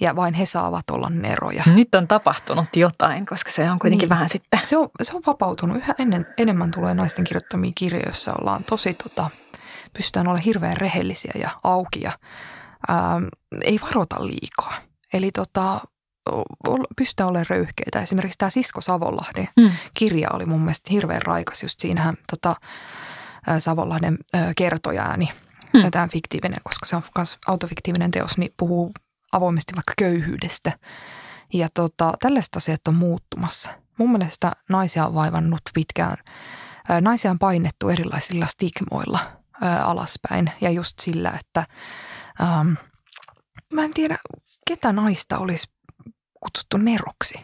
ja 0.00 0.16
vain 0.16 0.34
he 0.34 0.46
saavat 0.46 0.90
olla 0.90 1.10
neroja. 1.10 1.62
Nyt 1.66 1.94
on 1.94 2.08
tapahtunut 2.08 2.76
jotain, 2.76 3.26
koska 3.26 3.50
se 3.50 3.70
on 3.70 3.78
kuitenkin 3.78 4.04
niin. 4.04 4.14
vähän 4.14 4.28
sitten. 4.28 4.60
Se 4.64 4.76
on, 4.76 4.88
se 5.02 5.16
on 5.16 5.22
vapautunut. 5.26 5.76
Yhä 5.76 5.94
ennen, 5.98 6.26
enemmän 6.38 6.70
tulee 6.70 6.94
naisten 6.94 7.24
kirjoittamia 7.24 7.72
kirjoja, 7.74 8.06
joissa 8.06 8.34
ollaan 8.40 8.64
tosi, 8.64 8.94
tota, 8.94 9.30
pystytään 9.92 10.26
olemaan 10.26 10.44
hirveän 10.44 10.76
rehellisiä 10.76 11.32
ja 11.34 11.50
auki 11.64 12.00
ja 12.00 12.12
ää, 12.88 13.20
ei 13.64 13.80
varota 13.82 14.26
liikaa. 14.26 14.74
Eli 15.12 15.30
tota, 15.30 15.80
pystytään 16.96 17.30
olemaan 17.30 17.46
röyhkeitä. 17.50 18.02
Esimerkiksi 18.02 18.38
tämä 18.38 18.50
Sisko 18.50 18.80
Savonlahden 18.80 19.48
mm. 19.56 19.70
kirja 19.98 20.28
oli 20.32 20.46
mun 20.46 20.60
mielestä 20.60 20.92
hirveän 20.92 21.22
raikas. 21.22 21.62
Just 21.62 21.80
siinähän 21.80 22.16
tota, 22.30 22.56
Savonlahden 23.58 24.18
kertojaani 24.56 25.28
hmm. 25.72 25.90
tämä 25.90 26.08
fiktiivinen, 26.08 26.58
koska 26.62 26.86
se 26.86 26.96
on 26.96 27.02
myös 27.16 27.38
autofiktiivinen 27.46 28.10
teos, 28.10 28.38
niin 28.38 28.54
puhuu 28.56 28.92
avoimesti 29.32 29.74
vaikka 29.74 29.92
köyhyydestä. 29.98 30.72
Ja 31.52 31.68
tota, 31.74 32.12
tällaiset 32.20 32.56
asiat 32.56 32.88
on 32.88 32.94
muuttumassa. 32.94 33.70
Mun 33.98 34.12
mielestä 34.12 34.52
naisia 34.68 35.06
on 35.06 35.14
vaivannut 35.14 35.60
pitkään. 35.74 36.16
Naisia 37.00 37.30
on 37.30 37.38
painettu 37.38 37.88
erilaisilla 37.88 38.46
stigmoilla 38.46 39.18
ää, 39.62 39.84
alaspäin 39.84 40.50
ja 40.60 40.70
just 40.70 40.98
sillä, 40.98 41.32
että 41.40 41.66
ähm, 42.42 42.72
mä 43.72 43.84
en 43.84 43.94
tiedä, 43.94 44.18
ketä 44.66 44.92
naista 44.92 45.38
olisi 45.38 45.66
kutsuttu 46.40 46.76
neroksi 46.76 47.40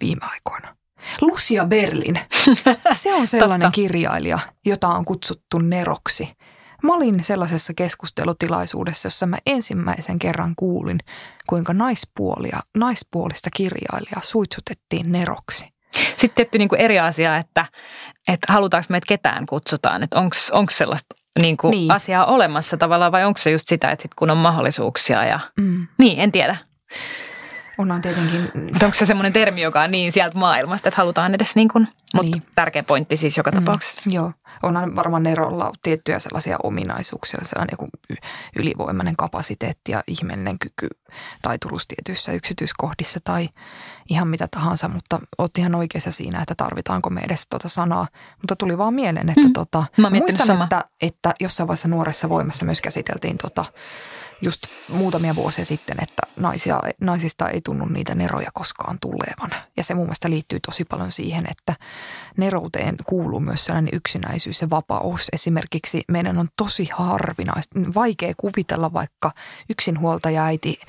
viime 0.00 0.26
aikoina. 0.30 0.76
Lucia 1.20 1.64
Berlin. 1.64 2.20
Se 2.92 3.14
on 3.14 3.26
sellainen 3.26 3.72
kirjailija, 3.72 4.38
jota 4.66 4.88
on 4.88 5.04
kutsuttu 5.04 5.58
neroksi. 5.58 6.36
Mä 6.82 6.94
olin 6.94 7.24
sellaisessa 7.24 7.72
keskustelutilaisuudessa, 7.74 9.06
jossa 9.06 9.26
mä 9.26 9.38
ensimmäisen 9.46 10.18
kerran 10.18 10.54
kuulin, 10.56 10.98
kuinka 11.46 11.74
naispuolia, 11.74 12.60
naispuolista 12.76 13.50
kirjailijaa 13.56 14.20
suitsutettiin 14.22 15.12
neroksi. 15.12 15.66
Sitten 15.92 16.30
tietty 16.34 16.58
niin 16.58 16.68
kuin 16.68 16.80
eri 16.80 16.98
asia, 16.98 17.36
että, 17.36 17.66
että 18.28 18.52
halutaanko 18.52 18.86
meitä 18.90 19.06
ketään 19.08 19.46
kutsutaan, 19.46 20.02
että 20.02 20.18
onko 20.52 20.70
sellaista 20.70 21.14
niin 21.40 21.56
kuin 21.56 21.70
niin. 21.70 21.90
asiaa 21.90 22.26
olemassa 22.26 22.76
tavallaan 22.76 23.12
vai 23.12 23.24
onko 23.24 23.38
se 23.38 23.50
just 23.50 23.68
sitä, 23.68 23.90
että 23.90 24.02
sit 24.02 24.14
kun 24.14 24.30
on 24.30 24.36
mahdollisuuksia 24.36 25.24
ja 25.24 25.40
mm. 25.56 25.86
niin, 25.98 26.18
en 26.18 26.32
tiedä. 26.32 26.56
Onhan 27.80 28.00
tietenkin... 28.00 28.50
onko 28.82 28.94
se 28.94 29.06
semmoinen 29.06 29.32
termi, 29.32 29.62
joka 29.62 29.82
on 29.82 29.90
niin 29.90 30.12
sieltä 30.12 30.38
maailmasta, 30.38 30.88
että 30.88 31.00
halutaan 31.00 31.34
edes 31.34 31.56
niin 31.56 31.68
kuin, 31.68 31.88
mutta 32.14 32.30
niin. 32.36 32.42
tärkeä 32.54 32.82
pointti 32.82 33.16
siis 33.16 33.36
joka 33.36 33.50
mm, 33.50 33.58
tapauksessa. 33.58 34.10
Joo, 34.10 34.32
onhan 34.62 34.96
varmaan 34.96 35.22
Nerolla 35.22 35.72
tiettyjä 35.82 36.18
sellaisia 36.18 36.56
ominaisuuksia, 36.62 37.40
sellainen 37.42 37.72
joku 37.72 37.88
ylivoimainen 38.56 39.16
kapasiteetti 39.16 39.92
ja 39.92 40.02
ihmeellinen 40.06 40.58
kyky 40.58 40.88
taituruus 41.42 41.86
tietyissä 41.86 42.32
yksityiskohdissa 42.32 43.20
tai 43.24 43.48
ihan 44.08 44.28
mitä 44.28 44.48
tahansa, 44.50 44.88
mutta 44.88 45.20
oot 45.38 45.58
ihan 45.58 45.74
oikeassa 45.74 46.10
siinä, 46.10 46.40
että 46.40 46.54
tarvitaanko 46.54 47.10
me 47.10 47.20
edes 47.20 47.46
tuota 47.50 47.68
sanaa. 47.68 48.08
Mutta 48.42 48.56
tuli 48.56 48.78
vaan 48.78 48.94
mieleen, 48.94 49.28
että 49.28 49.46
mm. 49.46 49.52
tota, 49.52 49.84
muistan, 50.10 50.46
sama. 50.46 50.64
että, 50.64 50.84
että 51.02 51.34
jossain 51.40 51.68
vaiheessa 51.68 51.88
nuoressa 51.88 52.28
voimassa 52.28 52.64
myös 52.64 52.80
käsiteltiin 52.80 53.38
tota, 53.38 53.64
just 54.42 54.66
muutamia 54.88 55.34
vuosia 55.34 55.64
sitten, 55.64 55.96
että 56.02 56.22
naisia, 56.36 56.80
naisista 57.00 57.48
ei 57.48 57.60
tunnu 57.60 57.84
niitä 57.84 58.14
neroja 58.14 58.50
koskaan 58.54 58.98
tulevan. 59.00 59.50
Ja 59.76 59.84
se 59.84 59.94
mun 59.94 60.04
mielestä 60.04 60.30
liittyy 60.30 60.60
tosi 60.66 60.84
paljon 60.84 61.12
siihen, 61.12 61.46
että 61.50 61.74
nerouteen 62.36 62.96
kuuluu 63.06 63.40
myös 63.40 63.64
sellainen 63.64 63.94
yksinäisyys 63.94 64.60
ja 64.60 64.70
vapaus. 64.70 65.28
Esimerkiksi 65.32 66.02
meidän 66.08 66.38
on 66.38 66.48
tosi 66.56 66.88
harvinaista, 66.92 67.80
vaikea 67.94 68.32
kuvitella 68.36 68.92
vaikka 68.92 69.32
yksinhuoltaja 69.70 70.44
äiti, 70.44 70.80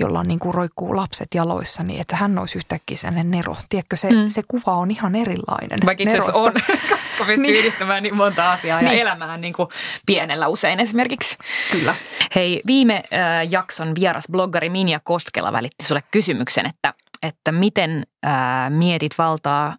jolla 0.00 0.20
on 0.20 0.28
niin 0.28 0.38
kuin 0.38 0.54
roikkuu 0.54 0.96
lapset 0.96 1.28
jaloissa, 1.34 1.82
niin 1.82 2.00
että 2.00 2.16
hän 2.16 2.38
olisi 2.38 2.58
yhtäkkiä 2.58 2.96
sellainen 2.96 3.30
nero. 3.30 3.56
Tiedätkö, 3.68 3.96
se, 3.96 4.10
mm. 4.10 4.28
se 4.28 4.42
kuva 4.48 4.76
on 4.76 4.90
ihan 4.90 5.16
erilainen 5.16 5.78
Vaikka 5.86 6.02
itse 6.02 6.18
asiassa 6.18 6.42
on, 6.42 6.52
koska 6.90 7.24
pystyy 7.26 7.36
niin. 7.36 7.56
yhdistämään 7.56 8.02
niin 8.02 8.16
monta 8.16 8.52
asiaa 8.52 8.80
niin. 8.80 8.92
ja 8.92 9.00
elämään 9.00 9.40
niin 9.40 9.52
kuin 9.52 9.68
pienellä 10.06 10.48
usein 10.48 10.80
esimerkiksi. 10.80 11.36
Kyllä. 11.72 11.94
Hei, 12.34 12.60
viime 12.66 12.89
äh, 12.96 13.50
jakson 13.50 13.94
vieras 14.00 14.24
bloggari 14.30 14.70
Minja 14.70 15.00
Koskela 15.04 15.52
välitti 15.52 15.84
sulle 15.84 16.00
kysymyksen, 16.10 16.66
että, 16.66 16.94
että 17.22 17.52
miten 17.52 18.06
äh, 18.26 18.32
mietit 18.70 19.18
valtaa 19.18 19.76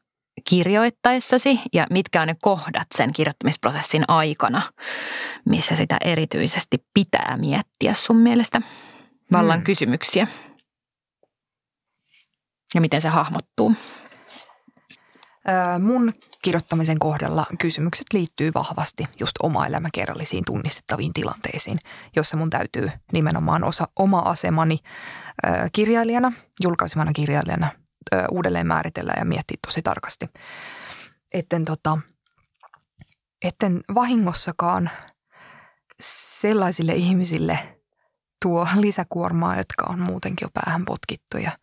kirjoittaessasi 0.49 1.62
ja 1.74 1.88
mitkä 1.89 2.22
on 2.22 2.28
ne 2.28 2.36
kohdat 2.41 2.88
sen 2.95 3.14
kirjoittamisprosessin 3.14 4.03
aikana, 4.07 4.62
missä 5.45 5.76
sitä 5.76 5.97
erityisesti 6.05 6.78
pitää 6.93 7.38
miettiä 7.38 7.93
sun 7.93 8.18
mielestä 8.18 8.62
vallan 9.32 9.57
hmm. 9.57 9.64
kysymyksiä 9.64 10.28
ja 12.76 12.82
miten 12.82 13.01
se 13.01 13.09
hahmottuu? 13.09 13.76
Mun 15.80 16.09
kirjoittamisen 16.42 17.00
kohdalla 17.00 17.46
kysymykset 17.60 18.06
liittyy 18.14 18.52
vahvasti 18.56 19.04
just 19.20 19.34
oma 19.44 19.68
elämäkerrallisiin 19.68 20.46
tunnistettaviin 20.46 21.14
tilanteisiin, 21.14 21.80
jossa 22.16 22.38
mun 22.38 22.50
täytyy 22.50 22.92
nimenomaan 23.12 23.64
osa 23.64 23.88
oma 24.00 24.20
asemani 24.20 24.78
ö, 25.46 25.50
kirjailijana, 25.74 26.32
julkaisemana 26.64 27.14
kirjailijana 27.14 27.70
ö, 28.14 28.24
uudelleen 28.32 28.68
määritellä 28.68 29.14
ja 29.18 29.26
miettiä 29.26 29.58
tosi 29.68 29.82
tarkasti. 29.82 30.30
Etten, 31.34 31.66
tota, 31.66 31.98
etten 33.44 33.82
vahingossakaan 33.96 34.89
sellaisille 36.39 36.94
ihmisille 36.94 37.60
tuo 38.42 38.68
lisäkuormaa, 38.76 39.58
jotka 39.58 39.86
on 39.89 40.00
muutenkin 40.00 40.46
jo 40.46 40.50
päähän 40.54 40.86
potkittuja– 40.86 41.52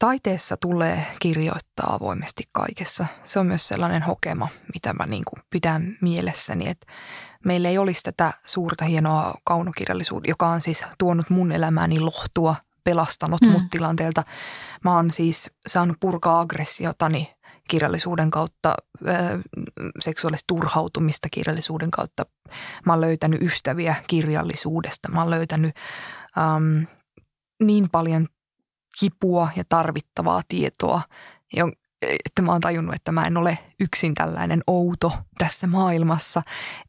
taiteessa 0.00 0.56
tulee 0.56 1.06
kirjoittaa 1.20 1.94
avoimesti 1.94 2.42
kaikessa. 2.52 3.06
Se 3.24 3.38
on 3.38 3.46
myös 3.46 3.68
sellainen 3.68 4.02
hokema, 4.02 4.48
mitä 4.74 4.92
mä 4.92 5.06
niin 5.06 5.24
kuin 5.24 5.42
pidän 5.50 5.98
mielessäni, 6.00 6.68
että 6.68 6.86
meillä 7.44 7.68
ei 7.68 7.78
olisi 7.78 8.02
tätä 8.02 8.32
suurta 8.46 8.84
hienoa 8.84 9.34
kaunokirjallisuutta, 9.44 10.30
joka 10.30 10.48
on 10.48 10.60
siis 10.60 10.84
tuonut 10.98 11.30
mun 11.30 11.52
elämääni 11.52 12.00
lohtua, 12.00 12.56
pelastanut 12.84 13.40
mm. 13.40 13.48
mut 13.48 13.62
tilanteelta. 13.70 14.24
Mä 14.84 14.96
oon 14.96 15.10
siis 15.10 15.50
saanut 15.66 15.96
purkaa 16.00 16.40
aggressiotani 16.40 17.34
kirjallisuuden 17.68 18.30
kautta, 18.30 18.74
seksuaalista 20.00 20.54
turhautumista 20.54 21.28
kirjallisuuden 21.30 21.90
kautta. 21.90 22.26
Mä 22.86 22.92
oon 22.92 23.00
löytänyt 23.00 23.42
ystäviä 23.42 23.94
kirjallisuudesta. 24.06 25.08
Mä 25.08 25.20
oon 25.20 25.30
löytänyt 25.30 25.76
um, 26.36 26.86
niin 27.62 27.90
paljon 27.90 28.26
kipua 28.98 29.48
ja 29.56 29.64
tarvittavaa 29.68 30.42
tietoa, 30.48 31.02
että 32.02 32.42
mä 32.42 32.52
oon 32.52 32.60
tajunnut, 32.60 32.94
että 32.94 33.12
mä 33.12 33.26
en 33.26 33.36
ole 33.36 33.58
yksin 33.80 34.14
tällainen 34.14 34.62
outo 34.66 35.12
tässä 35.38 35.66
maailmassa, 35.66 36.42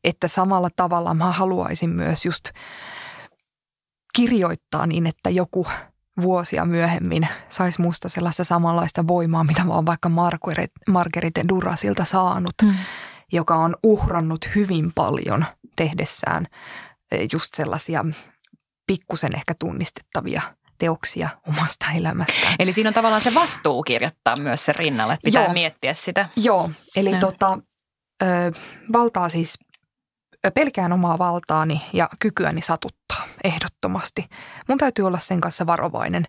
että 0.04 0.28
samalla 0.28 0.70
tavalla 0.76 1.14
mä 1.14 1.32
haluaisin 1.32 1.90
myös 1.90 2.26
just 2.26 2.50
kirjoittaa 4.14 4.86
niin, 4.86 5.08
että 5.08 5.30
joku 5.30 5.68
vuosia 6.22 6.66
myöhemmin 6.66 7.28
saisi 7.50 7.82
musta 7.82 8.10
sellaista 8.10 8.44
samanlaista 8.44 9.08
voimaa, 9.08 9.44
mitä 9.44 9.64
mä 9.64 9.74
oon 9.74 9.86
vaikka 9.86 10.12
Marguerite 10.90 11.46
Durasilta 11.50 12.06
saanut, 12.06 12.54
mm. 12.64 12.74
joka 13.32 13.56
on 13.56 13.76
uhrannut 13.84 14.50
hyvin 14.56 14.92
paljon 14.96 15.46
tehdessään 15.76 16.48
eh, 17.12 17.28
just 17.34 17.54
sellaisia 17.54 18.06
pikkusen 18.88 19.36
ehkä 19.36 19.54
tunnistettavia 19.60 20.42
teoksia 20.82 21.30
omasta 21.48 21.86
elämästään. 21.96 22.56
Eli 22.60 22.74
siinä 22.74 22.88
on 22.88 22.94
tavallaan 22.94 23.22
se 23.22 23.34
vastuu 23.34 23.84
kirjoittaa 23.84 24.36
myös 24.38 24.66
se 24.66 24.74
rinnalle, 24.80 25.14
että 25.14 25.26
pitää 25.26 25.44
Joo. 25.44 25.54
miettiä 25.54 25.94
sitä. 25.94 26.30
Joo, 26.36 26.70
eli 26.96 27.16
tota, 27.16 27.60
ö, 28.24 28.26
valtaa 28.94 29.30
siis 29.30 29.58
pelkään 30.54 30.94
omaa 30.94 31.18
valtaani 31.18 31.82
ja 31.94 32.10
kykyäni 32.20 32.62
satuttaa 32.62 33.28
ehdottomasti. 33.44 34.26
Mun 34.68 34.78
täytyy 34.78 35.08
olla 35.08 35.20
sen 35.20 35.42
kanssa 35.42 35.66
varovainen, 35.66 36.26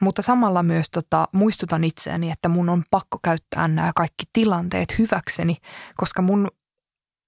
mutta 0.00 0.22
samalla 0.22 0.62
myös 0.62 0.86
tota, 0.90 1.28
muistutan 1.32 1.84
itseäni, 1.84 2.30
että 2.30 2.48
mun 2.48 2.68
on 2.68 2.84
pakko 2.90 3.18
käyttää 3.24 3.68
nämä 3.68 3.92
kaikki 3.96 4.24
tilanteet 4.32 4.98
hyväkseni, 4.98 5.56
koska 5.96 6.22
mun 6.22 6.48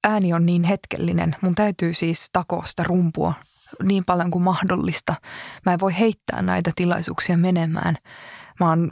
ääni 0.05 0.33
on 0.33 0.47
niin 0.47 0.65
hetkellinen. 0.65 1.37
Mun 1.41 1.55
täytyy 1.55 1.95
siis 1.95 2.29
takoa 2.33 2.63
sitä 2.67 2.83
rumpua 2.83 3.35
niin 3.83 4.05
paljon 4.07 4.31
kuin 4.31 4.45
mahdollista. 4.45 5.15
Mä 5.67 5.73
en 5.73 5.81
voi 5.81 5.99
heittää 5.99 6.43
näitä 6.43 6.71
tilaisuuksia 6.75 7.37
menemään. 7.37 7.97
Mä, 8.61 8.69
oon, 8.69 8.91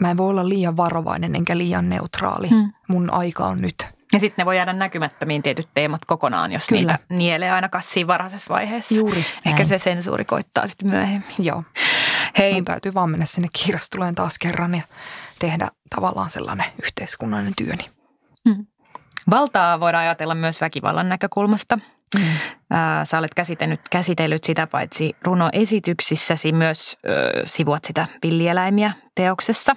mä 0.00 0.10
en 0.10 0.16
voi 0.16 0.30
olla 0.30 0.48
liian 0.48 0.76
varovainen 0.76 1.36
enkä 1.36 1.58
liian 1.58 1.88
neutraali. 1.88 2.48
Hmm. 2.48 2.72
Mun 2.88 3.12
aika 3.12 3.46
on 3.46 3.60
nyt. 3.60 3.86
Ja 4.12 4.20
sitten 4.20 4.42
ne 4.42 4.46
voi 4.46 4.56
jäädä 4.56 4.72
näkymättömiin 4.72 5.42
tietyt 5.42 5.68
teemat 5.74 6.04
kokonaan, 6.04 6.52
jos 6.52 6.66
Kyllä. 6.66 6.80
niitä 6.80 6.98
nielee 7.08 7.50
aina 7.50 7.68
kassiin 7.68 8.06
varhaisessa 8.06 8.54
vaiheessa. 8.54 8.94
Juuri 8.94 9.24
Ehkä 9.44 9.50
näin. 9.50 9.66
se 9.66 9.78
sensuuri 9.78 10.24
koittaa 10.24 10.66
sitten 10.66 10.90
myöhemmin. 10.90 11.34
Joo. 11.38 11.64
Hei. 12.38 12.54
Mun 12.54 12.64
täytyy 12.64 12.94
vaan 12.94 13.10
mennä 13.10 13.26
sinne 13.26 13.48
kirjastuleen 13.64 14.14
taas 14.14 14.38
kerran 14.38 14.74
ja 14.74 14.82
tehdä 15.38 15.68
tavallaan 15.96 16.30
sellainen 16.30 16.66
yhteiskunnallinen 16.84 17.54
työni. 17.56 17.84
Hmm. 18.48 18.66
Valtaa 19.30 19.80
voidaan 19.80 20.04
ajatella 20.04 20.34
myös 20.34 20.60
väkivallan 20.60 21.08
näkökulmasta. 21.08 21.78
Sä 23.04 23.18
olet 23.18 23.34
käsitellyt, 23.34 23.80
käsitellyt 23.90 24.44
sitä 24.44 24.66
paitsi 24.66 25.16
runoesityksissäsi 25.22 26.52
myös 26.52 26.98
ö, 27.08 27.42
sivuat 27.44 27.84
sitä 27.84 28.06
villieläimiä 28.26 28.92
teoksessa. 29.14 29.76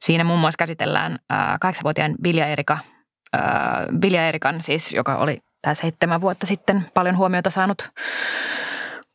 Siinä 0.00 0.24
muun 0.24 0.40
muassa 0.40 0.56
käsitellään 0.58 1.18
kahdeksanvuotiaan 1.60 2.14
Vilja 2.22 2.46
Erika, 2.46 2.78
ö, 3.34 3.38
Vilja 4.02 4.28
Erikan 4.28 4.62
siis, 4.62 4.92
joka 4.92 5.16
oli 5.16 5.38
tämä 5.62 5.74
seitsemän 5.74 6.20
vuotta 6.20 6.46
sitten 6.46 6.86
paljon 6.94 7.16
huomiota 7.16 7.50
saanut 7.50 7.90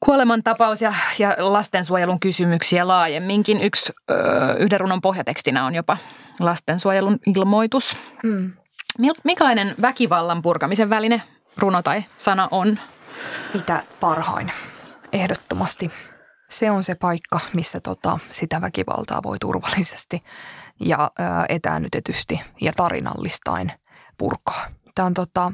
kuolemantapaus 0.06 0.82
ja, 0.82 0.93
ja 1.20 1.36
lastensuojelun 1.39 2.20
kysymyksiä 2.20 2.88
laajemminkin. 2.88 3.62
Yksi 3.62 3.93
ö, 4.12 4.16
yhden 4.60 4.80
runon 4.80 5.02
pohjatekstinä 5.02 5.66
on 5.66 5.76
jopa 5.76 5.97
lastensuojelun 6.39 7.20
ilmoitus. 7.26 7.97
Mm. 8.24 8.52
Minkälainen 9.24 9.76
väkivallan 9.82 10.41
purkamisen 10.41 10.89
väline 10.89 11.22
runo 11.62 11.82
tai 11.82 12.05
sana 12.18 12.47
on? 12.51 12.80
Mitä 13.53 13.84
parhain, 13.99 14.51
ehdottomasti. 15.14 15.91
Se 16.49 16.72
on 16.72 16.84
se 16.84 16.95
paikka, 16.95 17.39
missä 17.55 17.80
tota, 17.80 18.20
sitä 18.32 18.62
väkivaltaa 18.62 19.24
voi 19.24 19.39
turvallisesti 19.39 20.24
ja 20.80 21.12
ö, 21.20 21.24
etäännytetysti 21.49 22.41
ja 22.62 22.74
tarinallistain 22.76 23.72
purkaa. 24.18 24.68
Tämä 24.95 25.05
on 25.05 25.14
tota, 25.14 25.51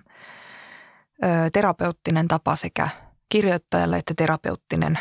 ö, 1.24 1.28
terapeuttinen 1.53 2.28
tapa 2.28 2.55
sekä 2.55 2.89
kirjoittajalle 3.30 3.97
että 3.97 4.14
terapeuttinen 4.18 4.99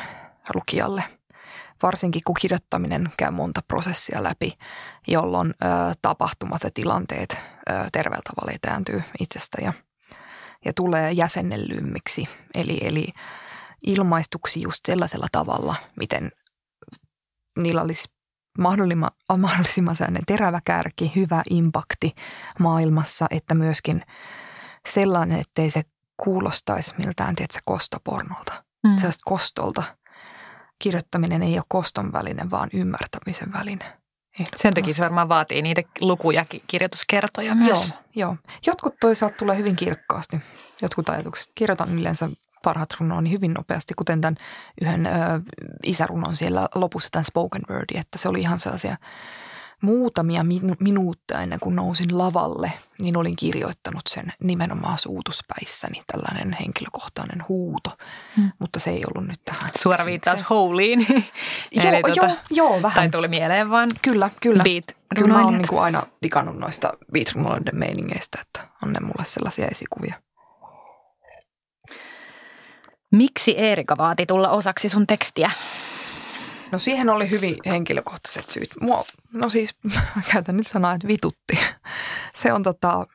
lukijalle. 0.54 1.04
Varsinkin 1.82 2.22
kun 2.26 2.36
kirjoittaminen 2.40 3.12
käy 3.16 3.30
monta 3.30 3.60
prosessia 3.68 4.22
läpi, 4.22 4.52
jolloin 5.08 5.50
ö, 5.50 5.66
tapahtumat 6.02 6.62
ja 6.64 6.70
tilanteet 6.74 7.38
ö, 7.70 7.72
terveellä 7.92 8.22
tavalla 8.24 8.52
etääntyy 8.54 9.02
itsestä 9.20 9.58
ja– 9.62 9.72
ja 10.66 10.72
tulee 10.72 11.12
jäsennellymmiksi. 11.12 12.28
Eli, 12.54 12.78
eli 12.82 13.06
ilmaistuksi 13.86 14.62
just 14.62 14.80
sellaisella 14.86 15.26
tavalla, 15.32 15.74
miten 15.96 16.32
niillä 17.58 17.82
olisi 17.82 18.08
mahdollisimman, 18.58 19.10
mahdollisimman 19.38 19.96
terävä 20.26 20.60
kärki, 20.64 21.12
hyvä 21.16 21.42
impakti 21.50 22.14
maailmassa, 22.58 23.26
että 23.30 23.54
myöskin 23.54 24.02
sellainen, 24.88 25.40
ettei 25.40 25.70
se 25.70 25.82
kuulostaisi 26.16 26.94
miltään, 26.98 27.34
tiedätkö, 27.34 27.58
kostopornolta. 27.64 28.64
Mm. 28.86 28.96
Sellaista 28.96 29.22
kostolta. 29.24 29.82
Kirjoittaminen 30.78 31.42
ei 31.42 31.58
ole 31.58 31.64
koston 31.68 32.12
väline, 32.12 32.50
vaan 32.50 32.68
ymmärtämisen 32.72 33.52
väline. 33.52 33.98
Sen 34.56 34.74
takia 34.74 34.94
se 34.94 35.02
varmaan 35.02 35.28
vaatii 35.28 35.62
niitä 35.62 35.82
lukuja, 36.00 36.46
kirjoituskertoja 36.66 37.54
myös. 37.54 37.88
Joo, 37.88 37.98
joo. 38.14 38.36
Jotkut 38.66 38.94
toisaalta 39.00 39.36
tulee 39.36 39.56
hyvin 39.56 39.76
kirkkaasti, 39.76 40.40
jotkut 40.82 41.08
ajatukset. 41.08 41.52
Kirjoitan 41.54 41.98
yleensä 41.98 42.28
parhaat 42.62 42.96
runoni 43.00 43.30
hyvin 43.30 43.54
nopeasti, 43.54 43.94
kuten 43.94 44.20
tämän 44.20 44.36
yhden 44.80 45.06
ö, 45.06 45.10
isärunon 45.82 46.36
siellä 46.36 46.68
lopussa, 46.74 47.08
tämän 47.12 47.24
spoken 47.24 47.62
wordi, 47.70 47.98
että 47.98 48.18
se 48.18 48.28
oli 48.28 48.40
ihan 48.40 48.58
sellaisia– 48.58 48.96
muutamia 49.82 50.42
minu- 50.42 50.76
minuutteja 50.80 51.40
ennen 51.40 51.60
kuin 51.60 51.76
nousin 51.76 52.18
lavalle, 52.18 52.72
niin 52.98 53.16
olin 53.16 53.36
kirjoittanut 53.36 54.02
sen 54.08 54.32
nimenomaan 54.42 54.98
suutuspäissäni, 54.98 56.02
tällainen 56.06 56.56
henkilökohtainen 56.60 57.44
huuto, 57.48 57.90
hmm. 58.36 58.50
mutta 58.58 58.80
se 58.80 58.90
ei 58.90 59.04
ollut 59.08 59.28
nyt 59.28 59.40
tähän. 59.44 59.70
Suora 59.78 60.04
viittaus 60.04 60.50
Houliin. 60.50 61.06
joo, 61.72 61.88
Eli 61.88 62.02
tuota, 62.02 62.26
joo, 62.26 62.36
joo, 62.50 62.82
vähän. 62.82 62.94
Tai 62.94 63.08
tuli 63.08 63.28
mieleen 63.28 63.70
vaan 63.70 63.90
Kyllä, 64.02 64.30
kyllä. 64.40 64.62
Beat 64.62 64.96
kyllä 65.14 65.34
mä 65.34 65.44
oon 65.44 65.58
niin 65.58 65.78
aina 65.78 66.06
digannut 66.22 66.58
noista 66.58 66.92
beat 67.12 67.32
meiningeistä, 67.72 68.38
että 68.40 68.68
on 68.82 68.92
ne 68.92 69.00
mulle 69.00 69.24
sellaisia 69.24 69.66
esikuvia. 69.66 70.14
Miksi 73.12 73.58
Eerika 73.58 73.96
vaati 73.96 74.26
tulla 74.26 74.50
osaksi 74.50 74.88
sun 74.88 75.06
tekstiä? 75.06 75.50
No 76.72 76.78
siihen 76.78 77.10
oli 77.10 77.30
hyvin 77.30 77.56
henkilökohtaiset 77.66 78.50
syyt. 78.50 78.68
Mua, 78.80 79.04
no 79.32 79.48
siis 79.48 79.74
mä 80.16 80.22
käytän 80.32 80.56
nyt 80.56 80.66
sanaa, 80.66 80.94
että 80.94 81.08
vitutti. 81.08 81.58
Se 82.34 82.52
on 82.52 82.62
tota, 82.62 83.06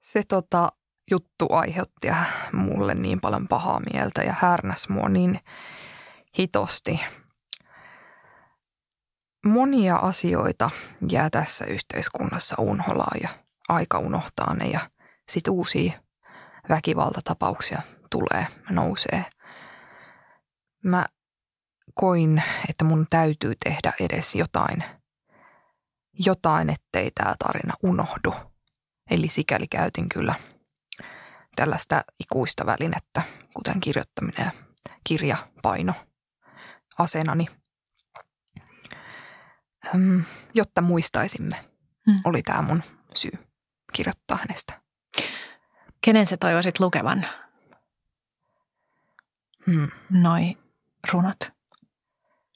se 0.00 0.22
tota, 0.28 0.72
juttu 1.10 1.46
aiheutti 1.50 2.08
mulle 2.52 2.94
niin 2.94 3.20
paljon 3.20 3.48
pahaa 3.48 3.80
mieltä 3.92 4.22
ja 4.22 4.34
härnäs 4.40 4.88
mua 4.88 5.08
niin 5.08 5.40
hitosti. 6.38 7.00
Monia 9.46 9.96
asioita 9.96 10.70
jää 11.10 11.30
tässä 11.30 11.64
yhteiskunnassa 11.64 12.56
unholaan 12.58 13.18
ja 13.22 13.28
aika 13.68 13.98
unohtaa 13.98 14.54
ne 14.54 14.68
ja 14.68 14.80
sitten 15.28 15.52
uusia 15.52 15.92
väkivaltatapauksia 16.68 17.82
tulee, 18.10 18.46
nousee– 18.70 19.24
mä 20.86 21.06
koin, 21.94 22.42
että 22.68 22.84
mun 22.84 23.06
täytyy 23.10 23.54
tehdä 23.64 23.92
edes 24.00 24.34
jotain 24.34 24.84
jotain, 26.18 26.70
ettei 26.70 27.10
tämä 27.10 27.34
tarina 27.38 27.74
unohdu. 27.82 28.34
Eli 29.10 29.28
sikäli 29.28 29.66
käytin 29.66 30.08
kyllä 30.08 30.34
tällaista 31.56 32.04
ikuista 32.20 32.66
välinettä, 32.66 33.22
kuten 33.54 33.80
kirjoittaminen 33.80 34.44
ja 34.44 34.50
kirjapaino 35.04 35.94
asenani, 36.98 37.46
jotta 40.54 40.82
muistaisimme, 40.82 41.64
hmm. 42.06 42.16
oli 42.24 42.42
tämä 42.42 42.62
mun 42.62 42.82
syy 43.14 43.32
kirjoittaa 43.92 44.36
hänestä. 44.36 44.80
Kenen 46.00 46.26
se 46.26 46.36
toivoisit 46.36 46.80
lukevan? 46.80 47.26
Hmm. 49.66 49.90
Noi 50.10 50.56
runot. 51.12 51.36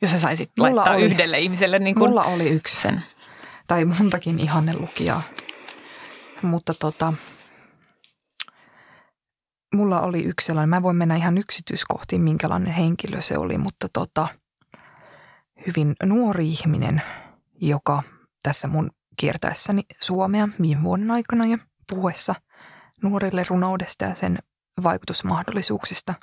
Jos 0.03 0.11
sä 0.11 0.19
saisit 0.19 0.51
mulla 0.59 0.77
laittaa 0.77 0.95
oli, 0.95 1.05
yhdelle 1.05 1.39
ihmiselle 1.39 1.79
niin 1.79 1.95
kuin 1.95 2.11
Mulla 2.11 2.25
oli 2.25 2.49
yksi. 2.49 2.81
Sen. 2.81 3.03
Tai 3.69 3.85
montakin 3.85 4.41
ihanne 4.41 4.77
lukijaa. 4.77 5.23
Mutta 6.43 6.75
tota, 6.75 7.13
mulla 9.75 10.01
oli 10.01 10.23
yksi 10.23 10.47
sellainen, 10.47 10.69
mä 10.69 10.83
voin 10.83 10.97
mennä 10.97 11.17
ihan 11.17 11.39
yksityiskohtiin, 11.39 12.23
minkälainen 12.23 12.73
henkilö 12.73 13.21
se 13.21 13.39
oli, 13.39 13.59
mutta 13.59 13.89
tota, 13.93 14.29
hyvin 15.67 15.95
nuori 16.03 16.49
ihminen, 16.49 17.03
joka 17.61 18.03
tässä 18.43 18.69
mun 18.69 18.91
kiertäessäni 19.17 19.83
Suomea 20.01 20.49
viime 20.63 20.83
vuoden 20.83 21.11
aikana 21.11 21.47
ja 21.47 21.59
puhuessa 21.91 22.35
nuorille 23.03 23.45
runoudesta 23.49 24.05
ja 24.05 24.15
sen 24.15 24.39
vaikutusmahdollisuuksista, 24.83 26.15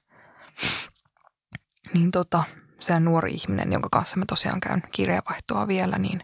niin 1.98 2.12
tota, 2.12 2.44
se 2.80 3.00
nuori 3.00 3.32
ihminen, 3.32 3.72
jonka 3.74 3.90
kanssa 3.92 4.18
mä 4.18 4.26
tosiaan 4.28 4.60
käyn 4.60 4.82
kirjavaihtoa 4.92 5.68
vielä, 5.68 5.98
niin 5.98 6.22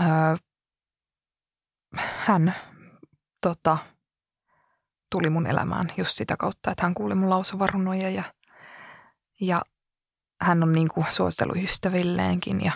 öö, 0.00 0.36
hän 1.96 2.54
tota, 3.40 3.78
tuli 5.10 5.30
mun 5.30 5.46
elämään 5.46 5.88
just 5.96 6.16
sitä 6.16 6.36
kautta, 6.36 6.70
että 6.70 6.82
hän 6.82 6.94
kuuli 6.94 7.14
mun 7.14 7.30
lausuvarunoja 7.30 8.10
ja, 8.10 8.22
ja 9.40 9.62
hän 10.40 10.62
on 10.62 10.72
niin 10.72 10.88
kuin 10.88 11.06
suositellut 11.10 11.56
ystävilleenkin 11.56 12.64
ja 12.64 12.72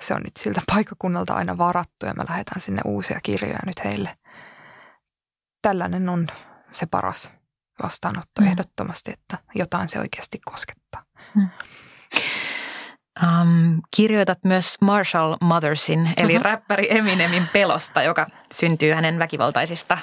se 0.00 0.14
on 0.14 0.22
nyt 0.22 0.36
siltä 0.36 0.62
paikakunnalta 0.66 1.34
aina 1.34 1.58
varattu 1.58 2.06
ja 2.06 2.14
mä 2.14 2.24
lähetän 2.28 2.60
sinne 2.60 2.82
uusia 2.84 3.20
kirjoja 3.22 3.58
nyt 3.66 3.84
heille. 3.84 4.18
Tällainen 5.62 6.08
on 6.08 6.26
se 6.72 6.86
paras 6.86 7.39
vastaanotto 7.82 8.40
mm. 8.40 8.46
ehdottomasti, 8.46 9.12
että 9.12 9.38
jotain 9.54 9.88
se 9.88 9.98
oikeasti 9.98 10.38
koskettaa. 10.44 11.02
Mm. 11.34 11.48
Um, 13.22 13.80
kirjoitat 13.96 14.38
myös 14.44 14.76
Marshall 14.80 15.36
Mothersin, 15.40 16.10
eli 16.16 16.32
uh-huh. 16.32 16.44
räppäri 16.44 16.86
Eminemin 16.90 17.48
pelosta, 17.52 18.02
joka 18.02 18.26
syntyy 18.52 18.92
hänen 18.92 19.18
väkivaltaisista 19.18 19.98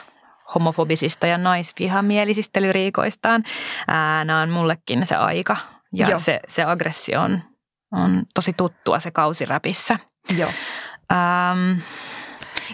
homofobisista 0.55 1.28
ja 1.28 1.38
naisvihamielisistä 1.38 2.61
lyriikoistaan. 2.61 3.43
Nämä 4.25 4.41
on 4.41 4.49
mullekin 4.49 5.05
se 5.05 5.15
aika 5.15 5.57
ja 5.91 6.19
se, 6.19 6.39
se 6.47 6.63
aggressio 6.63 7.21
on, 7.21 7.41
on 7.91 8.23
tosi 8.34 8.53
tuttua 8.53 8.99
se 8.99 9.11
kausiräpissä. 9.11 9.99
Joo. 10.38 10.49
Um, 10.49 11.82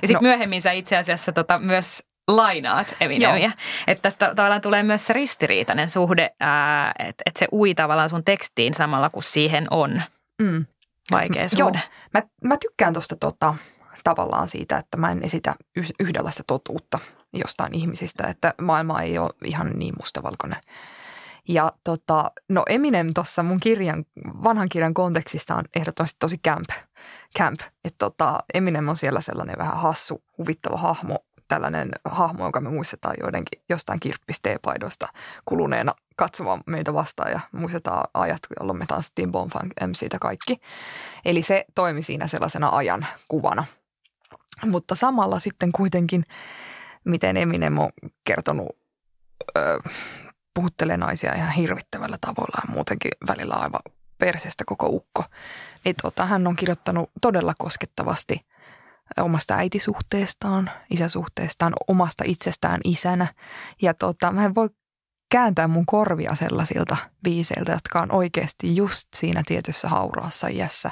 ja 0.01 0.07
sitten 0.07 0.13
no. 0.13 0.21
myöhemmin 0.21 0.61
sä 0.61 0.71
itse 0.71 0.97
asiassa 0.97 1.31
tota, 1.31 1.59
myös 1.59 2.03
lainaat 2.27 2.95
Eminemiä. 2.99 3.51
Että 3.87 4.01
tästä 4.01 4.35
tavallaan 4.35 4.61
tulee 4.61 4.83
myös 4.83 5.05
se 5.05 5.13
ristiriitainen 5.13 5.89
suhde, 5.89 6.25
että 6.99 7.23
et 7.25 7.35
se 7.35 7.47
ui 7.51 7.75
tavallaan 7.75 8.09
sun 8.09 8.23
tekstiin 8.23 8.73
samalla 8.73 9.09
kun 9.09 9.23
siihen 9.23 9.67
on 9.69 10.01
mm. 10.41 10.65
vaikea 11.11 11.49
suhde. 11.49 11.77
Joo. 11.77 11.89
Mä, 12.13 12.21
mä 12.43 12.57
tykkään 12.57 12.93
tuosta 12.93 13.15
tota, 13.15 13.55
tavallaan 14.03 14.47
siitä, 14.47 14.77
että 14.77 14.97
mä 14.97 15.11
en 15.11 15.23
esitä 15.23 15.55
yhdenlaista 15.99 16.43
totuutta 16.47 16.99
jostain 17.33 17.75
ihmisistä, 17.75 18.27
että 18.27 18.53
maailma 18.61 19.01
ei 19.01 19.17
ole 19.17 19.29
ihan 19.45 19.69
niin 19.69 19.93
mustavalkoinen. 19.99 20.59
Ja 21.47 21.71
tota, 21.83 22.31
no 22.49 22.63
Eminem 22.69 23.13
tuossa 23.13 23.43
mun 23.43 23.59
kirjan, 23.59 24.05
vanhan 24.43 24.69
kirjan 24.69 24.93
kontekstista 24.93 25.55
on 25.55 25.63
ehdottomasti 25.75 26.15
tosi 26.19 26.37
camp. 26.37 26.69
camp. 27.37 27.59
Että 27.61 27.97
tota, 27.97 28.39
Eminem 28.53 28.89
on 28.89 28.97
siellä 28.97 29.21
sellainen 29.21 29.55
vähän 29.57 29.77
hassu, 29.77 30.23
huvittava 30.37 30.77
hahmo, 30.77 31.19
tällainen 31.53 31.91
hahmo, 32.05 32.43
jonka 32.43 32.61
me 32.61 32.69
muistetaan 32.69 33.15
joidenkin 33.19 33.61
jostain 33.69 33.99
kirppisteepaidoista 33.99 35.07
kuluneena 35.45 35.93
katsomaan 36.15 36.61
meitä 36.67 36.93
vastaan 36.93 37.31
ja 37.31 37.39
muistetaan 37.51 38.09
ajat, 38.13 38.39
jolloin 38.59 38.79
me 38.79 38.85
tanssittiin 38.85 39.31
Bonfunk 39.31 39.71
MCtä 39.87 40.19
kaikki. 40.19 40.57
Eli 41.25 41.43
se 41.43 41.65
toimi 41.75 42.03
siinä 42.03 42.27
sellaisena 42.27 42.69
ajan 42.69 43.05
kuvana. 43.27 43.65
Mutta 44.65 44.95
samalla 44.95 45.39
sitten 45.39 45.71
kuitenkin, 45.71 46.25
miten 47.03 47.37
Eminem 47.37 47.77
on 47.77 47.89
kertonut, 48.23 48.69
ö, 49.57 49.79
puhuttelee 50.53 50.97
naisia 50.97 51.35
ihan 51.35 51.51
hirvittävällä 51.51 52.17
tavalla 52.21 52.61
ja 52.67 52.73
muutenkin 52.73 53.11
välillä 53.27 53.53
aivan 53.53 53.81
perseestä 54.17 54.63
koko 54.67 54.87
ukko. 54.87 55.23
Niin 55.85 55.95
tota, 56.01 56.25
hän 56.25 56.47
on 56.47 56.55
kirjoittanut 56.55 57.11
todella 57.21 57.53
koskettavasti– 57.57 58.41
omasta 59.21 59.55
äitisuhteestaan, 59.55 60.71
isäsuhteestaan, 60.89 61.73
omasta 61.87 62.23
itsestään 62.27 62.81
isänä. 62.83 63.27
Ja 63.81 63.93
tota, 63.93 64.31
mä 64.31 64.45
en 64.45 64.55
voi 64.55 64.69
kääntää 65.33 65.67
mun 65.67 65.85
korvia 65.85 66.35
sellaisilta 66.35 66.97
biiseiltä, 67.23 67.71
jotka 67.71 68.01
on 68.01 68.11
oikeasti 68.11 68.75
just 68.75 69.07
siinä 69.15 69.43
tietyssä 69.45 69.89
hauraassa 69.89 70.47
iässä 70.47 70.91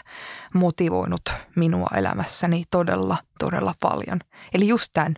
motivoinut 0.53 1.21
minua 1.55 1.87
elämässäni 1.97 2.63
todella, 2.71 3.17
todella 3.39 3.73
paljon. 3.79 4.19
Eli 4.53 4.67
just 4.67 4.87
tämän 4.93 5.15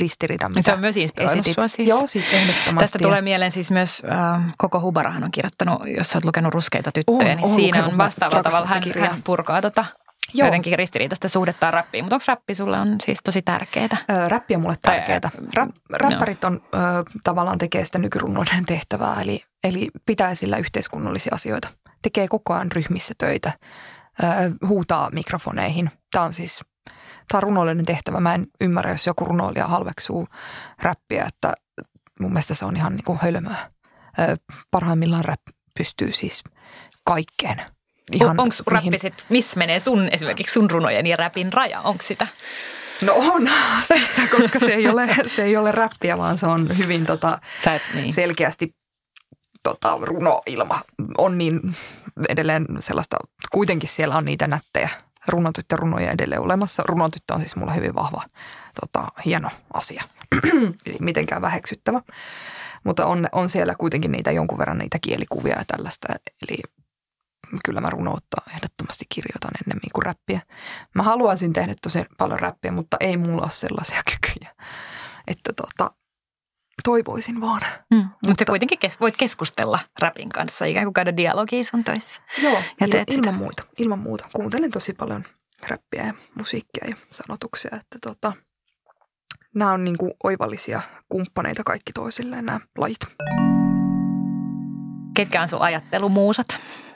ristiriidan, 0.00 0.50
mitä 0.50 0.62
Se 0.62 0.72
on 0.72 0.80
myös 0.80 0.96
inspiroinut 0.96 1.46
sua 1.46 1.68
siis. 1.68 1.88
Joo, 1.88 2.06
siis 2.06 2.32
ehdottomasti. 2.32 2.80
Tästä 2.80 2.98
tulee 2.98 3.22
mieleen 3.22 3.52
siis 3.52 3.70
myös, 3.70 4.02
äh, 4.12 4.54
koko 4.58 4.80
Hubarahan 4.80 5.24
on 5.24 5.30
kirjoittanut, 5.30 5.82
jos 5.96 6.14
olet 6.14 6.24
lukenut 6.24 6.54
Ruskeita 6.54 6.92
tyttöjä, 6.92 7.30
on, 7.30 7.36
niin 7.36 7.46
on 7.46 7.54
siinä 7.54 7.86
on 7.86 7.98
vastaavalla 7.98 8.42
tavalla 8.42 8.66
hän, 8.66 8.82
hän 9.00 9.22
purkaa 9.22 9.62
tota 9.62 9.84
Joo. 10.34 10.46
jotenkin 10.46 10.78
ristiriitaista 10.78 11.28
suhdetta 11.28 11.70
rappiin. 11.70 12.04
Mutta 12.04 12.14
onko 12.14 12.24
rappi 12.28 12.54
sulle 12.54 12.78
on 12.78 12.96
siis 13.04 13.18
tosi 13.24 13.42
tärkeää? 13.42 13.96
Öö, 14.10 14.28
räppi 14.28 14.54
on 14.54 14.60
mulle 14.60 14.76
tärkeää. 14.82 15.20
Rap, 15.54 15.70
räppärit 15.92 16.44
on 16.44 16.60
ö, 16.74 16.78
tavallaan 17.24 17.58
tekee 17.58 17.84
sitä 17.84 17.98
nykyrunnoiden 17.98 18.66
tehtävää, 18.74 19.22
eli, 19.22 19.44
eli 19.64 19.88
pitää 20.06 20.34
sillä 20.34 20.56
yhteiskunnallisia 20.56 21.34
asioita. 21.34 21.68
Tekee 22.02 22.28
koko 22.28 22.54
ajan 22.54 22.72
ryhmissä 22.72 23.14
töitä, 23.18 23.52
ö, 24.22 24.66
huutaa 24.66 25.10
mikrofoneihin. 25.10 25.90
Tämä 26.10 26.24
on 26.24 26.32
siis 26.32 26.64
tämä 27.28 27.38
on 27.38 27.42
runollinen 27.42 27.86
tehtävä. 27.86 28.20
Mä 28.20 28.34
en 28.34 28.46
ymmärrä, 28.60 28.90
jos 28.90 29.06
joku 29.06 29.24
runoilija 29.24 29.66
halveksuu 29.66 30.26
räppiä, 30.82 31.24
että 31.24 31.54
mun 32.20 32.32
mielestä 32.32 32.54
se 32.54 32.64
on 32.64 32.76
ihan 32.76 32.96
niin 32.96 33.04
kuin 33.04 33.18
hölmöä. 33.22 33.70
Ö, 34.18 34.36
parhaimmillaan 34.70 35.24
rap 35.24 35.40
pystyy 35.78 36.12
siis 36.12 36.44
kaikkeen– 37.04 37.62
ihan 38.12 38.40
Onko 38.40 38.54
rappi 38.66 38.98
sit, 38.98 39.24
missä 39.28 39.58
menee 39.58 39.80
sun 39.80 40.08
esimerkiksi 40.12 40.52
sun 40.52 40.70
runojen 40.70 41.06
ja 41.06 41.16
räpin 41.16 41.52
raja? 41.52 41.80
Onko 41.80 42.02
sitä? 42.02 42.26
No 43.02 43.14
on 43.16 43.48
sitä, 43.82 44.22
koska 44.36 44.58
se 44.58 44.74
ei 44.74 44.88
ole, 44.88 45.08
se 45.26 45.42
ei 45.42 45.56
ole 45.56 45.72
räppiä, 45.72 46.18
vaan 46.18 46.38
se 46.38 46.46
on 46.46 46.78
hyvin 46.78 47.06
tota, 47.06 47.38
et, 47.74 47.82
niin. 47.94 48.12
selkeästi 48.12 48.74
tota, 49.62 49.98
runoilma. 50.02 50.80
On 51.18 51.38
niin 51.38 51.76
edelleen 52.28 52.66
sellaista, 52.78 53.16
kuitenkin 53.52 53.88
siellä 53.88 54.16
on 54.16 54.24
niitä 54.24 54.46
nättejä 54.46 54.88
runoja 55.72 56.10
edelleen 56.10 56.40
olemassa. 56.40 56.82
Runotyttö 56.86 57.34
on 57.34 57.40
siis 57.40 57.56
mulle 57.56 57.74
hyvin 57.74 57.94
vahva, 57.94 58.22
tota, 58.80 59.06
hieno 59.24 59.50
asia, 59.74 60.04
eli 60.86 60.96
mitenkään 61.00 61.42
väheksyttävä. 61.42 62.00
Mutta 62.84 63.06
on, 63.06 63.28
on 63.32 63.48
siellä 63.48 63.74
kuitenkin 63.78 64.12
niitä 64.12 64.30
jonkun 64.30 64.58
verran 64.58 64.78
niitä 64.78 64.98
kielikuvia 65.00 65.58
ja 65.58 65.64
tällaista. 65.66 66.08
Eli 66.42 66.62
kyllä 67.64 67.80
mä 67.80 67.90
runoutta 67.90 68.36
ehdottomasti 68.54 69.04
kirjoitan 69.08 69.50
ennemmin 69.66 69.90
kuin 69.94 70.06
räppiä. 70.06 70.40
Mä 70.94 71.02
haluaisin 71.02 71.52
tehdä 71.52 71.74
tosi 71.82 71.98
paljon 72.18 72.40
räppiä, 72.40 72.72
mutta 72.72 72.96
ei 73.00 73.16
mulla 73.16 73.42
ole 73.42 73.50
sellaisia 73.50 74.00
kykyjä. 74.10 74.54
Että 75.26 75.52
tota, 75.52 75.90
toivoisin 76.84 77.40
vaan. 77.40 77.60
Mm, 77.90 77.96
mutta, 77.96 78.28
mutta 78.28 78.44
kuitenkin 78.44 78.78
kes- 78.78 79.00
voit 79.00 79.16
keskustella 79.16 79.78
räpin 80.00 80.28
kanssa, 80.28 80.64
ikään 80.64 80.86
kuin 80.86 80.94
käydä 80.94 81.16
dialogia 81.16 81.64
sun 81.64 81.84
töissä. 81.84 82.20
Joo, 82.42 82.62
ja 82.80 82.88
teet 82.88 83.10
il- 83.10 83.14
ilman 83.14 83.24
sitä. 83.24 83.32
muuta. 83.32 83.64
Ilman 83.78 83.98
muuta. 83.98 84.28
Kuuntelen 84.36 84.70
tosi 84.70 84.92
paljon 84.92 85.24
räppiä 85.68 86.06
ja 86.06 86.14
musiikkia 86.34 86.84
ja 86.90 86.96
sanotuksia, 87.10 87.70
että 87.76 87.98
tota, 88.02 88.32
nämä 89.54 89.72
on 89.72 89.84
niin 89.84 89.98
kuin 89.98 90.12
oivallisia 90.24 90.82
kumppaneita 91.08 91.64
kaikki 91.64 91.92
toisilleen 91.92 92.44
nämä 92.46 92.60
lajit. 92.78 92.98
Ketkä 95.16 95.42
on 95.42 95.48
sun 95.48 95.62
ajattelumuusat? 95.62 96.46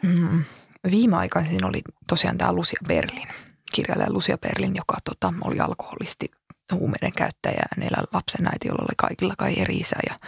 Mm, 0.03 0.45
viime 0.91 1.17
aikaisin 1.17 1.65
oli 1.65 1.81
tosiaan 2.09 2.39
tämä 2.39 2.53
Lucia 2.53 2.79
Berlin, 2.89 3.29
kirjailija 3.73 4.13
Lucia 4.13 4.39
Berlin, 4.39 4.77
joka 4.77 4.97
tota, 5.05 5.33
oli 5.45 5.61
alkoholisti, 5.61 6.31
huumeiden 6.73 7.13
käyttäjä 7.13 7.55
ja 7.57 7.83
neljän 7.83 8.05
lapsen 8.13 8.47
äiti, 8.47 8.69
jolla 8.69 8.83
oli 8.83 8.95
kaikilla 8.97 9.35
kai 9.39 9.55
eri 9.61 9.77
isä. 9.77 9.97
Ja 10.09 10.19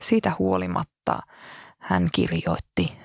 siitä 0.00 0.32
huolimatta 0.38 1.20
hän 1.78 2.08
kirjoitti, 2.14 2.98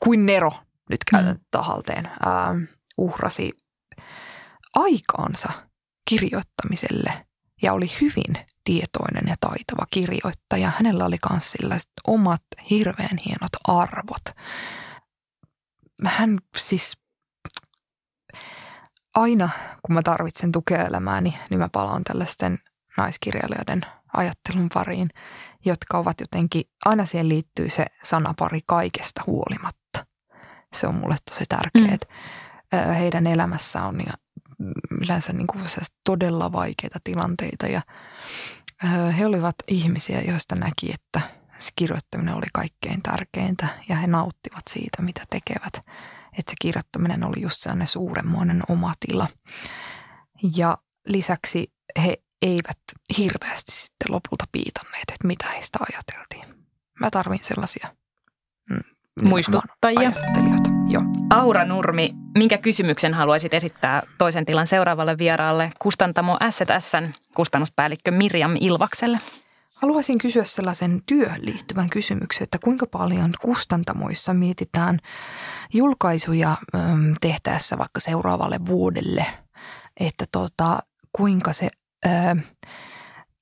kuin 0.00 0.26
Nero, 0.26 0.52
nyt 0.90 1.00
käytän 1.10 1.36
mm. 1.36 1.44
tahalteen, 1.50 2.06
äh, 2.06 2.68
uhrasi 2.98 3.52
aikaansa 4.74 5.48
kirjoittamiselle 6.08 7.26
ja 7.62 7.72
oli 7.72 7.86
hyvin 8.00 8.46
tietoinen 8.64 9.24
ja 9.28 9.34
taitava 9.40 9.86
kirjoittaja. 9.90 10.72
Hänellä 10.76 11.04
oli 11.04 11.16
myös 11.30 11.52
sellaiset 11.52 11.92
omat 12.06 12.42
hirveän 12.70 13.18
hienot 13.26 13.52
arvot. 13.68 14.24
Hän 16.06 16.38
siis 16.56 16.96
aina, 19.14 19.50
kun 19.82 19.94
mä 19.94 20.02
tarvitsen 20.02 20.52
tukea 20.52 20.86
elämääni, 20.86 21.38
niin 21.50 21.60
mä 21.60 21.68
palaan 21.72 22.04
tällaisten 22.04 22.58
naiskirjailijoiden 22.96 23.80
ajattelun 24.16 24.68
pariin, 24.74 25.08
jotka 25.64 25.98
ovat 25.98 26.20
jotenkin, 26.20 26.64
aina 26.84 27.06
siihen 27.06 27.28
liittyy 27.28 27.70
se 27.70 27.86
sanapari 28.02 28.60
kaikesta 28.66 29.22
huolimatta. 29.26 30.06
Se 30.74 30.86
on 30.86 30.94
mulle 30.94 31.16
tosi 31.30 31.44
tärkeää. 31.48 31.98
Mm. 32.72 32.94
Heidän 32.94 33.26
elämässä 33.26 33.84
on 33.84 33.96
yleensä 35.00 35.32
niin 35.32 35.46
kuin 35.46 35.64
todella 36.04 36.52
vaikeita 36.52 36.98
tilanteita 37.04 37.66
ja 37.66 37.82
he 39.18 39.26
olivat 39.26 39.54
ihmisiä, 39.68 40.20
joista 40.20 40.54
näki, 40.54 40.92
että 40.94 41.20
se 41.58 41.70
kirjoittaminen 41.76 42.34
oli 42.34 42.46
kaikkein 42.52 43.02
tärkeintä 43.02 43.68
ja 43.88 43.96
he 43.96 44.06
nauttivat 44.06 44.62
siitä, 44.70 45.02
mitä 45.02 45.22
tekevät. 45.30 45.76
Että 46.38 46.50
se 46.50 46.56
kirjoittaminen 46.60 47.24
oli 47.24 47.42
just 47.42 47.60
sellainen 47.60 47.86
suuremmoinen 47.86 48.62
oma 48.68 48.92
tila. 49.06 49.28
Ja 50.56 50.78
lisäksi 51.06 51.72
he 52.02 52.22
eivät 52.42 52.78
hirveästi 53.18 53.72
sitten 53.72 54.12
lopulta 54.12 54.44
piitanneet, 54.52 55.10
että 55.12 55.26
mitä 55.26 55.48
heistä 55.48 55.78
ajateltiin. 55.90 56.66
Mä 57.00 57.10
tarvin 57.10 57.38
sellaisia 57.42 57.94
mm, 58.70 59.28
muistuttajia. 59.28 60.02
Joo. 60.02 60.73
Aura 61.30 61.64
Nurmi, 61.64 62.14
minkä 62.34 62.58
kysymyksen 62.58 63.14
haluaisit 63.14 63.54
esittää 63.54 64.02
toisen 64.18 64.46
tilan 64.46 64.66
seuraavalle 64.66 65.18
vieraalle 65.18 65.70
Kustantamo 65.78 66.38
SZSn 66.50 67.12
kustannuspäällikkö 67.34 68.10
Mirjam 68.10 68.56
Ilvakselle? 68.60 69.18
Haluaisin 69.82 70.18
kysyä 70.18 70.44
sellaisen 70.44 71.02
työhön 71.06 71.44
liittyvän 71.46 71.90
kysymyksen, 71.90 72.44
että 72.44 72.58
kuinka 72.58 72.86
paljon 72.86 73.32
kustantamoissa 73.42 74.34
mietitään 74.34 74.98
julkaisuja 75.72 76.56
tehtäessä 77.20 77.78
vaikka 77.78 78.00
seuraavalle 78.00 78.58
vuodelle, 78.66 79.26
että 80.00 80.24
tota, 80.32 80.78
kuinka 81.12 81.52
se, 81.52 81.70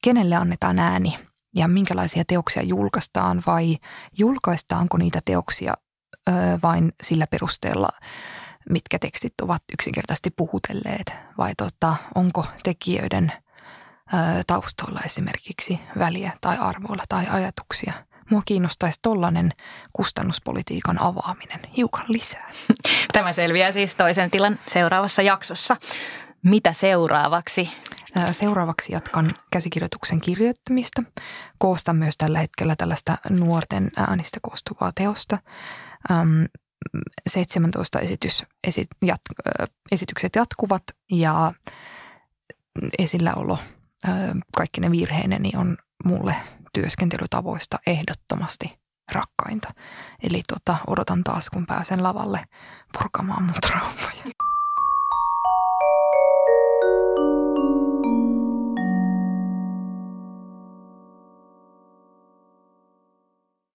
kenelle 0.04 0.36
annetaan 0.36 0.78
ääni 0.78 1.18
ja 1.56 1.68
minkälaisia 1.68 2.24
teoksia 2.26 2.62
julkaistaan 2.62 3.42
vai 3.46 3.76
julkaistaanko 4.18 4.96
niitä 4.96 5.20
teoksia 5.24 5.74
vain 6.62 6.92
sillä 7.02 7.26
perusteella, 7.26 7.88
mitkä 8.70 8.98
tekstit 8.98 9.34
ovat 9.42 9.62
yksinkertaisesti 9.72 10.30
puhutelleet 10.30 11.12
vai 11.38 11.52
tota, 11.56 11.96
onko 12.14 12.46
tekijöiden 12.62 13.32
taustoilla 14.46 15.00
esimerkiksi 15.04 15.80
väliä 15.98 16.32
tai 16.40 16.58
arvoilla 16.58 17.04
tai 17.08 17.26
ajatuksia. 17.30 17.92
Mua 18.30 18.42
kiinnostaisi 18.44 18.98
tollainen 19.02 19.52
kustannuspolitiikan 19.92 21.02
avaaminen 21.02 21.60
hiukan 21.76 22.04
lisää. 22.08 22.50
Tämä 23.12 23.32
selviää 23.32 23.72
siis 23.72 23.94
toisen 23.94 24.30
tilan 24.30 24.58
seuraavassa 24.66 25.22
jaksossa. 25.22 25.76
Mitä 26.42 26.72
seuraavaksi? 26.72 27.70
Seuraavaksi 28.32 28.92
jatkan 28.92 29.30
käsikirjoituksen 29.50 30.20
kirjoittamista. 30.20 31.02
Koostan 31.58 31.96
myös 31.96 32.16
tällä 32.16 32.38
hetkellä 32.38 32.74
tällaista 32.78 33.18
nuorten 33.30 33.90
äänistä 33.96 34.38
koostuvaa 34.42 34.92
teosta. 34.94 35.38
17 37.28 37.98
esitys, 37.98 38.44
esit, 38.66 38.88
jat, 39.02 39.20
esitykset 39.92 40.36
jatkuvat 40.36 40.82
ja 41.10 41.52
esilläolo 42.98 43.58
kaikki 44.56 44.80
ne 44.80 44.90
virheineni 44.90 45.50
on 45.56 45.76
mulle 46.04 46.36
työskentelytavoista 46.72 47.78
ehdottomasti 47.86 48.78
rakkainta. 49.12 49.68
Eli 50.22 50.42
tota, 50.48 50.76
odotan 50.86 51.24
taas, 51.24 51.50
kun 51.50 51.66
pääsen 51.66 52.02
lavalle 52.02 52.44
purkamaan 52.98 53.42
mun 53.42 53.54
traumaja. 53.54 54.51